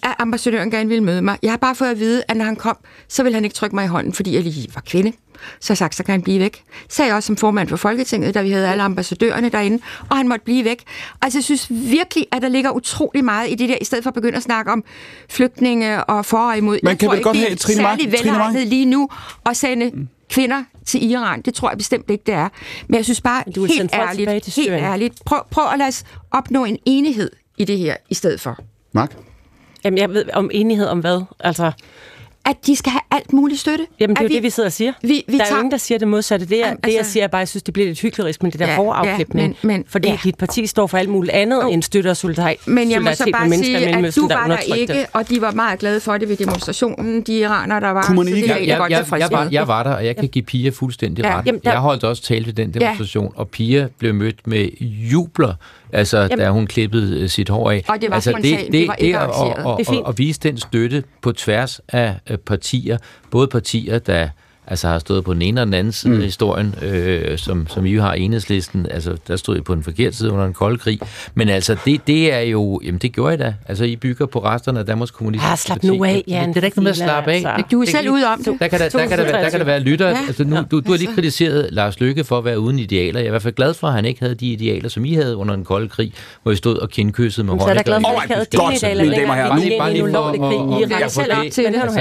[0.03, 1.39] at ambassadøren gerne ville møde mig.
[1.43, 2.77] Jeg har bare fået at vide, at når han kom,
[3.09, 5.13] så ville han ikke trykke mig i hånden, fordi jeg lige var kvinde.
[5.61, 6.63] Så jeg sagt, så kan han blive væk.
[6.89, 10.29] Sagde jeg også som formand for Folketinget, da vi havde alle ambassadørerne derinde, og han
[10.29, 10.83] måtte blive væk.
[11.23, 14.11] Altså, jeg synes virkelig, at der ligger utrolig meget i det der, i stedet for
[14.11, 14.85] at begynde at snakke om
[15.31, 16.79] flygtninge og for og imod.
[16.83, 17.83] Man jeg kan tror vel godt ikke, have, Trine
[18.33, 19.09] Mark, lige nu
[19.47, 19.93] at sende
[20.31, 21.43] kvinder til Iran.
[21.43, 22.49] Det tror jeg bestemt ikke, det er.
[22.89, 24.85] Men jeg synes bare, Du helt sende folk tilbage ærligt, helt Syrien.
[24.85, 28.59] ærligt, prøv, prøv at lade os opnå en enighed i det her, i stedet for.
[28.93, 29.17] Mark?
[29.85, 31.21] Jamen, jeg ved om enighed om hvad?
[31.41, 31.73] Altså,
[32.47, 33.87] at de skal have alt muligt støtte.
[34.01, 34.93] Jamen, det er jo det, vi sidder og siger.
[35.03, 36.47] Vi, vi der er tager, jo ingen, der siger det modsatte.
[36.47, 38.01] Det, er, Jamen, det jeg altså- siger er bare, at jeg synes, det bliver lidt
[38.01, 39.57] hyklerisk med det der Ja, ja, hårde ja, afklipning.
[39.63, 40.19] men- men- fordi ja.
[40.25, 41.73] dit parti står for alt muligt andet oh.
[41.73, 44.29] end støtte og solidaritet, Men jeg må så bare med mennesker i sige, at du
[44.29, 47.91] var der ikke, og de var meget glade for det ved demonstrationen, de iranere, der
[47.91, 48.03] var.
[48.03, 49.91] Kunne man så det ikke- jeg, jeg, godt jeg, tilfreds jeg, var, jeg var der,
[49.95, 51.47] og jeg kan give Pia fuldstændig Ja, ret.
[51.47, 55.55] jamen, der- Jeg holdt også tale ved den demonstration, og Pia blev mødt med jubler
[55.97, 56.39] altså Jamen.
[56.39, 57.85] da hun klippede øh, sit hår af.
[57.89, 60.19] Og det var altså, spontant, det, det, det var ikke at, og, og, og, og
[60.19, 62.99] vise den støtte på tværs af øh, partier,
[63.31, 64.29] både partier, der
[64.67, 66.19] altså har stået på den ene og den anden side mm.
[66.19, 69.83] af historien, øh, som, som I jo har enhedslisten, altså der stod I på den
[69.83, 71.01] forkerte side under en kold krig,
[71.35, 74.39] men altså det, det er jo, jamen det gjorde I da, altså I bygger på
[74.39, 76.49] resterne af Danmarks Kommunistiske Ja, slap nu af, Jan.
[76.49, 77.37] Det er da ikke noget med at slappe af.
[77.37, 77.65] Altså.
[77.73, 78.47] Du er selv ude om det.
[78.47, 80.19] Der kan der, der, kan der, der, kan der være lytter, ja.
[80.27, 83.25] altså nu, du, du har lige kritiseret Lars Lykke for at være uden idealer, jeg
[83.25, 85.37] er i hvert fald glad for, at han ikke havde de idealer, som I havde
[85.37, 86.13] under en kold krig,
[86.43, 87.67] hvor I stod og kindkyssede med hånden.
[87.67, 90.75] Så er der glad for, at I ikke havde dine idealer længere, bare lige, for
[90.75, 90.81] at...
[90.81, 91.75] I er selv op til det.
[91.77, 91.93] Hør nu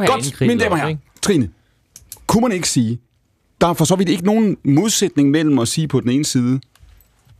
[0.00, 0.06] her.
[0.06, 0.96] Godt, mine damer og herrer.
[1.22, 1.48] Trine,
[2.30, 2.98] kunne man ikke sige,
[3.60, 6.60] der er for så vidt ikke nogen modsætning mellem at sige på den ene side,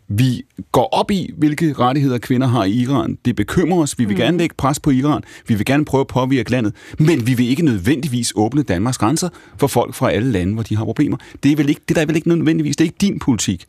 [0.09, 0.43] vi
[0.73, 3.19] går op i, hvilke rettigheder kvinder har i Iran.
[3.25, 3.99] Det bekymrer os.
[3.99, 4.21] Vi vil mm.
[4.21, 5.23] gerne lægge pres på Iran.
[5.47, 6.75] Vi vil gerne prøve at påvirke landet.
[6.99, 10.77] Men vi vil ikke nødvendigvis åbne Danmarks grænser for folk fra alle lande, hvor de
[10.77, 11.17] har problemer.
[11.43, 13.67] Det er, vel ikke, det der er vel ikke nødvendigvis, det er ikke din politik.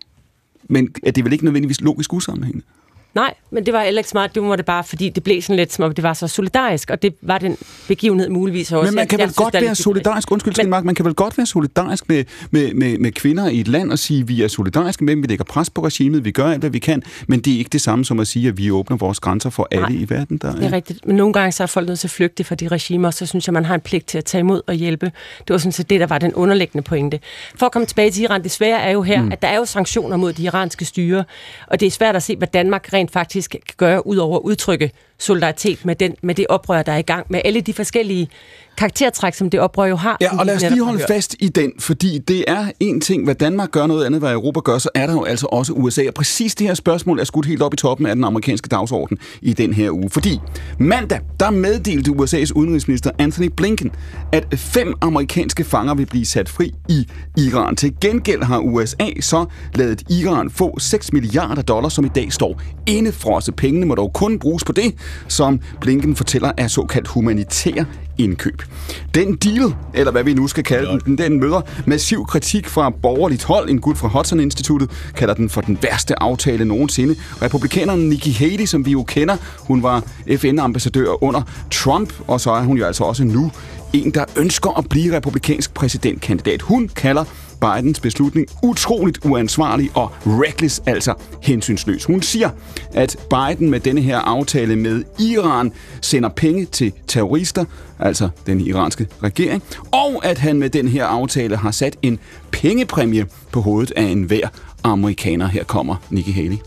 [0.69, 2.65] Men er det vel ikke nødvendigvis logisk usammenhængende?
[3.13, 4.35] Nej, men det var heller ikke smart.
[4.35, 6.89] Det var det bare, fordi det blev sådan lidt som om, det var så solidarisk,
[6.89, 7.57] og det var den
[7.87, 8.91] begivenhed muligvis også.
[8.91, 11.05] Men man kan jeg, vel jeg godt synes, være solidarisk, undskyld, men, Mark, man kan
[11.05, 14.41] vel godt være solidarisk med, med, med, med kvinder i et land og sige, vi
[14.41, 17.03] er solidariske med dem, vi lægger pres på regimet, vi gør alt, hvad vi kan,
[17.27, 19.67] men det er ikke det samme som at sige, at vi åbner vores grænser for
[19.71, 20.37] alle Nej, i verden.
[20.37, 21.07] Der, det er rigtigt.
[21.07, 23.47] Men nogle gange så er folk nødt til at flygte fra de regimer, så synes
[23.47, 25.05] jeg, man har en pligt til at tage imod og hjælpe.
[25.37, 27.19] Det var sådan set det, der var den underliggende pointe.
[27.55, 29.31] For at komme tilbage til Iran, det svære er jo her, mm.
[29.31, 31.23] at der er jo sanktioner mod de iranske styre,
[31.67, 34.91] og det er svært at se, hvad Danmark rent faktisk gøre, ud over at udtrykke
[35.21, 38.29] solidaritet med, den, med det oprør, der er i gang, med alle de forskellige
[38.77, 40.17] karaktertræk, som det oprør jo har.
[40.21, 43.35] Ja, og lad os lige holde fast i den, fordi det er en ting, hvad
[43.35, 46.01] Danmark gør, noget andet, hvad Europa gør, så er der jo altså også USA.
[46.07, 49.17] Og præcis det her spørgsmål er skudt helt op i toppen af den amerikanske dagsorden
[49.41, 50.09] i den her uge.
[50.09, 50.39] Fordi
[50.79, 53.91] mandag, der meddelte USA's udenrigsminister Anthony Blinken,
[54.31, 57.07] at fem amerikanske fanger vil blive sat fri i
[57.37, 57.75] Iran.
[57.75, 59.45] Til gengæld har USA så
[59.75, 63.55] lavet Iran få 6 milliarder dollars, som i dag står indefrosset.
[63.55, 64.93] Pengene må dog kun bruges på det,
[65.27, 67.83] som Blinken fortæller er såkaldt humanitær
[68.17, 68.61] indkøb.
[69.15, 73.43] Den deal, eller hvad vi nu skal kalde den, den møder massiv kritik fra borgerligt
[73.43, 73.69] hold.
[73.69, 77.15] En gut fra Hudson-instituttet kalder den for den værste aftale nogensinde.
[77.41, 80.03] Republikaneren Nikki Haley, som vi jo kender, hun var
[80.37, 83.51] FN-ambassadør under Trump, og så er hun jo altså også nu
[83.93, 86.61] en, der ønsker at blive republikansk præsidentkandidat.
[86.61, 87.23] Hun kalder
[87.61, 92.03] Bidens beslutning utroligt uansvarlig og reckless, altså hensynsløs.
[92.03, 92.49] Hun siger,
[92.93, 95.71] at Biden med denne her aftale med Iran
[96.01, 97.65] sender penge til terrorister,
[97.99, 102.19] altså den iranske regering, og at han med den her aftale har sat en
[102.51, 104.47] pengepræmie på hovedet af enhver
[104.83, 105.47] amerikaner.
[105.47, 106.57] Her kommer Nikki Haley.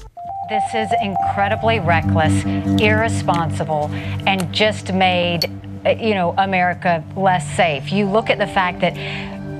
[0.50, 2.44] This is incredibly reckless,
[2.88, 3.84] irresponsible,
[4.26, 5.40] and just made,
[6.02, 7.82] you know, America less safe.
[7.92, 8.94] You look at the fact that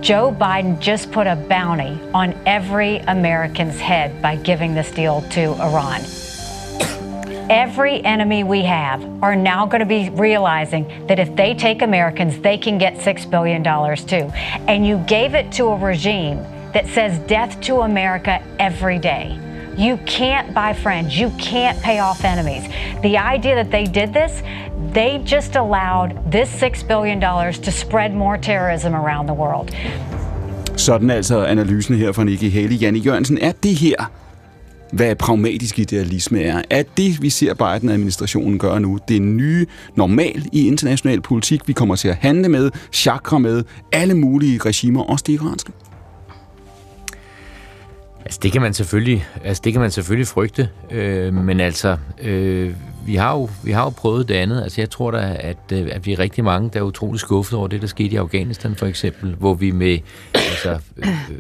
[0.05, 5.55] Joe Biden just put a bounty on every American's head by giving this deal to
[5.55, 6.03] Iran.
[7.51, 12.39] Every enemy we have are now going to be realizing that if they take Americans,
[12.41, 13.65] they can get $6 billion
[13.97, 14.31] too.
[14.69, 16.37] And you gave it to a regime
[16.75, 19.39] that says death to America every day.
[19.79, 21.19] You can't buy friends.
[21.21, 22.63] You can't pay off enemies.
[23.03, 24.43] The idea that they did this,
[24.93, 29.71] they just allowed this $6 billion to spread more terrorism around the world.
[30.77, 32.83] Sådan altså analysen her fra Nikki Haley.
[32.83, 34.11] Janne Jørgensen, er det her,
[34.93, 36.63] hvad pragmatisk idealisme er?
[36.71, 41.97] Er det, vi ser Biden-administrationen gøre nu, det nye normal i international politik, vi kommer
[41.97, 45.73] til at handle med, chakra med, alle mulige regimer, også det iranske?
[48.25, 52.75] Altså det kan man selvfølgelig, altså det kan man selvfølgelig frygte, øh, men altså øh,
[53.07, 54.63] vi har jo vi har jo prøvet det andet.
[54.63, 57.59] Altså jeg tror da at, øh, at vi er rigtig mange der er utrolig skuffet
[57.59, 59.99] over det der skete i Afghanistan for eksempel, hvor vi med
[60.35, 61.39] altså øh, øh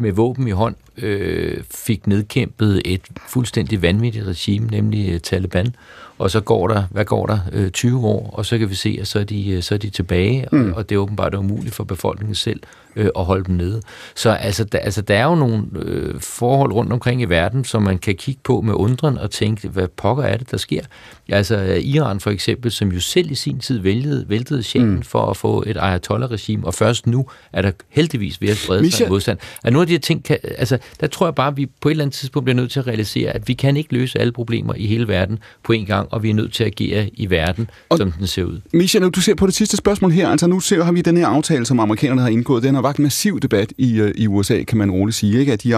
[0.00, 5.74] med våben i hånd øh, fik nedkæmpet et fuldstændig vanvittigt regime, nemlig øh, Taliban.
[6.20, 8.98] Og så går der, hvad går der, øh, 20 år, og så kan vi se,
[9.00, 10.70] at så er de, øh, så er de tilbage, mm.
[10.70, 12.60] og, og det er åbenbart umuligt for befolkningen selv
[12.96, 13.82] øh, at holde dem nede.
[14.14, 17.82] Så altså, der, altså, der er jo nogle øh, forhold rundt omkring i verden, som
[17.82, 20.82] man kan kigge på med undren og tænke, hvad pokker er det, der sker?
[21.28, 25.02] Altså Iran for eksempel, som jo selv i sin tid væltede, væltede sjælen mm.
[25.02, 29.08] for at få et ayatollah-regime, og først nu er der heldigvis ved at sprede sig
[29.08, 29.38] modstand.
[29.64, 31.88] At nogle af de her ting, kan, altså, der tror jeg bare, at vi på
[31.88, 34.32] et eller andet tidspunkt bliver nødt til at realisere, at vi kan ikke løse alle
[34.32, 37.30] problemer i hele verden på en gang, og vi er nødt til at agere i
[37.30, 38.60] verden, og, som den ser ud.
[38.72, 41.26] Misha, du ser på det sidste spørgsmål her, altså nu ser, har vi den her
[41.26, 44.78] aftale, som amerikanerne har indgået, den har vagt massiv debat i, øh, i USA, kan
[44.78, 45.52] man roligt sige, ikke?
[45.52, 45.76] Af de,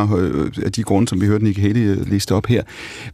[0.64, 2.62] af de grunde, som vi hørte Nikki Haley øh, liste op her.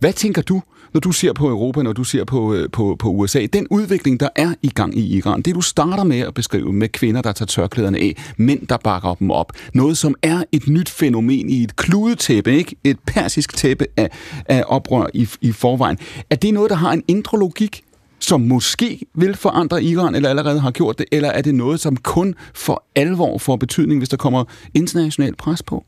[0.00, 0.62] Hvad tænker du,
[0.94, 4.20] når du ser på Europa, når du ser på, øh, på, på USA, den udvikling,
[4.20, 7.32] der er i gang i Iran, det du starter med at beskrive med kvinder, der
[7.32, 11.62] tager tørklæderne af, mænd, der bakker dem op, noget som er et nyt fænomen i
[11.62, 12.76] et kludetæppe, ikke?
[12.84, 14.10] et persisk tæppe af,
[14.46, 15.98] af oprør i, i forvejen.
[16.30, 17.82] Er det noget, der har en indre logik,
[18.18, 21.96] som måske vil forandre Iran, eller allerede har gjort det, eller er det noget, som
[21.96, 24.44] kun for alvor får betydning, hvis der kommer
[24.74, 25.84] international pres på?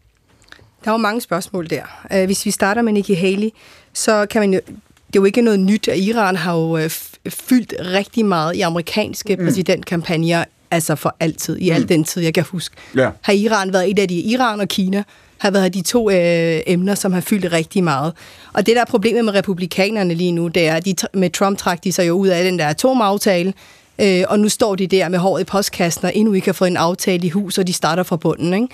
[0.84, 1.82] Der er jo mange spørgsmål der.
[2.12, 3.48] Øh, hvis vi starter med Nikki Haley,
[3.92, 4.60] så kan man jo
[5.12, 6.90] det er jo ikke noget nyt, at Iran har jo uh,
[7.28, 9.44] fyldt rigtig meget i amerikanske mm.
[9.44, 11.76] præsidentkampagner, altså for altid, i mm.
[11.76, 12.76] al den tid, jeg kan huske.
[12.96, 13.10] Ja.
[13.20, 15.02] Har Iran været et af de, Iran og Kina
[15.38, 18.12] har været de to øh, emner, som har fyldt rigtig meget.
[18.52, 21.58] Og det, der er problemet med republikanerne lige nu, det er, at de, med Trump
[21.58, 23.52] trak de sig jo ud af den der atomaftale,
[23.98, 26.68] øh, og nu står de der med håret i postkassen og endnu ikke har fået
[26.68, 28.54] en aftale i hus, og de starter fra bunden.
[28.54, 28.68] Ikke?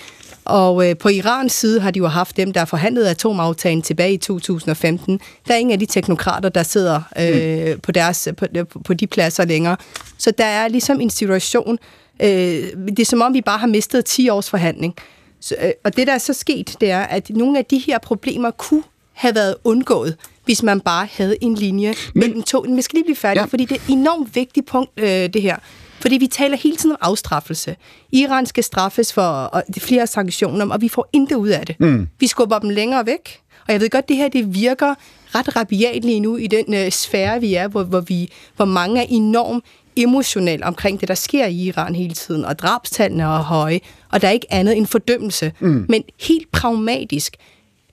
[0.47, 4.16] Og øh, på Irans side har de jo haft dem, der forhandlede atomaftalen tilbage i
[4.16, 5.20] 2015.
[5.48, 7.81] Der er ingen af de teknokrater, der sidder øh, mm.
[7.81, 8.47] på, deres, på,
[8.85, 9.77] på de pladser længere.
[10.18, 11.78] Så der er ligesom en situation,
[12.23, 14.94] øh, det er som om, vi bare har mistet 10 års forhandling.
[15.40, 17.98] Så, øh, og det, der er så sket, det er, at nogle af de her
[17.98, 18.82] problemer kunne
[19.12, 22.62] have været undgået, hvis man bare havde en linje Men, mellem to.
[22.62, 23.47] Men vi skal lige blive færdige, ja.
[23.47, 25.56] fordi det er et enormt vigtigt punkt, øh, det her.
[26.01, 27.77] Fordi vi taler hele tiden om afstraffelse.
[28.12, 31.81] Iran skal straffes for flere sanktioner, og vi får intet ud af det.
[31.81, 32.09] Mm.
[32.18, 33.40] Vi skubber dem længere væk.
[33.66, 34.94] Og jeg ved godt, det her det virker
[35.35, 39.01] ret rabiat lige nu i den øh, sfære, vi er, hvor, hvor, vi, hvor mange
[39.01, 39.64] er enormt
[39.97, 43.81] emotionel omkring det, der sker i Iran hele tiden, og drabstallene er høje,
[44.12, 45.52] og der er ikke andet end fordømmelse.
[45.60, 45.86] Mm.
[45.89, 47.36] Men helt pragmatisk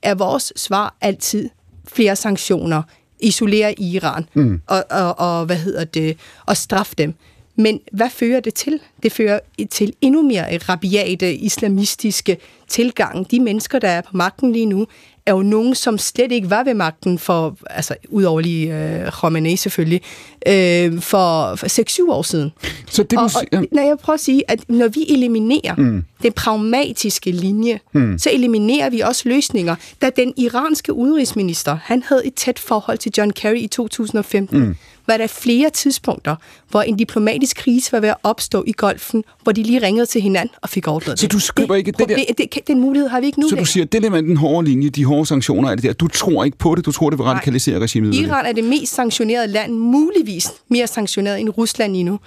[0.02, 1.48] er vores svar altid
[1.88, 2.82] flere sanktioner,
[3.20, 4.60] isolere Iran, mm.
[4.66, 7.14] og, og, og, hvad hedder det, og straf dem.
[7.56, 8.80] Men hvad fører det til?
[9.02, 9.40] Det fører
[9.70, 12.36] til endnu mere rabiate islamistiske
[12.68, 13.30] tilgang.
[13.30, 14.86] De mennesker, der er på magten lige nu,
[15.26, 19.56] er jo nogen, som slet ikke var ved magten for, altså udover lige øh, Khomeini
[19.56, 20.00] selvfølgelig,
[20.46, 22.52] øh, for, for 6-7 år siden.
[22.90, 26.04] Så det, og, og, når jeg prøver at sige, at når vi eliminerer mm.
[26.22, 28.18] den pragmatiske linje, mm.
[28.18, 29.76] så eliminerer vi også løsninger.
[30.02, 34.76] Da den iranske udenrigsminister, han havde et tæt forhold til John Kerry i 2015, mm
[35.06, 36.36] var der flere tidspunkter,
[36.70, 40.20] hvor en diplomatisk krise var ved at opstå i golfen, hvor de lige ringede til
[40.20, 41.18] hinanden og fik det.
[41.18, 42.16] Så du skubber ikke det der...
[42.38, 43.48] Det, det, den mulighed har vi ikke nu.
[43.48, 45.92] Så du siger, det der med den hårde linje, de hårde sanktioner, er det der,
[45.92, 48.14] du tror ikke på det, du tror, det vil radikalisere regimet?
[48.14, 52.18] Iran er det mest sanktionerede land, muligvis mere sanktioneret end Rusland lige nu.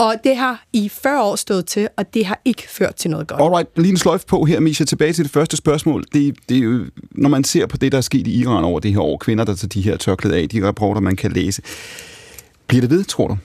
[0.00, 3.26] Og det har i 40 år stået til, og det har ikke ført til noget
[3.26, 3.40] godt.
[3.40, 4.84] Alright, lige en sløjf på her, Misha.
[4.84, 6.04] Tilbage til det første spørgsmål.
[6.12, 8.92] Det, det er når man ser på det, der er sket i Iran over det
[8.92, 11.62] her år, kvinder, der tager de her tørklæder af, de rapporter, man kan læse.
[12.66, 13.36] Bliver det ved, tror du?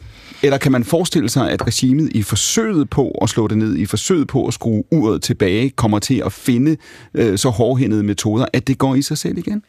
[0.44, 3.86] Eller kan man forestille sig, at regimet i forsøget på at slå det ned, i
[3.86, 6.78] forsøget på at skrue uret tilbage, kommer til at finde
[7.14, 9.64] øh, så hårdhændede metoder, at det går i sig selv igen?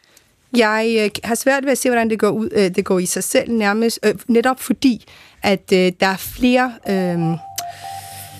[0.57, 3.05] Jeg øh, har svært ved at se, hvordan det går, ud, øh, det går i
[3.05, 5.05] sig selv nærmest, øh, netop fordi,
[5.43, 6.73] at øh, der er flere...
[6.87, 7.37] Øh,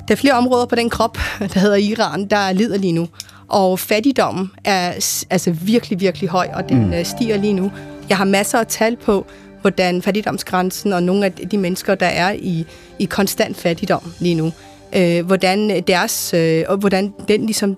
[0.07, 1.17] der er flere områder på den krop,
[1.53, 3.07] der hedder Iran, der lider lige nu.
[3.47, 4.91] Og fattigdommen er
[5.29, 6.93] altså virkelig, virkelig høj, og den mm.
[6.93, 7.71] Øh, stiger lige nu.
[8.09, 9.25] Jeg har masser af tal på,
[9.61, 12.65] hvordan fattigdomsgrænsen og nogle af de mennesker, der er i,
[12.99, 14.51] i konstant fattigdom lige nu,
[14.95, 17.77] øh, hvordan deres, øh, og hvordan den ligesom,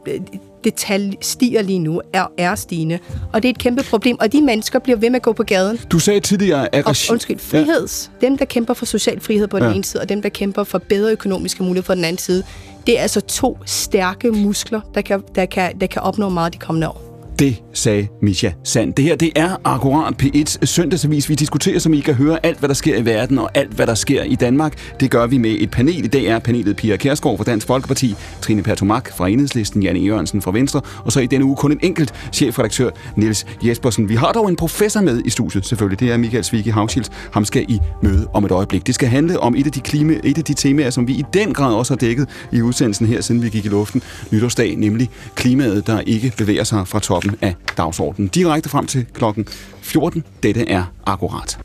[0.64, 3.00] det tal stiger lige nu, er, er stigende.
[3.34, 5.44] Og det er et kæmpe problem, og de mennesker bliver ved med at gå på
[5.44, 5.80] gaden.
[5.92, 6.86] Du sagde tidligere, at...
[6.86, 8.12] Og, undskyld, friheds.
[8.22, 8.28] Ja.
[8.28, 9.74] Dem, der kæmper for social frihed på den ja.
[9.74, 12.44] ene side, og dem, der kæmper for bedre økonomiske muligheder på den anden side,
[12.88, 16.58] det er altså to stærke muskler, der kan, der kan, der kan opnå meget de
[16.58, 17.13] kommende år.
[17.40, 18.94] Det sagde Misha Sand.
[18.94, 21.30] Det her, det er akkurat P1 søndagsavis.
[21.30, 23.88] Vi diskuterer, som I kan høre, alt, hvad der sker i verden og alt, hvad
[23.88, 24.94] der sker i Danmark.
[25.00, 26.04] Det gør vi med et panel.
[26.06, 30.42] I dag er panelet Pia Kærsgaard fra Dansk Folkeparti, Trine Pertumak fra Enhedslisten, Janne Jørgensen
[30.42, 34.10] fra Venstre, og så i denne uge kun en enkelt chefredaktør, Niels Jespersen.
[34.10, 36.00] Vi har dog en professor med i studiet, selvfølgelig.
[36.00, 37.06] Det er Michael Svig Havschild.
[37.32, 38.88] Ham skal I møde om et øjeblik.
[38.88, 41.24] Det skal handle om et af de, klima, et af de temaer, som vi i
[41.34, 44.02] den grad også har dækket i udsendelsen her, siden vi gik i luften
[44.32, 48.28] nytårsdag, nemlig klimaet, der ikke bevæger sig fra toppen af dagsordenen.
[48.28, 49.48] Direkte frem til klokken
[49.82, 50.24] 14.
[50.44, 51.60] Dette er akkurat.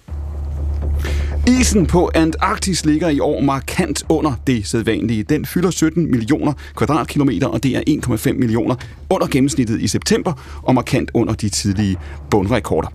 [1.48, 5.22] Isen på Antarktis ligger i år markant under det sædvanlige.
[5.22, 8.74] Den fylder 17 millioner kvadratkilometer, og det er 1,5 millioner
[9.10, 10.32] under gennemsnittet i september,
[10.62, 11.96] og markant under de tidlige
[12.30, 12.88] bundrekorder.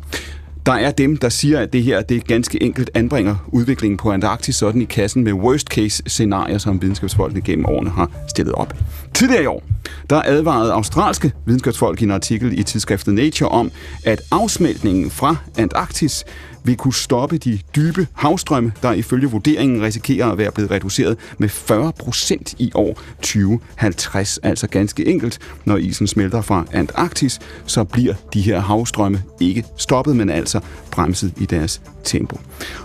[0.66, 4.56] Der er dem, der siger, at det her det ganske enkelt anbringer udviklingen på Antarktis
[4.56, 8.74] sådan i kassen med worst case scenarier, som videnskabsfolkene gennem årene har stillet op.
[9.14, 9.64] Tidligere i år,
[10.10, 13.72] der advarede australske videnskabsfolk i en artikel i tidsskriftet Nature om,
[14.06, 16.26] at afsmeltningen fra Antarktis
[16.64, 21.50] vil kunne stoppe de dybe havstrømme, der ifølge vurderingen risikerer at være blevet reduceret med
[21.50, 24.38] 40 procent i år 2050.
[24.38, 30.16] Altså ganske enkelt, når isen smelter fra Antarktis, så bliver de her havstrømme ikke stoppet,
[30.16, 30.60] men altså
[30.94, 32.40] bremset i deres tempo.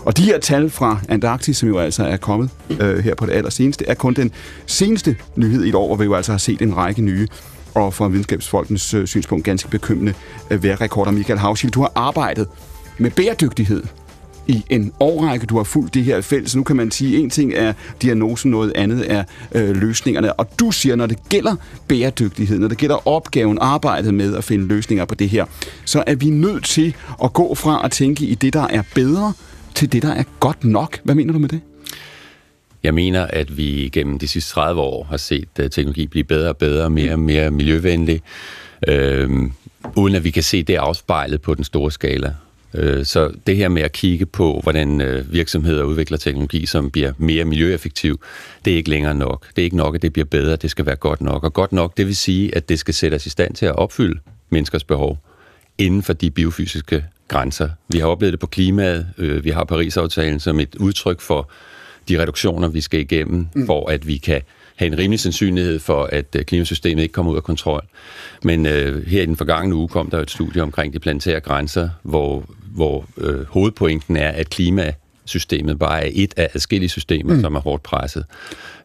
[0.05, 2.49] Og de her tal fra Antarktis, som jo altså er kommet
[2.79, 4.31] øh, her på det allerseneste, er kun den
[4.65, 7.27] seneste nyhed i et år, hvor vi jo altså har set en række nye
[7.75, 10.13] og fra videnskabsfolkens øh, synspunkt ganske bekymrende
[10.49, 11.11] øh, vejrrekorder.
[11.11, 12.47] Michael Havschild, du har arbejdet
[12.97, 13.83] med bæredygtighed
[14.49, 17.23] i en årrække, du har fulgt det her felt, så nu kan man sige, at
[17.23, 19.23] en ting er diagnosen, noget andet er
[19.55, 20.33] øh, løsningerne.
[20.33, 21.55] Og du siger, når det gælder
[21.87, 25.45] bæredygtighed, når det gælder opgaven, arbejdet med at finde løsninger på det her,
[25.85, 29.33] så er vi nødt til at gå fra at tænke i det, der er bedre,
[29.75, 30.99] til det, der er godt nok.
[31.03, 31.61] Hvad mener du med det?
[32.83, 36.49] Jeg mener, at vi gennem de sidste 30 år har set uh, teknologi blive bedre
[36.49, 38.21] og bedre, mere og mere miljøvenlig,
[38.87, 39.29] øh,
[39.95, 42.33] uden at vi kan se det afspejlet på den store skala.
[42.73, 47.13] Øh, så det her med at kigge på, hvordan øh, virksomheder udvikler teknologi, som bliver
[47.17, 48.19] mere miljøeffektiv,
[48.65, 49.47] det er ikke længere nok.
[49.55, 51.43] Det er ikke nok, at det bliver bedre, det skal være godt nok.
[51.43, 53.75] Og godt nok, det vil sige, at det skal sætte os i stand til at
[53.75, 54.19] opfylde
[54.49, 55.17] menneskers behov
[55.77, 57.69] inden for de biofysiske grænser.
[57.87, 59.07] Vi har oplevet det på klimaet.
[59.17, 61.49] Øh, vi har Paris-aftalen som et udtryk for
[62.09, 63.65] de reduktioner, vi skal igennem, mm.
[63.65, 64.41] for at vi kan
[64.79, 67.85] have en rimelig sandsynlighed for, at klimasystemet ikke kommer ud af kontrol.
[68.43, 71.89] Men øh, her i den forgangne uge kom der et studie omkring de planetære grænser,
[72.03, 72.45] hvor
[72.75, 77.41] hvor øh, hovedpointen er, at klimasystemet bare er et af adskillige systemer, mm.
[77.41, 78.25] som er hårdt presset.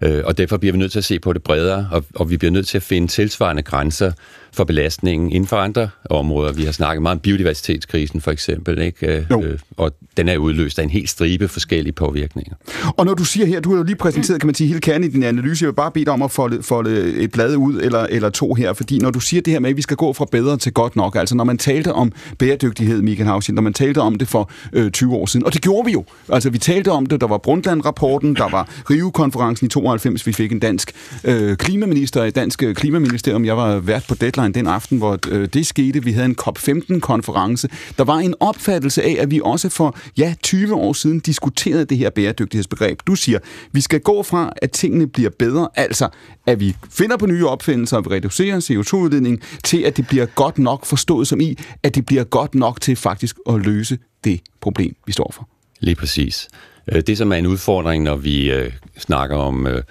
[0.05, 2.37] Øh, og derfor bliver vi nødt til at se på det bredere, og, og vi
[2.37, 4.13] bliver nødt til at finde tilsvarende grænser
[4.55, 6.53] for belastningen inden for andre områder.
[6.53, 9.07] Vi har snakket meget om biodiversitetskrisen for eksempel, ikke?
[9.07, 12.55] Øh, og den er udløst af en helt stribe forskellige påvirkninger.
[12.97, 15.09] Og når du siger her, du har jo lige præsenteret, kan man sige, hele kernen
[15.09, 17.81] i din analyse, jeg vil bare bede dig om at folde, folde et blad ud
[17.81, 20.13] eller, eller to her, fordi når du siger det her med, at vi skal gå
[20.13, 23.73] fra bedre til godt nok, altså når man talte om bæredygtighed, Michael Hausin, når man
[23.73, 26.05] talte om det for øh, 20 år siden, og det gjorde vi jo.
[26.29, 29.94] Altså vi talte om det, der var Brundtland-rapporten, der var Rio-konferencen i 92,
[30.27, 30.93] vi fik en dansk
[31.25, 35.49] øh, klimaminister, i dansk øh, klimaministerium, jeg var vært på deadline den aften, hvor øh,
[35.49, 36.05] det skete.
[36.05, 37.69] Vi havde en COP15-konference.
[37.99, 41.99] Der var en opfattelse af, at vi også for ja, 20 år siden diskuterede det
[41.99, 43.01] her bæredygtighedsbegreb.
[43.07, 43.39] Du siger,
[43.73, 46.09] vi skal gå fra, at tingene bliver bedre, altså
[46.47, 50.59] at vi finder på nye opfindelser, og vi reducerer CO2-udledning, til at det bliver godt
[50.59, 54.97] nok forstået som i, at det bliver godt nok til faktisk at løse det problem,
[55.07, 55.49] vi står for.
[55.81, 56.49] Lige præcis.
[56.93, 59.83] Øh, det, som er en udfordring, når vi øh, snakker om øh,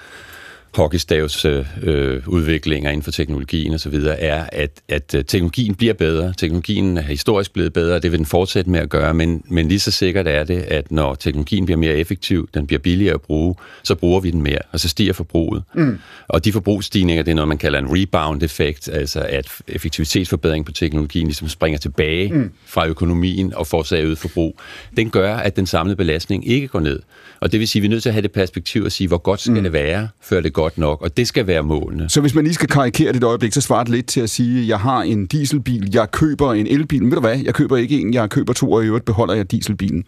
[0.76, 6.34] hockeystavs øh, øh, udviklinger inden for teknologien osv., er, at, at øh, teknologien bliver bedre.
[6.38, 9.80] Teknologien er historisk blevet bedre, det vil den fortsætte med at gøre, men, men lige
[9.80, 13.56] så sikkert er det, at når teknologien bliver mere effektiv, den bliver billigere at bruge,
[13.84, 15.64] så bruger vi den mere, og så stiger forbruget.
[15.76, 16.00] Mm.
[16.28, 21.28] Og de forbrugsstigninger, det er noget, man kalder en rebound-effekt, altså at effektivitetsforbedring på teknologien
[21.28, 22.52] ligesom springer tilbage mm.
[22.66, 24.60] fra økonomien og får sig øget forbrug.
[24.98, 27.00] Den gør, at den samlede belastning ikke går ned.
[27.40, 29.08] Og det vil sige, at vi er nødt til at have det perspektiv og sige,
[29.08, 29.64] hvor godt skal mm.
[29.64, 32.10] det være, før det går godt nok, og det skal være målene.
[32.10, 34.30] Så hvis man lige skal karikere det et øjeblik, så svarer det lidt til at
[34.30, 37.78] sige, jeg har en dieselbil, jeg køber en elbil, men ved du hvad, jeg køber
[37.78, 40.04] ikke en, jeg køber to, og i øvrigt beholder jeg dieselbilen.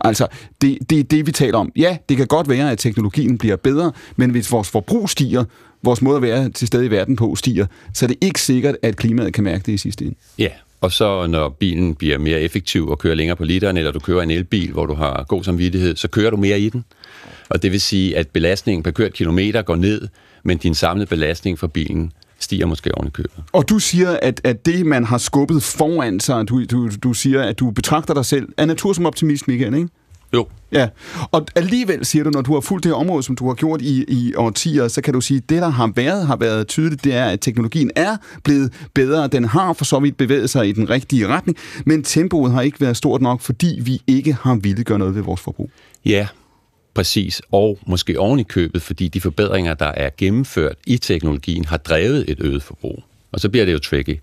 [0.00, 0.26] Altså,
[0.60, 1.72] det, det er det, vi taler om.
[1.76, 5.44] Ja, det kan godt være, at teknologien bliver bedre, men hvis vores forbrug stiger,
[5.82, 8.76] vores måde at være til stede i verden på stiger, så er det ikke sikkert,
[8.82, 10.16] at klimaet kan mærke det i sidste ende.
[10.38, 10.48] Ja,
[10.80, 14.22] og så når bilen bliver mere effektiv og kører længere på literen, eller du kører
[14.22, 16.84] en elbil, hvor du har god samvittighed, så kører du mere i den.
[17.50, 20.08] Og det vil sige, at belastningen per kørt kilometer går ned,
[20.44, 23.44] men din samlede belastning for bilen stiger måske oven i købet.
[23.52, 27.42] Og du siger, at, at det, man har skubbet foran sig, du, du, du siger,
[27.42, 29.88] at du betragter dig selv af natur som optimist, Michael, ikke?
[30.34, 30.46] Jo.
[30.72, 30.88] Ja,
[31.32, 34.04] og alligevel siger du, når du har fulgt det område, som du har gjort i,
[34.08, 37.14] i årtier, så kan du sige, at det, der har været, har været tydeligt, det
[37.14, 39.28] er, at teknologien er blevet bedre.
[39.28, 42.80] Den har for så vidt bevæget sig i den rigtige retning, men tempoet har ikke
[42.80, 45.70] været stort nok, fordi vi ikke har ville gøre noget ved vores forbrug.
[46.04, 46.26] Ja,
[46.94, 51.76] Præcis, og måske oven i købet, fordi de forbedringer, der er gennemført i teknologien, har
[51.76, 53.04] drevet et øget forbrug.
[53.32, 54.20] Og så bliver det jo tricky.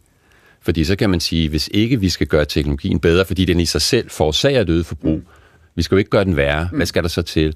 [0.61, 3.65] Fordi så kan man sige, hvis ikke vi skal gøre teknologien bedre, fordi den i
[3.65, 5.25] sig selv forårsager et øget forbrug, mm
[5.75, 6.69] vi skal jo ikke gøre den værre.
[6.71, 7.55] Hvad skal der så til?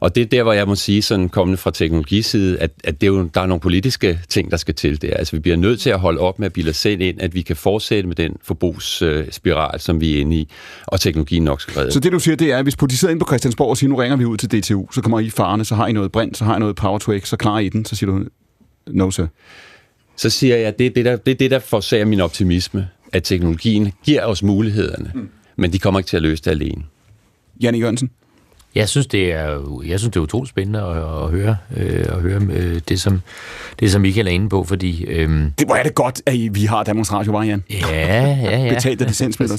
[0.00, 3.06] Og det er der, hvor jeg må sige, sådan kommende fra teknologiside, at, at det
[3.06, 5.14] er jo, der er nogle politiske ting, der skal til der.
[5.16, 7.34] Altså, vi bliver nødt til at holde op med at bilde os selv ind, at
[7.34, 10.48] vi kan fortsætte med den forbrugsspiral, som vi er inde i,
[10.86, 11.92] og teknologien nok skal redde.
[11.92, 13.96] Så det, du siger, det er, at hvis sidder inde på Christiansborg og siger, nu
[13.96, 16.44] ringer vi ud til DTU, så kommer I farne, så har I noget brint, så
[16.44, 18.24] har I noget power to X, så klarer I den, så siger du,
[18.86, 19.26] no sir.
[20.16, 22.88] Så siger jeg, at det er det, der, det, er det, der forsager min optimisme,
[23.12, 25.28] at teknologien giver os mulighederne, mm.
[25.56, 26.82] men de kommer ikke til at løse det alene.
[27.62, 28.10] Janne Jørgensen?
[28.74, 32.20] Jeg synes, det er, jeg synes, det er utroligt spændende at, at høre, øh, at
[32.20, 33.22] høre øh, det, som,
[33.80, 35.04] det, som Michael er inde på, fordi...
[35.04, 35.28] Øh,
[35.58, 37.64] det var det godt, at vi har Danmarks Radio, var, Jan?
[37.70, 38.74] Ja, ja, ja.
[38.74, 39.56] Betalt af licensmidler.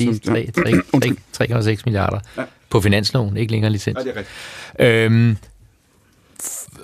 [0.94, 2.44] Præcis, 3,6 milliarder ja.
[2.70, 3.98] på finansloven, ikke længere licens.
[3.98, 5.06] Ja, det er rigtigt.
[5.06, 5.38] Øhm,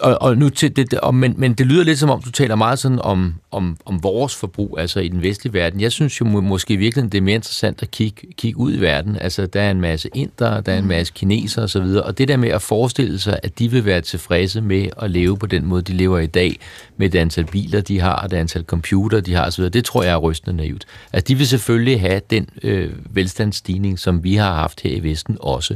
[0.01, 2.55] og, og nu til det, og, men, men det lyder lidt som om, du taler
[2.55, 5.81] meget sådan om, om, om vores forbrug, altså i den vestlige verden.
[5.81, 8.81] Jeg synes jo må, måske virkelig, det er mere interessant at kigge, kigge ud i
[8.81, 9.17] verden.
[9.21, 12.37] Altså, der er en masse indere, der er en masse kinesere osv., og det der
[12.37, 15.81] med at forestille sig, at de vil være tilfredse med at leve på den måde,
[15.81, 16.59] de lever i dag,
[16.97, 20.03] med det antal biler, de har, og det antal computer, de har osv., det tror
[20.03, 20.85] jeg er rystende naivt.
[21.13, 25.37] Altså, de vil selvfølgelig have den øh, velstandsstigning, som vi har haft her i Vesten
[25.39, 25.75] også.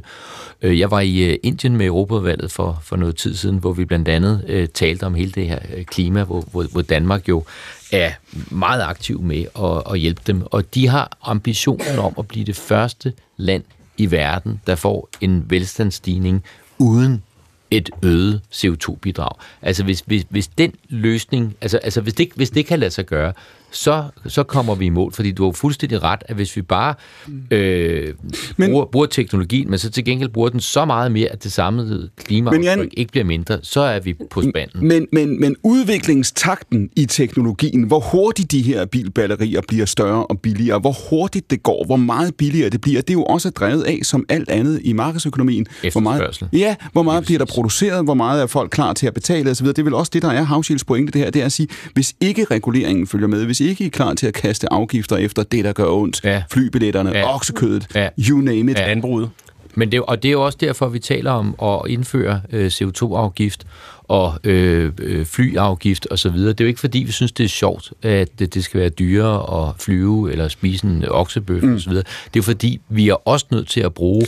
[0.62, 3.86] Øh, jeg var i øh, Indien med Europavalget for, for noget tid siden, hvor vi
[3.86, 4.15] blandt andet
[4.48, 7.44] øh, talte om hele det her øh, klima, hvor, hvor, hvor Danmark jo
[7.92, 8.12] er
[8.52, 10.44] meget aktiv med at, at hjælpe dem.
[10.46, 13.64] Og de har ambitionen om at blive det første land
[13.98, 16.44] i verden, der får en velstandsstigning
[16.78, 17.24] uden
[17.72, 19.36] et øget CO2-bidrag.
[19.62, 23.06] Altså hvis, hvis, hvis den løsning, altså, altså hvis, det, hvis det kan lade sig
[23.06, 23.34] gøre,
[23.76, 25.14] så, så kommer vi i mål.
[25.14, 26.94] Fordi du har fuldstændig ret, at hvis vi bare
[27.52, 28.14] øh,
[28.58, 31.52] men, bruger, bruger teknologien, men så til gengæld bruger den så meget mere, at det
[31.52, 34.88] samlede klimaaftryk ikke bliver mindre, så er vi på spanden.
[34.88, 40.80] Men, men, men udviklingstakten i teknologien, hvor hurtigt de her bilbatterier bliver større og billigere,
[40.80, 44.00] hvor hurtigt det går, hvor meget billigere det bliver, det er jo også drevet af,
[44.04, 45.68] som alt andet i markedsøkonomien.
[45.92, 49.14] Hvor meget, ja, hvor meget bliver der produceret, hvor meget er folk klar til at
[49.14, 49.68] betale osv.
[49.68, 51.68] Det er vel også det, der er Havsjælds pointe det her, det er at sige,
[51.94, 55.44] hvis ikke reguleringen følger med, hvis ikke I er klar til at kaste afgifter efter
[55.44, 56.44] det, der gør ondt, ja.
[56.52, 57.36] flybilletterne, ja.
[57.36, 58.10] oksekødet, ja.
[58.20, 58.78] you name it.
[58.78, 58.88] Ja.
[58.88, 59.30] Landbruget.
[59.76, 63.66] Men det, og det er jo også derfor, vi taler om at indføre øh, CO2-afgift
[64.04, 66.32] og øh, øh, flyafgift osv.
[66.32, 68.90] Det er jo ikke fordi, vi synes, det er sjovt, at det, det skal være
[68.90, 71.76] dyrere at flyve eller spise en oksebøf mm.
[71.76, 71.94] osv.
[71.94, 74.26] Det er fordi, vi er også nødt til at bruge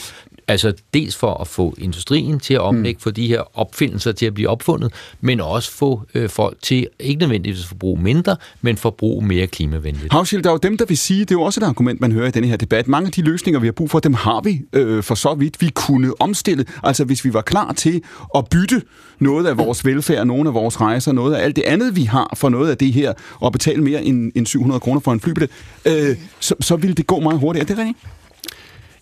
[0.49, 3.01] Altså dels for at få industrien til at omlægge, mm.
[3.01, 7.19] for de her opfindelser til at blive opfundet, men også få øh, folk til ikke
[7.19, 10.13] nødvendigvis at forbruge mindre, men forbruge mere klimavenligt.
[10.13, 12.11] Havshild, der er jo dem, der vil sige, det er jo også et argument, man
[12.11, 12.87] hører i denne her debat.
[12.87, 15.61] Mange af de løsninger, vi har brug for, dem har vi øh, for så vidt,
[15.61, 16.65] vi kunne omstille.
[16.83, 18.01] Altså hvis vi var klar til
[18.35, 18.81] at bytte
[19.19, 22.33] noget af vores velfærd, nogle af vores rejser, noget af alt det andet, vi har
[22.37, 25.51] for noget af det her, og betale mere end, end 700 kroner for en flybillet,
[25.85, 27.63] øh, så, så ville det gå meget hurtigt.
[27.63, 27.97] Er det rigtigt?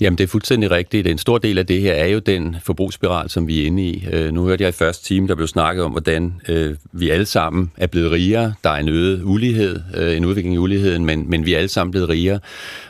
[0.01, 1.07] Jamen, det er fuldstændig rigtigt.
[1.07, 4.07] En stor del af det her er jo den forbrugsspiral, som vi er inde i.
[4.11, 7.25] Øh, nu hørte jeg i første time, der blev snakket om, hvordan øh, vi alle
[7.25, 8.53] sammen er blevet rigere.
[8.63, 11.69] Der er en øget ulighed, øh, en udvikling i uligheden, men, men vi er alle
[11.69, 12.39] sammen blevet rigere.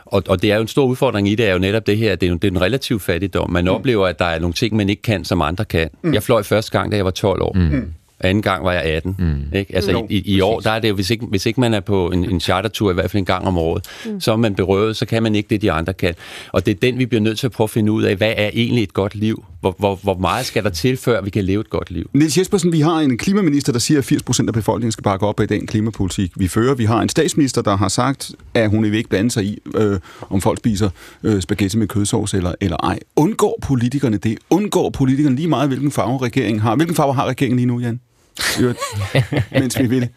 [0.06, 2.16] Og, og det er jo en stor udfordring i det, er jo netop det her,
[2.16, 3.52] det er, jo, det er en relativ fattigdom.
[3.52, 3.70] Man mm.
[3.70, 5.90] oplever, at der er nogle ting, man ikke kan, som andre kan.
[6.02, 6.14] Mm.
[6.14, 7.54] Jeg fløj første gang, da jeg var 12 år.
[7.54, 7.94] Mm.
[8.20, 9.16] Anden gang var jeg 18.
[9.20, 9.58] Mm.
[9.58, 9.76] Ikke?
[9.76, 11.80] Altså no, i, i år, der er det jo, hvis ikke, hvis ikke man er
[11.80, 14.20] på en, en chartertur, i hvert fald en gang om året, mm.
[14.20, 16.16] så er man berøvet, så kan man ikke det, de andre kan.
[16.52, 18.34] Og det er den, vi bliver nødt til at prøve at finde ud af, hvad
[18.38, 19.46] er egentlig et godt liv?
[19.66, 22.10] Hvor, hvor, hvor meget skal der til, før vi kan leve et godt liv?
[22.14, 25.40] Niels Jespersen, vi har en klimaminister, der siger, at 80% af befolkningen skal bakke op
[25.40, 26.76] af den klimapolitik, vi fører.
[26.76, 30.00] Vi har en statsminister, der har sagt, at hun vil ikke blande sig i, øh,
[30.30, 30.90] om folk spiser
[31.24, 33.00] øh, spaghetti med kødsovs eller, eller ej.
[33.16, 34.38] Undgår politikerne det?
[34.50, 36.76] Undgår politikerne lige meget, hvilken farve regeringen har?
[36.76, 38.00] Hvilken farve har regeringen lige nu, Jan?
[39.60, 40.10] mens vi vil.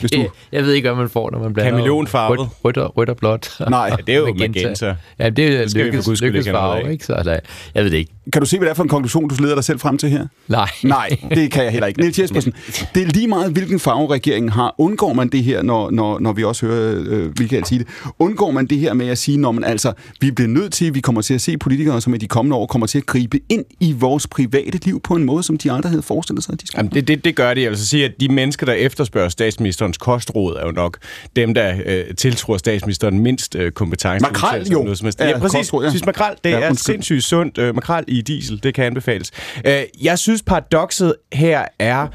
[0.00, 0.28] Hvis du...
[0.52, 2.40] Jeg ved ikke, hvad man får, når man blander Kameleonfarvet.
[2.40, 3.56] Rødt, rødt, og, rødt og blåt.
[3.70, 4.60] Nej, ja, det er jo magenta.
[4.60, 4.96] magenta.
[5.18, 7.06] Ja, det er lykkes, lykkes farve, ikke?
[7.06, 7.40] Så, altså,
[7.74, 8.12] jeg ved det ikke.
[8.32, 10.08] Kan du se, hvad det er for en konklusion, du leder dig selv frem til
[10.08, 10.26] her?
[10.48, 10.68] Nej.
[10.82, 12.00] Nej, det kan jeg heller ikke.
[12.00, 12.52] Niels Jespersen,
[12.94, 14.74] det er lige meget, hvilken farve regeringen har.
[14.78, 17.86] Undgår man det her, når, når, når vi også hører øh, Michael sige det?
[18.18, 21.00] Undgår man det her med at sige, når man altså, vi bliver nødt til, vi
[21.00, 23.64] kommer til at se politikere, som i de kommende år kommer til at gribe ind
[23.80, 26.66] i vores private liv på en måde, som de aldrig havde forestillet sig, at de
[26.66, 26.78] skal.
[26.78, 27.62] Jamen, det, det, det gør de.
[27.62, 30.98] Jeg vil så sige, at de mennesker, der efterspørger statsministerens kostråd, er jo nok
[31.36, 34.22] dem, der øh, tiltror statsministeren mindst øh, kompetence.
[34.22, 34.82] Makrel jo.
[34.82, 35.56] Noget, som er, ja, præcis.
[35.56, 35.90] Kostråd, ja.
[35.90, 37.58] Synes makrel, det ja, er sindssygt sundt.
[37.58, 39.30] Øh, makrel i diesel, det kan anbefales.
[39.66, 42.08] Øh, jeg synes, paradokset her er,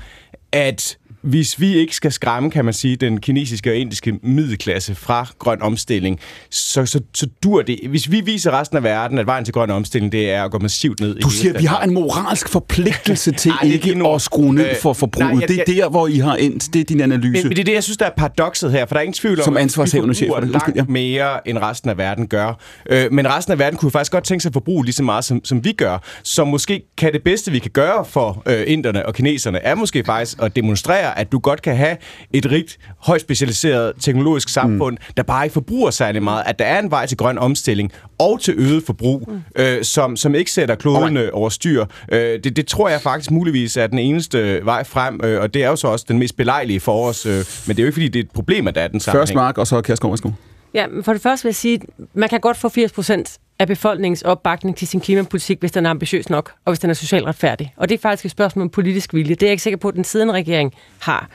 [0.52, 5.27] at hvis vi ikke skal skræmme, kan man sige, den kinesiske og indiske middelklasse fra
[5.39, 6.19] grøn omstilling,
[6.49, 7.80] så, så, så dur det.
[7.89, 10.60] Hvis vi viser resten af verden, at vejen til grøn omstilling, det er at gå
[10.60, 14.22] massivt ned du siger, at vi har en moralsk forpligtelse til nej, ikke ikke at
[14.22, 15.34] skrue ned for forbruget.
[15.34, 16.73] Nej, jeg, det er der, hvor I har endt.
[16.73, 17.44] Det er din analyse.
[17.44, 19.14] Men, men det er det, jeg synes, der er paradokset her, for der er ingen
[19.14, 20.84] tvivl om, Som at vi forbruger langt ja.
[20.88, 22.60] mere, end resten af verden gør.
[22.89, 25.26] Øh, men resten af verden kunne faktisk godt tænke sig at forbruge lige så meget,
[25.26, 25.98] som, som vi gør.
[26.23, 30.03] Så måske kan det bedste, vi kan gøre for øh, inderne og kineserne, er måske
[30.03, 31.98] faktisk at demonstrere, at du godt kan have
[32.34, 35.14] et rigt, højt specialiseret teknologisk samfund, mm.
[35.18, 38.42] der bare ikke forbruger særlig meget, at der er en vej til grøn omstilling og
[38.42, 39.62] til øget forbrug, mm.
[39.62, 41.86] øh, som, som ikke sætter kloden oh over styr.
[42.12, 45.64] Øh, det, det tror jeg faktisk muligvis er den eneste vej frem, øh, og det
[45.64, 47.96] er jo så også den mest belejlige for os, øh, men det er jo ikke
[47.96, 49.22] fordi, det er et problem, at der er den sammenhæng.
[49.22, 50.32] Først Mark, og så værsgo.
[50.73, 51.81] Ja, for det første vil jeg sige,
[52.14, 55.89] man kan godt få 80 procent af befolkningens opbakning til sin klimapolitik, hvis den er
[55.89, 57.73] ambitiøs nok, og hvis den er socialt retfærdig.
[57.77, 59.35] Og det er faktisk et spørgsmål om politisk vilje.
[59.35, 61.30] Det er jeg ikke sikker på, at den siddende regering har.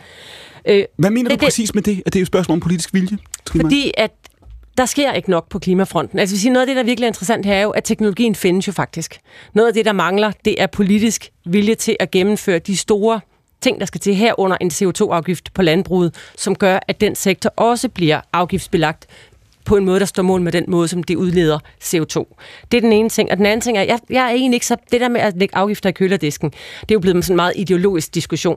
[0.64, 2.60] Øh, Hvad mener det, du præcis det, med det, at det er et spørgsmål om
[2.60, 3.18] politisk vilje?
[3.60, 4.10] Fordi at
[4.78, 6.18] der sker ikke nok på klimafronten.
[6.18, 8.66] Altså, sige, noget af det, der virkelig er interessant her, er jo, at teknologien findes
[8.66, 9.18] jo faktisk.
[9.54, 13.20] Noget af det, der mangler, det er politisk vilje til at gennemføre de store
[13.62, 17.88] ting, der skal til herunder en CO2-afgift på landbruget, som gør, at den sektor også
[17.88, 19.06] bliver afgiftsbelagt
[19.64, 22.36] på en måde, der står mål med den måde, som det udleder CO2.
[22.72, 23.30] Det er den ene ting.
[23.30, 24.76] Og den anden ting er, jeg, jeg er egentlig ikke så...
[24.92, 28.14] Det der med at lægge afgifter i kølerdisken, det er jo blevet en meget ideologisk
[28.14, 28.56] diskussion.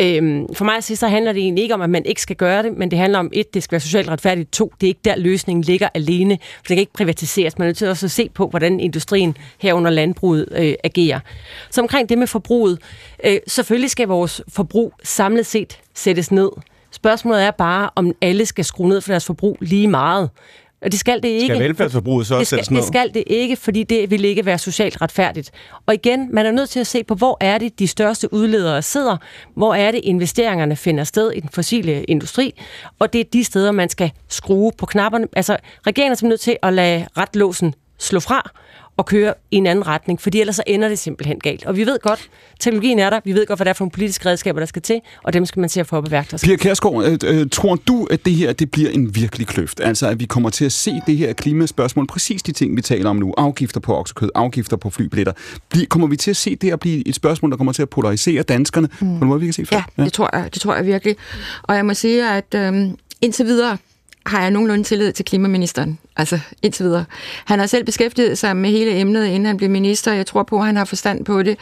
[0.00, 2.36] Øhm, for mig at sige, så handler det egentlig ikke om, at man ikke skal
[2.36, 4.88] gøre det, men det handler om, et, det skal være socialt retfærdigt, to, det er
[4.88, 7.58] ikke der løsningen ligger alene, for det kan ikke privatiseres.
[7.58, 11.20] Man er nødt til også at se på, hvordan industrien herunder landbruget øh, agerer.
[11.70, 12.78] Så omkring det med forbruget,
[13.24, 16.50] øh, selvfølgelig skal vores forbrug samlet set sættes ned.
[16.92, 20.30] Spørgsmålet er bare, om alle skal skrue ned for deres forbrug lige meget.
[20.82, 21.54] Og det skal det ikke.
[21.54, 22.80] Skal velfærdsforbruget så det også skal, ned?
[22.80, 25.50] det skal det ikke, fordi det vil ikke være socialt retfærdigt.
[25.86, 28.82] Og igen, man er nødt til at se på, hvor er det, de største udledere
[28.82, 29.16] sidder,
[29.54, 32.60] hvor er det, investeringerne finder sted i den fossile industri,
[32.98, 35.26] og det er de steder, man skal skrue på knapperne.
[35.32, 35.56] Altså,
[35.86, 38.50] regeringen er nødt til at lade retlåsen slå fra,
[38.96, 41.66] og køre i en anden retning, fordi ellers så ender det simpelthen galt.
[41.66, 43.90] Og vi ved godt, teknologien er der, vi ved godt, hvad det er for nogle
[43.90, 46.42] politiske redskaber, der skal til, og dem skal man se at få op i værktøjet.
[46.42, 49.80] Pia Kærsgaard, øh, øh, tror du, at det her det bliver en virkelig kløft?
[49.80, 53.10] Altså, at vi kommer til at se det her klimaspørgsmål, præcis de ting, vi taler
[53.10, 55.32] om nu, afgifter på oksekød, afgifter på flybilletter.
[55.68, 57.88] Bliver, kommer vi til at se det her blive et spørgsmål, der kommer til at
[57.88, 59.18] polarisere danskerne mm.
[59.18, 59.76] på en måde, vi kan se før?
[59.76, 61.16] Ja, ja, det tror jeg, det tror jeg virkelig.
[61.62, 63.78] Og jeg må sige, at øhm, indtil videre,
[64.26, 65.98] har jeg nogenlunde tillid til klimaministeren.
[66.16, 67.04] Altså indtil videre.
[67.44, 70.12] Han har selv beskæftiget sig med hele emnet, inden han blev minister.
[70.12, 71.58] Jeg tror på, at han har forstand på det.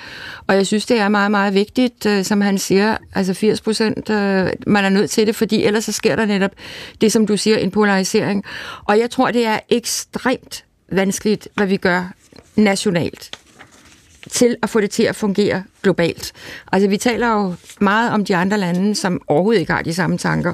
[0.47, 4.11] Og jeg synes, det er meget, meget vigtigt, øh, som han siger, altså 80 procent,
[4.11, 6.51] øh, man er nødt til det, fordi ellers så sker der netop
[7.01, 8.45] det, som du siger, en polarisering.
[8.85, 12.13] Og jeg tror, det er ekstremt vanskeligt, hvad vi gør
[12.57, 13.40] nationalt
[14.31, 16.33] til at få det til at fungere globalt.
[16.73, 20.19] Altså, vi taler jo meget om de andre lande, som overhovedet ikke har de samme
[20.19, 20.53] tanker.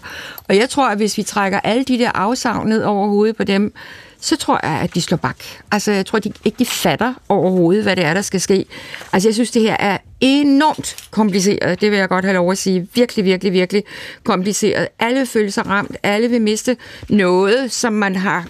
[0.48, 3.44] Og jeg tror, at hvis vi trækker alle de der afsavn ned over hovedet på
[3.44, 3.72] dem,
[4.20, 5.36] så tror jeg, at de slår bak.
[5.70, 8.66] Altså, jeg tror de, ikke, de fatter overhovedet, hvad det er, der skal ske.
[9.12, 11.80] Altså, jeg synes, det her er enormt kompliceret.
[11.80, 12.88] Det vil jeg godt have lov at sige.
[12.94, 13.84] Virkelig, virkelig, virkelig
[14.24, 14.88] kompliceret.
[14.98, 15.96] Alle føler sig ramt.
[16.02, 16.76] Alle vil miste
[17.08, 18.46] noget, som man har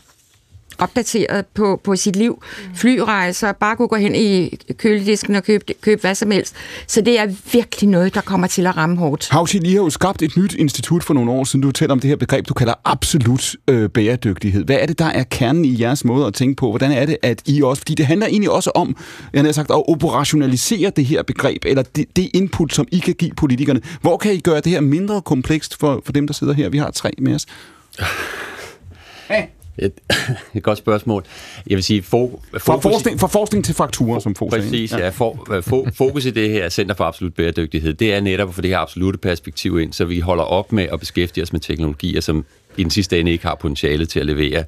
[0.78, 2.42] opdateret på, på sit liv.
[2.74, 6.54] Flyrejser, bare kunne gå hen i køledisken og købe, købe hvad som helst.
[6.86, 9.28] Så det er virkelig noget, der kommer til at ramme hårdt.
[9.30, 11.62] Havsi, I har jo skabt et nyt institut for nogle år siden.
[11.62, 14.64] Du taler om det her begreb, du kalder absolut øh, bæredygtighed.
[14.64, 16.70] Hvad er det, der er kernen i jeres måde at tænke på?
[16.70, 17.80] Hvordan er det, at I også...
[17.80, 18.96] Fordi det handler egentlig også om,
[19.32, 23.14] jeg har sagt, at operationalisere det her begreb, eller det, det input, som I kan
[23.14, 23.80] give politikerne.
[24.00, 26.68] Hvor kan I gøre det her mindre komplekst for, for dem, der sidder her?
[26.68, 27.46] Vi har tre med os.
[29.78, 29.92] Et,
[30.54, 31.24] et godt spørgsmål.
[31.66, 32.02] Jeg vil sige...
[32.02, 34.98] Fo, fra, forskning, fra forskning til fakturer, som Fogh Præcis, ja.
[34.98, 38.54] ja for, for, fokus i det her Center for Absolut Bæredygtighed, det er netop at
[38.54, 41.60] få det her absolute perspektiv ind, så vi holder op med at beskæftige os med
[41.60, 42.44] teknologier, som
[42.76, 44.64] i den sidste ende ikke har potentiale til at levere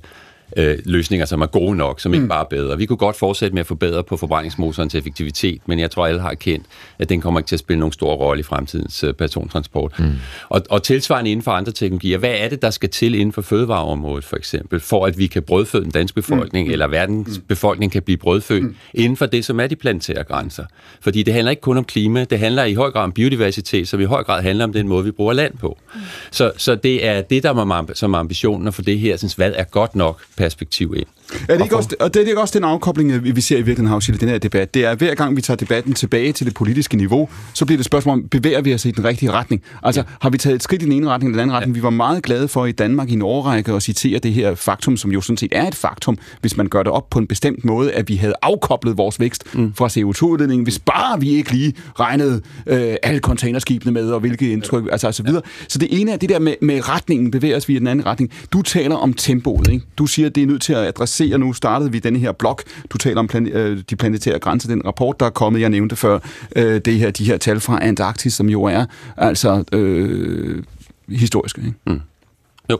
[0.56, 2.28] øh, løsninger, som er gode nok, som ikke mm.
[2.28, 2.78] bare er bedre.
[2.78, 6.34] Vi kunne godt fortsætte med at forbedre på forbrændingsmotorens effektivitet, men jeg tror, alle har
[6.34, 6.66] kendt,
[6.98, 9.94] at den kommer ikke til at spille nogen stor rolle i fremtidens øh, persontransport.
[9.98, 10.12] Mm.
[10.48, 13.42] Og, og tilsvarende inden for andre teknologier, hvad er det, der skal til inden for
[13.42, 16.72] fødevareområdet, for eksempel, for at vi kan brødføde den danske befolkning, mm.
[16.72, 17.44] eller verdens mm.
[17.48, 18.76] befolkning kan blive brødfødt mm.
[18.94, 20.64] inden for det, som er de planetære grænser.
[21.00, 24.00] Fordi det handler ikke kun om klima, det handler i høj grad om biodiversitet, som
[24.00, 25.78] i høj grad handler om den måde, vi bruger land på.
[25.94, 26.00] Mm.
[26.30, 29.64] Så, så det er det, der er som ambitionen for det her, synes, hvad er
[29.64, 31.10] godt nok perspektiv ind.
[31.48, 34.02] Er det ikke også, og det er ikke også den afkobling, vi ser i virkeligheden,
[34.08, 34.74] i den her debat.
[34.74, 37.76] Det er, at hver gang vi tager debatten tilbage til det politiske niveau, så bliver
[37.76, 39.62] det et spørgsmål om, bevæger vi os i den rigtige retning?
[39.82, 40.04] Altså, ja.
[40.20, 41.76] har vi taget et skridt i den ene retning eller den anden retning?
[41.76, 41.80] Ja.
[41.80, 44.96] Vi var meget glade for i Danmark i en årrække at citere det her faktum,
[44.96, 47.64] som jo sådan set er et faktum, hvis man gør det op på en bestemt
[47.64, 49.72] måde, at vi havde afkoblet vores vækst mm.
[49.74, 54.88] fra CO2-udledningen, hvis bare vi ikke lige regnede øh, alle containerskibene med, og hvilke indtryk,
[54.92, 55.42] altså, altså videre.
[55.44, 55.64] Ja.
[55.68, 58.06] Så det ene er det der med, med retningen, bevæger os vi i den anden
[58.06, 58.30] retning.
[58.52, 59.84] Du taler om tempoet, ikke?
[59.98, 62.62] Du siger, at det er nødt til at adressere, nu startede vi denne her blok,
[62.90, 65.96] du taler om plan, øh, de planetære grænser, den rapport, der er kommet, jeg nævnte
[65.96, 66.18] før,
[66.56, 68.84] øh, det her, de her tal fra Antarktis, som jo er
[69.16, 70.62] altså øh,
[71.08, 71.60] historiske.
[71.60, 71.74] Ikke?
[71.86, 72.00] Mm.
[72.70, 72.78] Jo.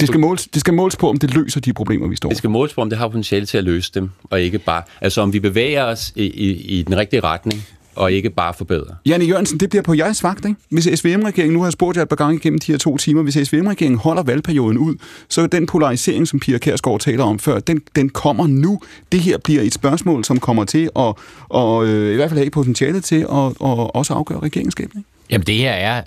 [0.00, 2.38] Det skal, måles, det skal måles på, om det løser de problemer, vi står Det
[2.38, 4.82] skal måles på, om det har potentiale til at løse dem, og ikke bare...
[5.00, 7.62] Altså, om vi bevæger os i, i, i den rigtige retning,
[7.96, 8.94] og ikke bare forbedre.
[9.06, 10.60] Janne Jørgensen, det bliver på jeres vagt, ikke?
[10.70, 13.22] Hvis SVM-regeringen, nu har jeg spurgt jer et par gange gennem de her to timer,
[13.22, 14.94] hvis SVM-regeringen holder valgperioden ud,
[15.28, 18.80] så er den polarisering, som Pia Kærsgaard taler om før, den, den kommer nu.
[19.12, 21.14] Det her bliver et spørgsmål, som kommer til at,
[21.48, 23.26] og, øh, i hvert fald have potentiale til at
[23.60, 25.02] og også afgøre regeringsskabet.
[25.30, 26.02] Jamen det her er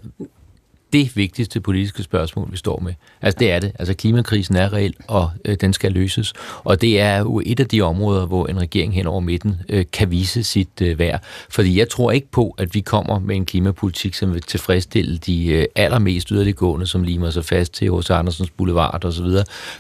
[0.94, 2.94] det vigtigste politiske spørgsmål, vi står med.
[3.22, 3.72] Altså det er det.
[3.80, 6.34] Altså klimakrisen er reel, og øh, den skal løses.
[6.64, 9.86] Og det er jo et af de områder, hvor en regering hen over midten øh,
[9.94, 11.24] kan vise sit øh, værd.
[11.50, 15.48] Fordi jeg tror ikke på, at vi kommer med en klimapolitik, som vil tilfredsstille de
[15.48, 19.26] øh, allermest yderliggående, som limer sig fast til hos Andersens Boulevard osv.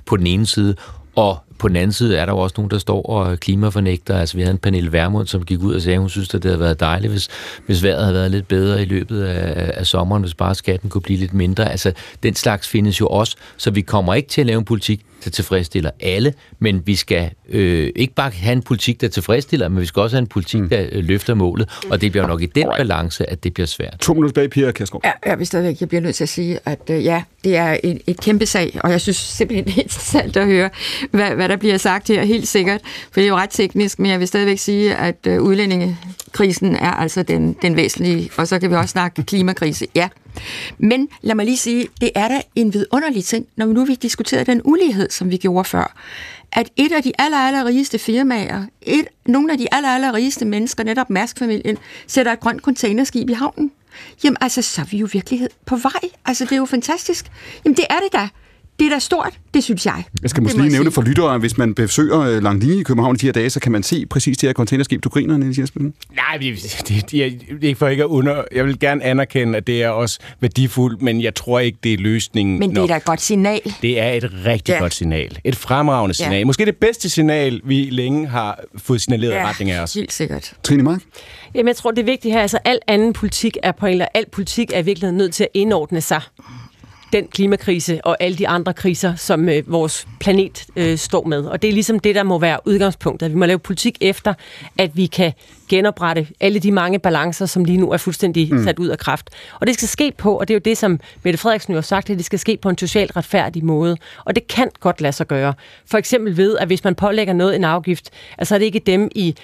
[0.06, 0.76] på den ene side,
[1.16, 4.20] og på den anden side er der jo også nogen, der står og er klimafornægter.
[4.20, 6.44] Altså, vi havde en Pernille Vermund, som gik ud og sagde, at hun synes, at
[6.44, 7.28] det havde været dejligt, hvis,
[7.66, 11.02] hvis vejret havde været lidt bedre i løbet af, af sommeren, hvis bare skatten kunne
[11.02, 11.72] blive lidt mindre.
[11.72, 15.06] Altså, den slags findes jo også, så vi kommer ikke til at lave en politik,
[15.24, 19.82] der tilfredsstiller alle, men vi skal øh, ikke bare have en politik, der tilfredsstiller, men
[19.82, 22.46] vi skal også have en politik, der øh, løfter målet, og det bliver nok i
[22.46, 24.00] den balance, at det bliver svært.
[24.00, 25.02] To minutter bag, Pia Kærsgaard.
[25.06, 27.78] Ja, jeg vil stadigvæk, jeg bliver nødt til at sige, at øh, ja, det er
[27.84, 30.70] et, et kæmpe sag, og jeg synes simpelthen, det er interessant at høre,
[31.12, 34.12] hvad, hvad der bliver sagt her, helt sikkert, for det er jo ret teknisk, men
[34.12, 38.70] jeg vil stadigvæk sige, at øh, udlændingekrisen er altså den, den væsentlige, og så kan
[38.70, 40.10] vi også snakke klimakrise, ja.
[40.78, 43.96] Men lad mig lige sige, det er da en vidunderlig ting, når vi nu vi
[43.96, 45.96] diskuterer den ulighed, som vi gjorde før,
[46.52, 50.46] at et af de aller, aller rigeste firmaer, et, nogle af de aller, aller rigeste
[50.46, 51.78] mennesker, netop Mærsk-familien,
[52.08, 53.72] sætter et grønt containerskib i havnen.
[54.24, 56.10] Jamen altså, så er vi jo virkelighed på vej.
[56.26, 57.32] Altså, det er jo fantastisk.
[57.66, 58.30] Jamen, det er det da.
[58.80, 60.04] Det er da stort, det synes jeg.
[60.22, 62.84] Jeg skal måske lige nævne for lyttere, at hvis man besøger øh, lang linje i
[62.84, 65.04] København de her dage, så kan man se præcis det her containerskib.
[65.04, 65.94] Du griner, Niels Jespersen.
[66.16, 67.26] Nej, det, det, det, er
[67.68, 68.44] ikke for ikke at under...
[68.52, 71.98] Jeg vil gerne anerkende, at det er også værdifuldt, men jeg tror ikke, det er
[71.98, 73.62] løsningen Men det er da et godt signal.
[73.82, 74.80] Det er et rigtig Ja.
[74.80, 75.40] godt signal.
[75.44, 76.24] Et fremragende Ja.
[76.24, 76.46] signal.
[76.48, 79.94] Måske det bedste signal, vi længe har fået signaleret i Ja, retning af os.
[79.94, 80.54] helt sikkert.
[80.64, 81.02] Trine Mark?
[81.56, 82.42] Jamen, jeg tror, det er vigtigt her.
[82.42, 85.44] Altså, al anden politik er på en eller al politik er i virkeligheden nødt til
[85.44, 86.22] at indordne sig
[87.14, 91.46] den klimakrise og alle de andre kriser, som øh, vores planet øh, står med.
[91.46, 93.32] Og det er ligesom det, der må være udgangspunktet.
[93.32, 94.34] Vi må lave politik efter,
[94.78, 95.34] at vi kan
[95.70, 98.64] genoprette alle de mange balancer, som lige nu er fuldstændig mm.
[98.64, 99.30] sat ud af kraft.
[99.60, 101.82] Og det skal ske på, og det er jo det, som Mette Frederiksen jo har
[101.82, 103.98] sagt, at det skal ske på en socialt retfærdig måde.
[104.26, 105.54] Og det kan godt lade sig gøre.
[105.86, 109.10] For eksempel ved, at hvis man pålægger noget en afgift, altså er det ikke dem
[109.16, 109.36] i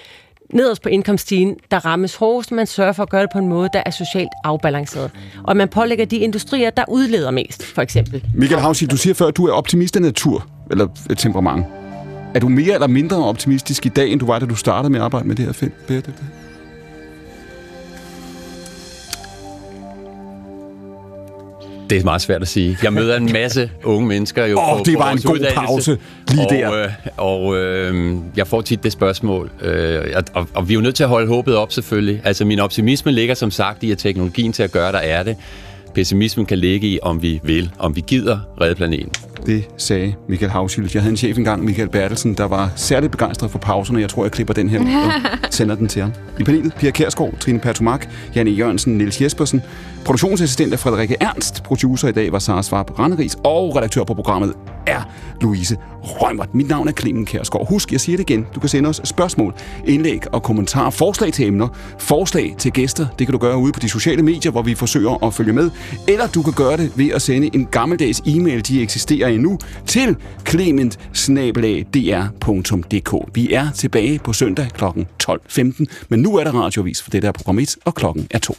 [0.52, 3.70] nederst på indkomststigen, der rammes hårdest, man sørger for at gøre det på en måde,
[3.72, 5.10] der er socialt afbalanceret.
[5.44, 8.24] Og man pålægger de industrier, der udleder mest, for eksempel.
[8.34, 11.66] Michael Havsi, du siger før, at du er optimist af natur, eller temperament.
[12.34, 15.00] Er du mere eller mindre optimistisk i dag, end du var, da du startede med
[15.00, 15.74] at arbejde med det her felt?
[21.90, 22.78] Det er meget svært at sige.
[22.82, 25.34] Jeg møder en masse unge mennesker jo Åh, på, det på var en vores god
[25.34, 25.60] uddannelse.
[25.60, 25.98] pause
[26.30, 26.82] lige og, der.
[26.84, 30.04] Øh, og øh, jeg får tit det spørgsmål, øh,
[30.34, 32.20] og, og vi er jo nødt til at holde håbet op selvfølgelig.
[32.24, 35.36] Altså min optimisme ligger som sagt i, at teknologien til at gøre der er det.
[35.94, 39.12] Pessimismen kan ligge i, om vi vil, om vi gider redde planeten.
[39.46, 40.90] Det sagde Michael Havshild.
[40.94, 44.00] Jeg havde en chef engang, Michael Bertelsen, der var særligt begejstret for pauserne.
[44.00, 45.12] Jeg tror, jeg klipper den her og
[45.50, 46.12] sender den til ham.
[46.40, 49.62] I panelet, Pia Kærsgaard, Trine Pertumak, Janne Jørgensen, Niels Jespersen.
[50.06, 51.62] Produktionsassistent er Frederikke Ernst.
[51.62, 53.36] Producer i dag var Sara Svarp Randeris.
[53.44, 54.54] Og redaktør på programmet
[54.86, 55.02] er
[55.40, 56.54] Louise Rømert.
[56.54, 57.68] Mit navn er Clemen Kærsgaard.
[57.68, 58.46] Husk, jeg siger det igen.
[58.54, 59.54] Du kan sende os spørgsmål,
[59.86, 61.68] indlæg og kommentarer, forslag til emner,
[61.98, 63.06] forslag til gæster.
[63.18, 65.70] Det kan du gøre ude på de sociale medier, hvor vi forsøger at følge med.
[66.08, 70.16] Eller du kan gøre det ved at sende en gammeldags e-mail, de eksisterer endnu, til
[70.48, 70.98] clement
[73.34, 74.84] Vi er tilbage på søndag kl.
[74.84, 78.56] 12.15, men nu er der radiovis for det der program 1, og klokken er 2.